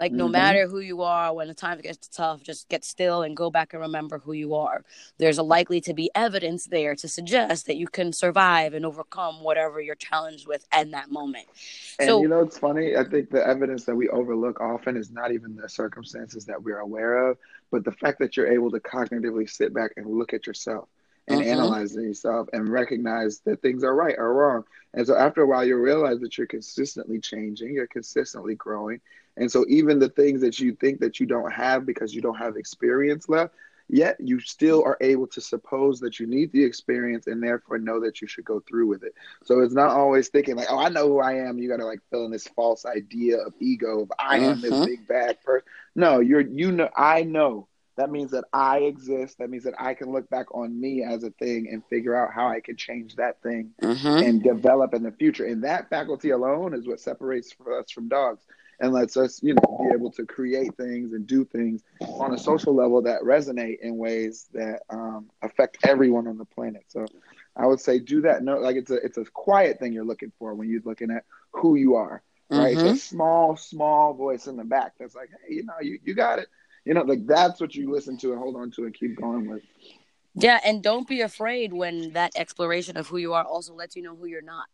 Like 0.04 0.12
no 0.12 0.26
mm-hmm. 0.26 0.34
matter 0.34 0.68
who 0.68 0.82
you 0.82 1.02
are, 1.02 1.34
when 1.34 1.48
the 1.48 1.54
time 1.54 1.80
gets 1.80 2.10
tough, 2.10 2.44
just 2.44 2.68
get 2.68 2.84
still 2.84 3.22
and 3.22 3.38
go 3.38 3.50
back 3.50 3.72
and 3.72 3.82
remember 3.82 4.20
who 4.20 4.34
you 4.34 4.54
are. 4.54 4.84
There's 5.18 5.38
a 5.38 5.44
likely 5.44 5.80
to 5.80 5.94
be 5.94 6.12
evidence 6.14 6.66
there 6.66 6.94
to 6.96 7.08
suggest 7.08 7.68
that 7.68 7.78
you 7.78 7.88
can 7.88 8.12
survive 8.12 8.74
and 8.74 8.86
overcome 8.86 9.42
whatever 9.42 9.80
you're 9.80 9.96
challenged 9.96 10.46
with 10.46 10.68
in 10.78 10.92
that 10.92 11.10
moment. 11.10 11.46
And 12.00 12.08
so, 12.10 12.22
you 12.22 12.28
know, 12.28 12.42
it's 12.42 12.58
funny. 12.58 12.98
I 12.98 13.06
think 13.06 13.30
the 13.30 13.48
evidence 13.48 13.86
that 13.86 13.96
we 13.96 14.10
overlook 14.10 14.60
often 14.60 14.98
is 14.98 15.10
not 15.10 15.32
even 15.32 15.56
the 15.56 15.70
circumstances 15.70 16.44
that 16.48 16.62
we're 16.62 16.80
aware 16.80 17.30
of, 17.30 17.38
but 17.72 17.86
the 17.86 17.94
fact 17.94 18.20
that 18.20 18.36
you're 18.36 18.52
able 18.52 18.72
to 18.72 18.82
cognitively 18.82 19.50
sit 19.50 19.74
back 19.74 19.92
and 19.96 20.06
look 20.06 20.34
at 20.34 20.46
yourself 20.46 20.90
and 21.28 21.40
mm-hmm. 21.40 21.50
analyze 21.50 21.96
yourself 21.96 22.50
and 22.54 22.70
recognize 22.70 23.40
that 23.42 23.62
things 23.62 23.84
are 23.84 23.96
right 23.96 24.16
or 24.18 24.34
wrong. 24.34 24.64
And 24.94 25.08
so 25.08 25.16
after 25.16 25.42
a 25.42 25.48
while, 25.48 25.66
you 25.66 25.78
realize 25.78 26.20
that 26.20 26.38
you're 26.38 26.48
consistently 26.48 27.20
changing, 27.20 27.74
you're 27.74 27.88
consistently 27.88 28.56
growing, 28.56 29.00
and 29.38 29.52
so 29.52 29.66
even 29.68 30.00
the 30.00 30.10
things 30.10 30.42
that 30.42 30.60
you 30.60 30.76
think 30.76 31.00
that 31.00 31.20
you 31.20 31.26
don't 31.26 31.52
have 31.52 31.86
because 31.86 32.14
you 32.14 32.22
don't 32.22 32.38
have 32.38 32.56
experience 32.56 33.28
left, 33.28 33.56
yet 33.90 34.18
you 34.20 34.40
still 34.40 34.84
are 34.84 34.98
able 35.02 35.28
to 35.28 35.42
suppose 35.42 36.00
that 36.00 36.20
you 36.20 36.28
need 36.28 36.52
the 36.52 36.64
experience 36.64 37.28
and 37.28 37.42
therefore 37.42 37.78
know 37.78 38.00
that 38.00 38.22
you 38.22 38.28
should 38.28 38.46
go 38.46 38.60
through 38.62 38.88
with 38.88 39.04
it. 39.04 39.14
So 39.44 39.62
it's 39.62 39.74
not 39.74 39.90
always 39.90 40.30
thinking 40.30 40.56
like, 40.56 40.68
oh, 40.70 40.80
I 40.80 40.90
know 40.90 41.08
who 41.08 41.20
I 41.20 41.34
am. 41.48 41.58
You 41.58 41.70
got 41.70 41.78
to 41.78 41.86
like 41.86 42.00
fill 42.10 42.26
in 42.26 42.32
this 42.32 42.48
false 42.48 42.86
idea 42.86 43.38
of 43.40 43.54
ego 43.60 44.02
of 44.02 44.12
I 44.20 44.38
am 44.38 44.62
this 44.62 44.72
mm-hmm. 44.72 44.86
big 44.86 45.08
bad 45.08 45.42
person. 45.44 45.68
No, 45.96 46.20
you're 46.20 46.42
you 46.42 46.72
know 46.72 46.90
I 46.96 47.24
know. 47.24 47.68
That 47.96 48.10
means 48.10 48.32
that 48.32 48.46
I 48.52 48.80
exist. 48.80 49.38
That 49.38 49.50
means 49.50 49.64
that 49.66 49.76
I 49.80 49.94
can 49.94 50.12
look 50.12 50.30
back 50.30 50.54
on 50.56 50.80
me 50.80 51.04
as 51.04 51.24
a 51.24 51.30
thing 51.32 51.68
and 51.72 51.84
figure 51.86 52.16
out 52.16 52.34
how 52.34 52.48
I 52.48 52.60
can 52.60 52.76
change 52.76 53.16
that 53.18 53.42
thing 53.42 53.72
mm-hmm. 53.82 54.08
and 54.08 54.44
develop 54.44 54.94
in 54.94 55.04
the 55.04 55.12
future. 55.12 55.46
And 55.46 55.64
that 55.64 55.90
faculty 55.90 56.32
alone 56.32 56.74
is 56.74 56.88
what 56.88 57.00
separates 57.00 57.54
us 57.80 57.92
from 57.92 58.08
dogs 58.08 58.44
and 58.80 58.92
lets 58.92 59.16
us, 59.16 59.42
you 59.44 59.54
know, 59.54 59.88
be 59.88 59.94
able 59.94 60.12
to 60.12 60.26
create 60.26 60.76
things 60.76 61.14
and 61.14 61.28
do 61.28 61.46
things 61.46 61.84
on 62.02 62.34
a 62.34 62.38
social 62.38 62.74
level 62.74 63.04
that 63.04 63.22
resonate 63.22 63.80
in 63.82 63.98
ways 63.98 64.48
that 64.54 64.82
um, 64.90 65.30
affect 65.42 65.78
everyone 65.84 66.28
on 66.28 66.38
the 66.38 66.46
planet. 66.46 66.84
So 66.88 67.06
I 67.56 67.68
would 67.68 67.80
say 67.80 68.00
do 68.00 68.22
that. 68.22 68.44
No, 68.44 68.58
like 68.58 68.76
it's 68.76 68.92
a 68.92 68.96
it's 68.96 69.18
a 69.18 69.26
quiet 69.26 69.80
thing 69.80 69.94
you're 69.94 70.04
looking 70.04 70.32
for 70.40 70.56
when 70.56 70.70
you're 70.70 70.82
looking 70.84 71.12
at 71.12 71.24
who 71.52 71.76
you 71.76 71.96
are. 71.96 72.24
Right, 72.50 72.76
mm-hmm. 72.76 72.88
it's 72.88 73.04
a 73.04 73.08
small, 73.08 73.56
small 73.56 74.14
voice 74.14 74.48
in 74.48 74.58
the 74.58 74.64
back 74.64 74.94
that's 75.00 75.16
like, 75.16 75.30
hey, 75.48 75.56
you 75.56 75.64
know, 75.64 75.74
you, 75.82 75.98
you 76.04 76.14
got 76.14 76.40
it. 76.40 76.50
You 76.86 76.94
know, 76.94 77.02
like 77.02 77.26
that's 77.26 77.62
what 77.62 77.76
you 77.76 77.92
listen 77.92 78.18
to 78.18 78.32
and 78.32 78.40
hold 78.40 78.56
on 78.56 78.72
to 78.72 78.86
and 78.86 78.94
keep 78.94 79.16
going 79.20 79.50
with. 79.50 79.64
Yeah, 80.36 80.60
and 80.66 80.82
don't 80.82 81.08
be 81.08 81.22
afraid 81.22 81.74
when 81.74 82.14
that 82.14 82.32
exploration 82.36 82.98
of 82.98 83.08
who 83.08 83.18
you 83.18 83.34
are 83.34 83.44
also 83.44 83.74
lets 83.74 83.96
you 83.96 84.02
know 84.02 84.16
who 84.16 84.26
you're 84.26 84.42
not. 84.42 84.66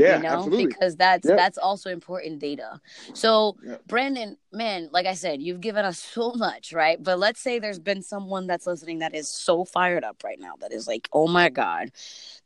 Yeah, 0.00 0.16
you 0.16 0.22
know, 0.22 0.28
absolutely. 0.30 0.66
because 0.66 0.96
that's 0.96 1.28
yeah. 1.28 1.36
that's 1.36 1.58
also 1.58 1.90
important 1.90 2.38
data. 2.38 2.80
So, 3.14 3.56
yeah. 3.64 3.76
Brandon, 3.86 4.36
man, 4.52 4.88
like 4.92 5.06
I 5.06 5.14
said, 5.14 5.42
you've 5.42 5.60
given 5.60 5.84
us 5.84 5.98
so 5.98 6.32
much, 6.32 6.72
right? 6.72 7.02
But 7.02 7.18
let's 7.18 7.40
say 7.40 7.58
there's 7.58 7.78
been 7.78 8.02
someone 8.02 8.46
that's 8.46 8.66
listening 8.66 8.98
that 9.00 9.14
is 9.14 9.28
so 9.28 9.64
fired 9.64 10.04
up 10.04 10.22
right 10.24 10.40
now 10.40 10.54
that 10.60 10.72
is 10.72 10.86
like, 10.86 11.08
"Oh 11.12 11.28
my 11.28 11.48
god, 11.48 11.90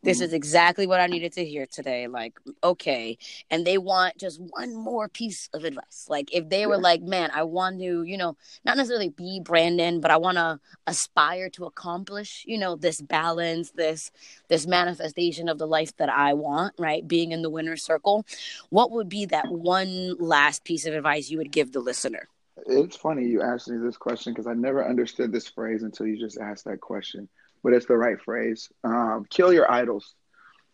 this 0.02 0.18
mm-hmm. 0.18 0.24
is 0.24 0.32
exactly 0.32 0.86
what 0.86 1.00
I 1.00 1.06
needed 1.06 1.32
to 1.34 1.44
hear 1.44 1.66
today." 1.66 2.08
Like, 2.08 2.38
okay, 2.62 3.18
and 3.50 3.66
they 3.66 3.78
want 3.78 4.18
just 4.18 4.40
one 4.40 4.74
more 4.74 5.08
piece 5.08 5.48
of 5.54 5.64
advice. 5.64 6.06
Like, 6.08 6.34
if 6.34 6.48
they 6.48 6.60
yeah. 6.60 6.66
were 6.66 6.78
like, 6.78 7.02
"Man, 7.02 7.30
I 7.34 7.44
want 7.44 7.78
to, 7.78 8.02
you 8.02 8.16
know, 8.16 8.36
not 8.64 8.76
necessarily 8.76 9.10
be 9.10 9.40
Brandon, 9.42 10.00
but 10.00 10.10
I 10.10 10.16
want 10.16 10.36
to 10.38 10.60
aspire 10.86 11.48
to 11.50 11.64
accomplish, 11.64 12.44
you 12.46 12.58
know, 12.58 12.76
this 12.76 13.00
balance, 13.00 13.70
this 13.72 14.10
this 14.48 14.66
manifestation 14.66 15.48
of 15.48 15.58
the 15.58 15.66
life 15.66 15.96
that 15.96 16.08
I 16.08 16.34
want, 16.34 16.74
right? 16.78 17.06
Being 17.06 17.32
in 17.32 17.42
the 17.44 17.50
winner's 17.50 17.84
circle." 17.84 18.26
What 18.70 18.90
would 18.90 19.08
be 19.08 19.26
that 19.26 19.52
one 19.52 20.16
last 20.18 20.64
piece 20.64 20.86
of 20.86 20.94
advice 20.94 21.30
you 21.30 21.38
would 21.38 21.52
give 21.52 21.70
the 21.70 21.80
listener? 21.80 22.28
It's 22.66 22.96
funny 22.96 23.26
you 23.26 23.42
asked 23.42 23.68
me 23.68 23.78
this 23.78 23.96
question 23.96 24.32
because 24.32 24.46
I 24.46 24.54
never 24.54 24.86
understood 24.86 25.32
this 25.32 25.48
phrase 25.48 25.82
until 25.82 26.06
you 26.06 26.18
just 26.18 26.38
asked 26.38 26.64
that 26.64 26.80
question. 26.80 27.28
But 27.62 27.72
it's 27.72 27.86
the 27.86 27.96
right 27.96 28.20
phrase. 28.20 28.70
Um, 28.84 29.26
kill 29.28 29.52
your 29.52 29.70
idols, 29.70 30.14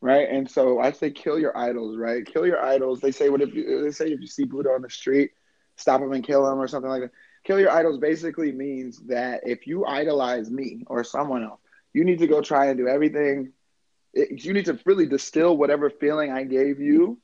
right? 0.00 0.28
And 0.28 0.50
so 0.50 0.80
I 0.80 0.92
say 0.92 1.10
kill 1.10 1.38
your 1.38 1.56
idols, 1.56 1.96
right? 1.96 2.24
Kill 2.24 2.46
your 2.46 2.62
idols. 2.62 3.00
They 3.00 3.12
say 3.12 3.28
what 3.28 3.40
if 3.40 3.54
you, 3.54 3.82
they 3.82 3.92
say 3.92 4.06
if 4.06 4.20
you 4.20 4.26
see 4.26 4.44
Buddha 4.44 4.70
on 4.70 4.82
the 4.82 4.90
street, 4.90 5.30
stop 5.76 6.00
him 6.00 6.12
and 6.12 6.26
kill 6.26 6.50
him 6.50 6.60
or 6.60 6.68
something 6.68 6.90
like 6.90 7.02
that. 7.02 7.12
Kill 7.44 7.58
your 7.58 7.70
idols 7.70 7.98
basically 7.98 8.52
means 8.52 8.98
that 9.06 9.40
if 9.44 9.66
you 9.66 9.86
idolize 9.86 10.50
me 10.50 10.84
or 10.86 11.04
someone 11.04 11.42
else, 11.44 11.60
you 11.94 12.04
need 12.04 12.18
to 12.18 12.26
go 12.26 12.40
try 12.40 12.66
and 12.66 12.78
do 12.78 12.86
everything. 12.86 13.52
It, 14.12 14.44
you 14.44 14.52
need 14.52 14.66
to 14.66 14.78
really 14.84 15.06
distill 15.06 15.56
whatever 15.56 15.90
feeling 15.90 16.32
I 16.32 16.44
gave 16.44 16.80
you 16.80 17.18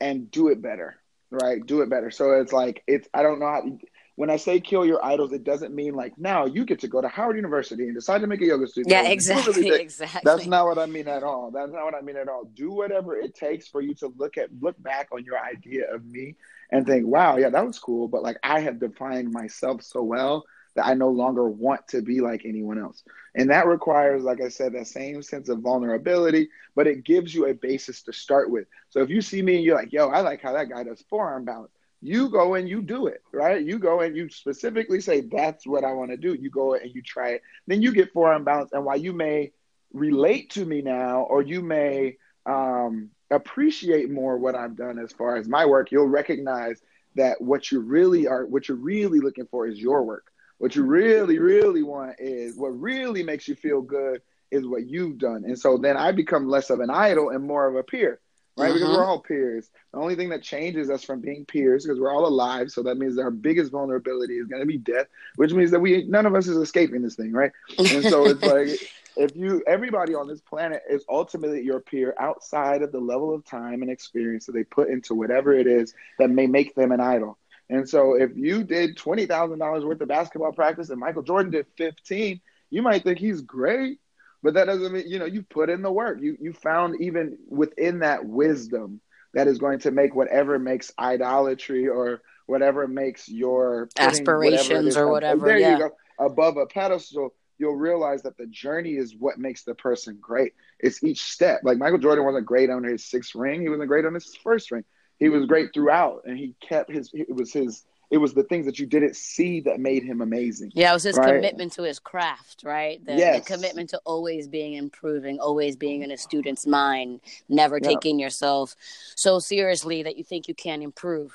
and 0.00 0.30
do 0.30 0.48
it 0.48 0.60
better, 0.60 0.96
right? 1.30 1.64
Do 1.64 1.82
it 1.82 1.90
better. 1.90 2.10
So 2.10 2.32
it's 2.32 2.52
like 2.52 2.82
it's 2.86 3.08
I 3.14 3.22
don't 3.22 3.38
know 3.38 3.46
how 3.46 3.78
when 4.16 4.28
I 4.28 4.36
say 4.36 4.60
kill 4.60 4.84
your 4.84 5.04
idols, 5.04 5.32
it 5.32 5.42
doesn't 5.42 5.74
mean 5.74 5.94
like 5.94 6.18
now 6.18 6.44
you 6.44 6.64
get 6.64 6.80
to 6.80 6.88
go 6.88 7.00
to 7.00 7.08
Howard 7.08 7.36
University 7.36 7.84
and 7.84 7.94
decide 7.94 8.20
to 8.20 8.26
make 8.26 8.42
a 8.42 8.46
yoga 8.46 8.66
studio. 8.66 8.94
Yeah, 8.94 9.08
exactly, 9.08 9.70
exactly. 9.70 10.20
That's 10.24 10.46
not 10.46 10.66
what 10.66 10.78
I 10.78 10.86
mean 10.86 11.08
at 11.08 11.22
all. 11.22 11.50
That's 11.50 11.72
not 11.72 11.84
what 11.84 11.94
I 11.94 12.02
mean 12.02 12.16
at 12.16 12.28
all. 12.28 12.44
Do 12.44 12.70
whatever 12.70 13.16
it 13.16 13.34
takes 13.34 13.68
for 13.68 13.80
you 13.80 13.94
to 13.96 14.12
look 14.16 14.36
at 14.36 14.50
look 14.60 14.80
back 14.82 15.08
on 15.12 15.24
your 15.24 15.38
idea 15.38 15.92
of 15.92 16.04
me 16.04 16.36
and 16.70 16.86
think, 16.86 17.06
wow, 17.06 17.36
yeah, 17.36 17.50
that 17.50 17.66
was 17.66 17.78
cool. 17.78 18.08
But 18.08 18.22
like 18.22 18.36
I 18.42 18.60
have 18.60 18.78
defined 18.78 19.32
myself 19.32 19.82
so 19.82 20.02
well 20.02 20.44
that 20.74 20.86
I 20.86 20.94
no 20.94 21.08
longer 21.08 21.48
want 21.48 21.88
to 21.88 22.02
be 22.02 22.20
like 22.20 22.42
anyone 22.44 22.78
else. 22.78 23.02
And 23.34 23.50
that 23.50 23.66
requires, 23.66 24.22
like 24.22 24.40
I 24.40 24.48
said, 24.48 24.72
that 24.72 24.86
same 24.86 25.22
sense 25.22 25.48
of 25.48 25.60
vulnerability, 25.60 26.48
but 26.74 26.86
it 26.86 27.04
gives 27.04 27.34
you 27.34 27.46
a 27.46 27.54
basis 27.54 28.02
to 28.02 28.12
start 28.12 28.50
with. 28.50 28.66
So 28.90 29.00
if 29.00 29.10
you 29.10 29.22
see 29.22 29.42
me 29.42 29.56
and 29.56 29.64
you're 29.64 29.76
like, 29.76 29.92
yo, 29.92 30.08
I 30.08 30.20
like 30.20 30.42
how 30.42 30.52
that 30.52 30.70
guy 30.70 30.84
does 30.84 31.02
forearm 31.08 31.44
balance 31.44 31.72
you 32.02 32.28
go 32.28 32.54
and 32.54 32.68
you 32.68 32.82
do 32.82 33.06
it, 33.06 33.22
right? 33.32 33.64
You 33.64 33.78
go 33.78 34.00
and 34.00 34.16
you 34.16 34.28
specifically 34.28 35.00
say, 35.00 35.20
that's 35.20 35.64
what 35.64 35.84
I 35.84 35.92
want 35.92 36.10
to 36.10 36.16
do. 36.16 36.34
You 36.34 36.50
go 36.50 36.74
and 36.74 36.92
you 36.92 37.00
try 37.00 37.30
it. 37.30 37.42
Then 37.68 37.80
you 37.80 37.92
get 37.92 38.12
forearm 38.12 38.42
balance. 38.42 38.72
And 38.72 38.84
while 38.84 38.96
you 38.96 39.12
may 39.12 39.52
relate 39.92 40.50
to 40.50 40.64
me 40.64 40.82
now, 40.82 41.20
or 41.22 41.42
you 41.42 41.62
may 41.62 42.16
um, 42.44 43.10
appreciate 43.30 44.10
more 44.10 44.36
what 44.36 44.56
I've 44.56 44.76
done 44.76 44.98
as 44.98 45.12
far 45.12 45.36
as 45.36 45.48
my 45.48 45.64
work, 45.64 45.92
you'll 45.92 46.08
recognize 46.08 46.82
that 47.14 47.40
what 47.40 47.70
you 47.70 47.78
really 47.78 48.26
are, 48.26 48.46
what 48.46 48.68
you're 48.68 48.76
really 48.76 49.20
looking 49.20 49.46
for 49.46 49.68
is 49.68 49.78
your 49.78 50.02
work. 50.02 50.31
What 50.62 50.76
you 50.76 50.84
really, 50.84 51.40
really 51.40 51.82
want 51.82 52.20
is 52.20 52.56
what 52.56 52.68
really 52.68 53.24
makes 53.24 53.48
you 53.48 53.56
feel 53.56 53.82
good 53.82 54.22
is 54.52 54.64
what 54.64 54.86
you've 54.86 55.18
done. 55.18 55.42
And 55.44 55.58
so 55.58 55.76
then 55.76 55.96
I 55.96 56.12
become 56.12 56.48
less 56.48 56.70
of 56.70 56.78
an 56.78 56.88
idol 56.88 57.30
and 57.30 57.44
more 57.44 57.66
of 57.66 57.74
a 57.74 57.82
peer 57.82 58.20
right? 58.56 58.68
Mm-hmm. 58.68 58.74
Because 58.74 58.96
we're 58.96 59.04
all 59.04 59.20
peers. 59.20 59.70
The 59.92 59.98
only 59.98 60.14
thing 60.14 60.28
that 60.30 60.42
changes 60.42 60.90
us 60.90 61.02
from 61.02 61.20
being 61.20 61.44
peers, 61.44 61.84
because 61.84 61.98
we're 61.98 62.12
all 62.12 62.26
alive, 62.26 62.70
so 62.70 62.82
that 62.82 62.96
means 62.96 63.18
our 63.18 63.30
biggest 63.30 63.72
vulnerability 63.72 64.34
is 64.34 64.46
going 64.46 64.60
to 64.60 64.66
be 64.66 64.78
death, 64.78 65.06
which 65.36 65.52
means 65.52 65.70
that 65.70 65.80
we 65.80 66.04
none 66.04 66.26
of 66.26 66.34
us 66.34 66.46
is 66.46 66.56
escaping 66.56 67.02
this 67.02 67.14
thing, 67.14 67.32
right? 67.32 67.52
And 67.78 68.04
so 68.04 68.26
it's 68.26 68.42
like 68.42 68.68
if 69.16 69.34
you 69.36 69.62
everybody 69.66 70.14
on 70.14 70.28
this 70.28 70.40
planet 70.40 70.82
is 70.88 71.04
ultimately 71.08 71.62
your 71.62 71.80
peer 71.80 72.14
outside 72.18 72.82
of 72.82 72.92
the 72.92 73.00
level 73.00 73.34
of 73.34 73.44
time 73.44 73.82
and 73.82 73.90
experience 73.90 74.46
that 74.46 74.52
they 74.52 74.64
put 74.64 74.88
into 74.88 75.14
whatever 75.14 75.52
it 75.52 75.66
is 75.66 75.94
that 76.18 76.30
may 76.30 76.46
make 76.46 76.74
them 76.74 76.92
an 76.92 77.00
idol. 77.00 77.38
And 77.70 77.88
so 77.88 78.14
if 78.14 78.30
you 78.36 78.64
did 78.64 78.96
twenty 78.96 79.26
thousand 79.26 79.58
dollars 79.58 79.84
worth 79.84 80.00
of 80.00 80.08
basketball 80.08 80.52
practice 80.52 80.90
and 80.90 81.00
Michael 81.00 81.22
Jordan 81.22 81.50
did 81.50 81.66
fifteen, 81.76 82.40
you 82.70 82.82
might 82.82 83.04
think 83.04 83.18
he's 83.18 83.40
great 83.40 83.98
but 84.42 84.54
that 84.54 84.66
doesn't 84.66 84.92
mean 84.92 85.04
you 85.06 85.18
know 85.18 85.24
you 85.24 85.42
put 85.42 85.70
in 85.70 85.82
the 85.82 85.92
work. 85.92 86.18
You 86.20 86.36
you 86.40 86.52
found 86.52 87.00
even 87.00 87.38
within 87.48 88.00
that 88.00 88.24
wisdom 88.24 89.00
that 89.34 89.46
is 89.46 89.58
going 89.58 89.78
to 89.80 89.90
make 89.90 90.14
whatever 90.14 90.58
makes 90.58 90.92
idolatry 90.98 91.88
or 91.88 92.22
whatever 92.46 92.88
makes 92.88 93.28
your 93.28 93.88
aspirations 93.98 94.96
whatever 94.96 95.06
or 95.06 95.12
whatever. 95.12 95.46
There 95.46 95.58
yeah. 95.58 95.72
you 95.72 95.78
go. 95.78 95.90
Above 96.18 96.56
a 96.56 96.66
pedestal, 96.66 97.34
you'll 97.58 97.76
realize 97.76 98.22
that 98.22 98.36
the 98.36 98.46
journey 98.46 98.96
is 98.96 99.14
what 99.16 99.38
makes 99.38 99.62
the 99.62 99.74
person 99.74 100.18
great. 100.20 100.52
It's 100.78 101.02
each 101.02 101.22
step. 101.22 101.60
Like 101.62 101.78
Michael 101.78 101.98
Jordan 101.98 102.24
wasn't 102.24 102.46
great 102.46 102.68
on 102.68 102.84
his 102.84 103.04
sixth 103.04 103.34
ring. 103.34 103.62
He 103.62 103.68
wasn't 103.68 103.88
great 103.88 104.04
on 104.04 104.14
his 104.14 104.34
first 104.42 104.70
ring. 104.70 104.84
He 105.22 105.28
was 105.28 105.46
great 105.46 105.72
throughout, 105.72 106.22
and 106.24 106.36
he 106.36 106.54
kept 106.60 106.90
his. 106.90 107.10
It 107.12 107.32
was 107.32 107.52
his 107.52 107.84
it 108.10 108.18
was 108.18 108.34
the 108.34 108.42
things 108.42 108.66
that 108.66 108.78
you 108.78 108.86
didn't 108.86 109.14
see 109.16 109.60
that 109.60 109.78
made 109.78 110.02
him 110.02 110.20
amazing. 110.20 110.72
Yeah, 110.74 110.90
it 110.90 110.94
was 110.94 111.04
his 111.04 111.16
right? 111.16 111.36
commitment 111.36 111.72
to 111.74 111.84
his 111.84 111.98
craft, 111.98 112.62
right? 112.62 113.02
The, 113.06 113.14
yes. 113.14 113.38
the 113.38 113.54
commitment 113.54 113.88
to 113.90 114.00
always 114.04 114.48
being 114.48 114.74
improving, 114.74 115.38
always 115.38 115.76
being 115.76 116.02
in 116.02 116.10
a 116.10 116.18
student's 116.18 116.66
mind, 116.66 117.20
never 117.48 117.78
yeah. 117.80 117.88
taking 117.88 118.18
yourself 118.18 118.76
so 119.16 119.38
seriously 119.38 120.02
that 120.02 120.18
you 120.18 120.24
think 120.24 120.46
you 120.46 120.54
can't 120.54 120.82
improve. 120.82 121.32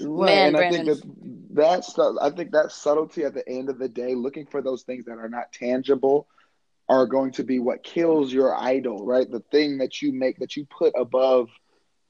Right. 0.00 0.26
Man, 0.26 0.46
and 0.48 0.56
Brandon. 0.56 0.80
I 0.80 0.84
think 0.84 1.02
that 1.02 1.54
that's 1.54 1.98
I 1.98 2.30
think 2.30 2.50
that 2.50 2.72
subtlety 2.72 3.24
at 3.24 3.32
the 3.32 3.48
end 3.48 3.70
of 3.70 3.78
the 3.78 3.88
day, 3.88 4.14
looking 4.14 4.44
for 4.44 4.60
those 4.60 4.82
things 4.82 5.04
that 5.04 5.18
are 5.18 5.28
not 5.28 5.52
tangible, 5.52 6.26
are 6.88 7.06
going 7.06 7.30
to 7.32 7.44
be 7.44 7.60
what 7.60 7.84
kills 7.84 8.32
your 8.32 8.54
idol, 8.56 9.06
right? 9.06 9.30
The 9.30 9.44
thing 9.52 9.78
that 9.78 10.02
you 10.02 10.12
make 10.12 10.40
that 10.40 10.56
you 10.56 10.66
put 10.66 10.92
above 10.98 11.48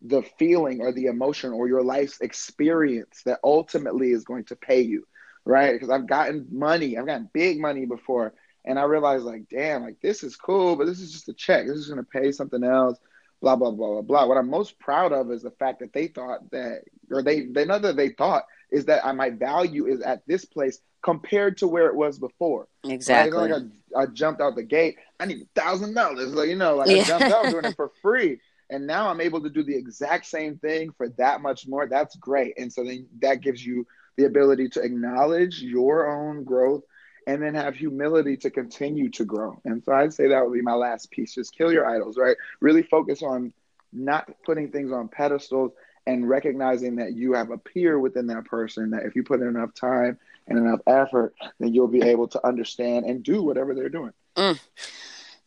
the 0.02 0.22
feeling 0.38 0.80
or 0.80 0.92
the 0.92 1.06
emotion 1.06 1.52
or 1.52 1.68
your 1.68 1.82
life's 1.82 2.20
experience 2.20 3.22
that 3.24 3.40
ultimately 3.44 4.10
is 4.10 4.24
going 4.24 4.44
to 4.44 4.56
pay 4.56 4.80
you, 4.80 5.06
right? 5.44 5.72
Because 5.72 5.90
I've 5.90 6.06
gotten 6.06 6.46
money, 6.50 6.96
I've 6.96 7.06
gotten 7.06 7.28
big 7.32 7.60
money 7.60 7.84
before, 7.84 8.34
and 8.64 8.78
I 8.78 8.84
realized 8.84 9.24
like, 9.24 9.48
damn, 9.48 9.82
like 9.82 10.00
this 10.00 10.22
is 10.22 10.36
cool, 10.36 10.76
but 10.76 10.86
this 10.86 11.00
is 11.00 11.12
just 11.12 11.28
a 11.28 11.34
check. 11.34 11.66
This 11.66 11.76
is 11.76 11.88
going 11.88 12.02
to 12.02 12.10
pay 12.10 12.32
something 12.32 12.64
else. 12.64 12.98
Blah 13.42 13.56
blah 13.56 13.70
blah 13.70 13.92
blah 13.92 14.02
blah. 14.02 14.26
What 14.26 14.36
I'm 14.36 14.50
most 14.50 14.78
proud 14.78 15.12
of 15.12 15.30
is 15.30 15.42
the 15.42 15.50
fact 15.50 15.80
that 15.80 15.94
they 15.94 16.08
thought 16.08 16.50
that, 16.50 16.82
or 17.10 17.22
they 17.22 17.46
they 17.46 17.64
know 17.64 17.78
that 17.78 17.96
they 17.96 18.10
thought 18.10 18.44
is 18.70 18.84
that 18.86 19.16
my 19.16 19.30
value 19.30 19.86
is 19.86 20.02
at 20.02 20.26
this 20.26 20.44
place 20.44 20.78
compared 21.02 21.56
to 21.58 21.66
where 21.66 21.86
it 21.86 21.94
was 21.94 22.18
before. 22.18 22.68
Exactly. 22.84 23.38
Right? 23.38 23.50
Like 23.50 23.62
I, 23.96 24.02
I, 24.02 24.06
jumped 24.06 24.42
out 24.42 24.56
the 24.56 24.62
gate. 24.62 24.96
I 25.18 25.24
need 25.24 25.40
a 25.40 25.60
thousand 25.60 25.94
dollars. 25.94 26.34
Like 26.34 26.50
you 26.50 26.56
know, 26.56 26.76
like 26.76 26.90
yeah. 26.90 27.00
I 27.00 27.04
jumped 27.04 27.32
out 27.34 27.46
doing 27.46 27.64
it 27.64 27.76
for 27.76 27.90
free 28.02 28.40
and 28.70 28.86
now 28.86 29.08
I'm 29.08 29.20
able 29.20 29.42
to 29.42 29.50
do 29.50 29.62
the 29.62 29.76
exact 29.76 30.26
same 30.26 30.56
thing 30.56 30.92
for 30.96 31.08
that 31.10 31.42
much 31.42 31.66
more. 31.66 31.86
That's 31.88 32.16
great. 32.16 32.54
And 32.56 32.72
so 32.72 32.84
then 32.84 33.06
that 33.20 33.40
gives 33.40 33.64
you 33.64 33.86
the 34.16 34.24
ability 34.24 34.68
to 34.70 34.82
acknowledge 34.82 35.60
your 35.60 36.10
own 36.10 36.44
growth 36.44 36.82
and 37.26 37.42
then 37.42 37.54
have 37.54 37.74
humility 37.74 38.36
to 38.38 38.50
continue 38.50 39.10
to 39.10 39.24
grow. 39.24 39.60
And 39.64 39.82
so 39.84 39.92
I'd 39.92 40.14
say 40.14 40.28
that 40.28 40.44
would 40.44 40.54
be 40.54 40.62
my 40.62 40.74
last 40.74 41.10
piece. 41.10 41.34
Just 41.34 41.56
kill 41.56 41.72
your 41.72 41.86
idols, 41.86 42.16
right? 42.16 42.36
Really 42.60 42.82
focus 42.82 43.22
on 43.22 43.52
not 43.92 44.30
putting 44.44 44.70
things 44.70 44.92
on 44.92 45.08
pedestals 45.08 45.72
and 46.06 46.28
recognizing 46.28 46.96
that 46.96 47.12
you 47.12 47.34
have 47.34 47.50
a 47.50 47.58
peer 47.58 47.98
within 47.98 48.26
that 48.28 48.44
person 48.46 48.90
that 48.90 49.04
if 49.04 49.14
you 49.14 49.22
put 49.22 49.40
in 49.40 49.48
enough 49.48 49.74
time 49.74 50.18
and 50.48 50.58
enough 50.58 50.80
effort, 50.86 51.34
then 51.58 51.74
you'll 51.74 51.88
be 51.88 52.02
able 52.02 52.26
to 52.28 52.46
understand 52.46 53.04
and 53.04 53.22
do 53.22 53.42
whatever 53.42 53.74
they're 53.74 53.88
doing. 53.88 54.12
Mm 54.36 54.58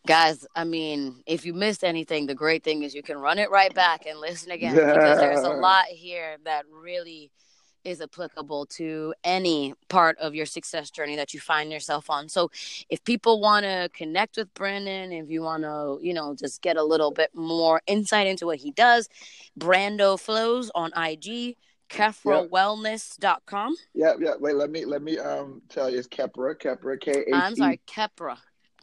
guys 0.05 0.45
i 0.55 0.63
mean 0.63 1.23
if 1.25 1.45
you 1.45 1.53
missed 1.53 1.83
anything 1.83 2.25
the 2.25 2.35
great 2.35 2.63
thing 2.63 2.83
is 2.83 2.93
you 2.93 3.01
can 3.01 3.17
run 3.17 3.39
it 3.39 3.49
right 3.49 3.73
back 3.73 4.05
and 4.05 4.19
listen 4.19 4.51
again 4.51 4.75
yeah. 4.75 4.93
because 4.93 5.19
there's 5.19 5.45
a 5.45 5.49
lot 5.49 5.85
here 5.85 6.37
that 6.43 6.65
really 6.69 7.31
is 7.83 8.01
applicable 8.01 8.65
to 8.65 9.13
any 9.23 9.73
part 9.89 10.17
of 10.19 10.33
your 10.33 10.45
success 10.45 10.89
journey 10.89 11.15
that 11.15 11.33
you 11.33 11.39
find 11.39 11.71
yourself 11.71 12.09
on. 12.09 12.29
So 12.29 12.49
if 12.89 13.03
people 13.03 13.41
want 13.41 13.65
to 13.65 13.89
connect 13.93 14.37
with 14.37 14.53
brandon 14.53 15.11
if 15.11 15.29
you 15.29 15.41
want 15.41 15.63
to 15.63 15.99
you 16.01 16.13
know 16.13 16.35
just 16.35 16.61
get 16.61 16.77
a 16.77 16.83
little 16.83 17.11
bit 17.11 17.29
more 17.33 17.81
insight 17.87 18.27
into 18.27 18.45
what 18.45 18.57
he 18.57 18.71
does 18.71 19.09
brando 19.59 20.19
flows 20.19 20.71
on 20.75 20.91
ig 21.09 21.55
kheprawellness.com 21.89 23.75
yeah. 23.93 24.13
Yeah 24.19 24.33
wait 24.39 24.55
let 24.55 24.71
me 24.71 24.85
let 24.85 25.01
me 25.01 25.19
um 25.19 25.61
tell 25.69 25.89
you 25.89 25.99
it's 25.99 26.07
khepra 26.07 26.55
khepra 26.55 26.99
k 26.99 27.25
i'm 27.33 27.55
sorry 27.55 27.79
khepra 27.87 28.37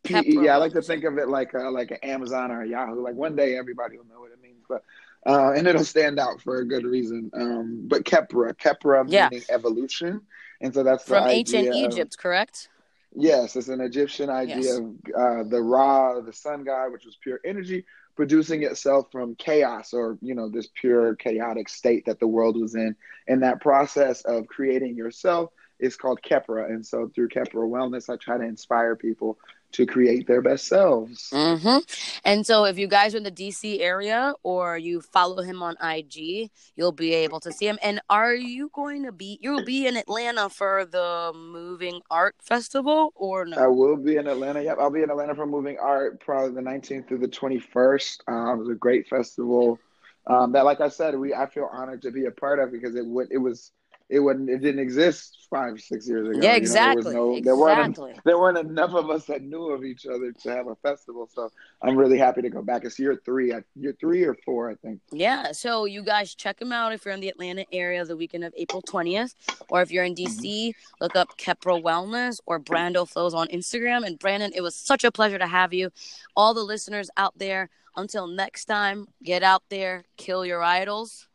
yeah, 0.09 0.55
I 0.55 0.57
like 0.57 0.72
to 0.72 0.82
think 0.82 1.05
of 1.05 1.18
it 1.18 1.28
like 1.28 1.53
a, 1.55 1.70
like 1.70 1.90
an 1.90 1.98
Amazon 2.03 2.51
or 2.51 2.62
a 2.62 2.68
Yahoo. 2.68 3.03
Like 3.03 3.14
one 3.14 3.36
day 3.36 3.57
everybody 3.57 3.98
will 3.98 4.07
know 4.07 4.20
what 4.20 4.32
it 4.32 4.40
means, 4.42 4.64
but 4.68 4.82
uh, 5.26 5.53
and 5.53 5.66
it'll 5.66 5.84
stand 5.84 6.18
out 6.18 6.40
for 6.40 6.61
a 6.61 6.64
good 6.64 6.84
reason. 6.84 7.30
Um, 7.34 7.82
but 7.86 8.05
Khepra, 8.05 8.55
Khepra 8.55 9.05
yeah. 9.09 9.28
meaning 9.30 9.44
evolution, 9.51 10.22
and 10.61 10.72
so 10.72 10.82
that's 10.82 11.05
from 11.05 11.28
ancient 11.28 11.74
Egypt, 11.74 12.16
correct? 12.18 12.68
Yes, 13.14 13.57
it's 13.57 13.68
an 13.68 13.80
Egyptian 13.80 14.30
idea 14.30 14.57
yes. 14.57 14.78
of 14.78 14.84
uh, 15.16 15.42
the 15.42 15.61
Ra, 15.61 16.20
the 16.20 16.32
sun 16.32 16.64
god, 16.64 16.92
which 16.92 17.05
was 17.05 17.16
pure 17.20 17.40
energy, 17.44 17.84
producing 18.14 18.62
itself 18.62 19.11
from 19.11 19.34
chaos 19.34 19.92
or 19.92 20.16
you 20.22 20.34
know 20.34 20.48
this 20.48 20.68
pure 20.80 21.16
chaotic 21.16 21.68
state 21.68 22.07
that 22.07 22.20
the 22.20 22.26
world 22.26 22.59
was 22.59 22.74
in. 22.74 22.94
And 23.26 23.42
that 23.42 23.61
process 23.61 24.22
of 24.22 24.46
creating 24.46 24.96
yourself 24.96 25.51
is 25.78 25.96
called 25.96 26.20
Khepra, 26.22 26.70
and 26.70 26.86
so 26.86 27.11
through 27.14 27.28
Khepra 27.28 27.68
Wellness, 27.68 28.09
I 28.09 28.16
try 28.16 28.38
to 28.38 28.44
inspire 28.44 28.96
people 28.96 29.38
to 29.73 29.87
create 29.87 30.27
their 30.27 30.43
best 30.43 30.66
selves. 30.66 31.31
Mm-hmm. 31.33 31.79
And 32.25 32.47
so, 32.47 32.64
if 32.64 32.79
you 32.79 32.87
guys 32.87 33.14
are 33.14 33.18
in 33.18 33.23
the 33.23 33.31
DC 33.31 33.81
area 33.81 34.35
or 34.43 34.79
you 34.79 35.01
follow 35.01 35.43
him 35.43 35.62
on 35.62 35.77
IG, 35.83 36.51
you'll 36.77 36.93
be 36.93 37.14
able 37.14 37.41
to 37.41 37.53
see 37.53 37.66
him. 37.66 37.79
And 37.83 38.01
are 38.11 38.35
you 38.35 38.71
going 38.75 39.05
to 39.05 39.12
be? 39.12 39.39
You'll 39.41 39.64
be 39.64 39.87
in 39.87 39.97
Atlanta 39.97 40.49
for 40.49 40.85
the 40.85 41.33
Moving 41.35 42.01
Art 42.11 42.37
Festival, 42.43 43.12
or 43.14 43.45
no? 43.45 43.57
I 43.57 43.66
will 43.66 43.97
be 43.97 44.16
in 44.16 44.27
Atlanta. 44.27 44.62
Yep, 44.62 44.79
I'll 44.81 44.91
be 44.91 45.03
in 45.03 45.11
Atlanta 45.11 45.35
for 45.35 45.47
Moving 45.47 45.79
Art, 45.79 46.21
probably 46.21 46.55
the 46.55 46.68
19th 46.68 47.09
through 47.09 47.18
the 47.18 47.29
21st. 47.29 48.21
Um, 48.29 48.59
it 48.59 48.62
was 48.62 48.68
a 48.71 48.75
great 48.75 49.09
festival. 49.09 49.79
Um, 50.27 50.53
that, 50.53 50.64
like 50.64 50.81
I 50.81 50.89
said, 50.89 51.18
we 51.18 51.35
I 51.35 51.47
feel 51.47 51.68
honored 51.73 52.03
to 52.03 52.11
be 52.11 52.27
a 52.27 52.31
part 52.31 52.59
of 52.59 52.71
because 52.71 52.95
it 52.95 53.07
would 53.07 53.29
it 53.31 53.39
was 53.39 53.73
it 54.11 54.19
wasn't 54.19 54.51
it 54.51 54.59
didn't 54.59 54.81
exist 54.81 55.47
five 55.49 55.81
six 55.81 56.09
years 56.09 56.29
ago. 56.29 56.41
Yeah, 56.43 56.55
exactly. 56.55 57.13
You 57.13 57.19
know, 57.19 57.41
there, 57.41 57.55
no, 57.55 57.67
exactly. 57.67 58.05
Weren't, 58.05 58.25
there 58.25 58.39
weren't 58.39 58.59
enough 58.59 58.95
of 58.95 59.09
us 59.09 59.25
that 59.27 59.43
knew 59.43 59.71
of 59.71 59.85
each 59.85 60.05
other 60.07 60.33
to 60.33 60.51
have 60.51 60.67
a 60.67 60.75
festival. 60.77 61.29
So 61.33 61.51
I'm 61.81 61.97
really 61.97 62.19
happy 62.19 62.43
to 62.43 62.51
go 62.51 62.61
back. 62.61 62.85
It's 62.85 62.99
year 62.99 63.21
three. 63.25 63.55
Year 63.77 63.97
three 64.01 64.25
or 64.25 64.35
four, 64.45 64.71
I 64.71 64.75
think. 64.75 65.01
Yeah. 65.13 65.53
So 65.53 65.85
you 65.85 66.03
guys 66.03 66.35
check 66.35 66.59
them 66.59 66.73
out 66.73 66.93
if 66.93 67.05
you're 67.05 67.15
in 67.15 67.21
the 67.21 67.29
Atlanta 67.29 67.65
area 67.73 68.05
the 68.05 68.17
weekend 68.17 68.45
of 68.45 68.53
April 68.57 68.83
20th, 68.83 69.35
or 69.69 69.83
if 69.83 69.91
you're 69.91 70.05
in 70.05 70.15
DC, 70.15 70.41
mm-hmm. 70.41 70.95
look 71.01 71.15
up 71.15 71.39
Khepra 71.39 71.83
Wellness 71.83 72.41
or 72.47 72.59
Brando 72.59 73.09
Flows 73.09 73.35
on 73.35 73.47
Instagram. 73.49 74.05
And 74.05 74.19
Brandon, 74.19 74.53
it 74.55 74.63
was 74.63 74.75
such 74.75 75.05
a 75.05 75.13
pleasure 75.13 75.39
to 75.39 75.47
have 75.47 75.73
you. 75.73 75.91
All 76.37 76.55
the 76.55 76.63
listeners 76.63 77.11
out 77.17 77.39
there. 77.39 77.71
Until 77.97 78.29
next 78.29 78.67
time, 78.67 79.09
get 79.21 79.43
out 79.43 79.65
there, 79.69 80.05
kill 80.17 80.47
your 80.47 80.63
idols, 80.63 81.27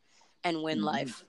and 0.41 0.63
win 0.63 0.77
mm-hmm. 0.77 0.85
life. 0.85 1.25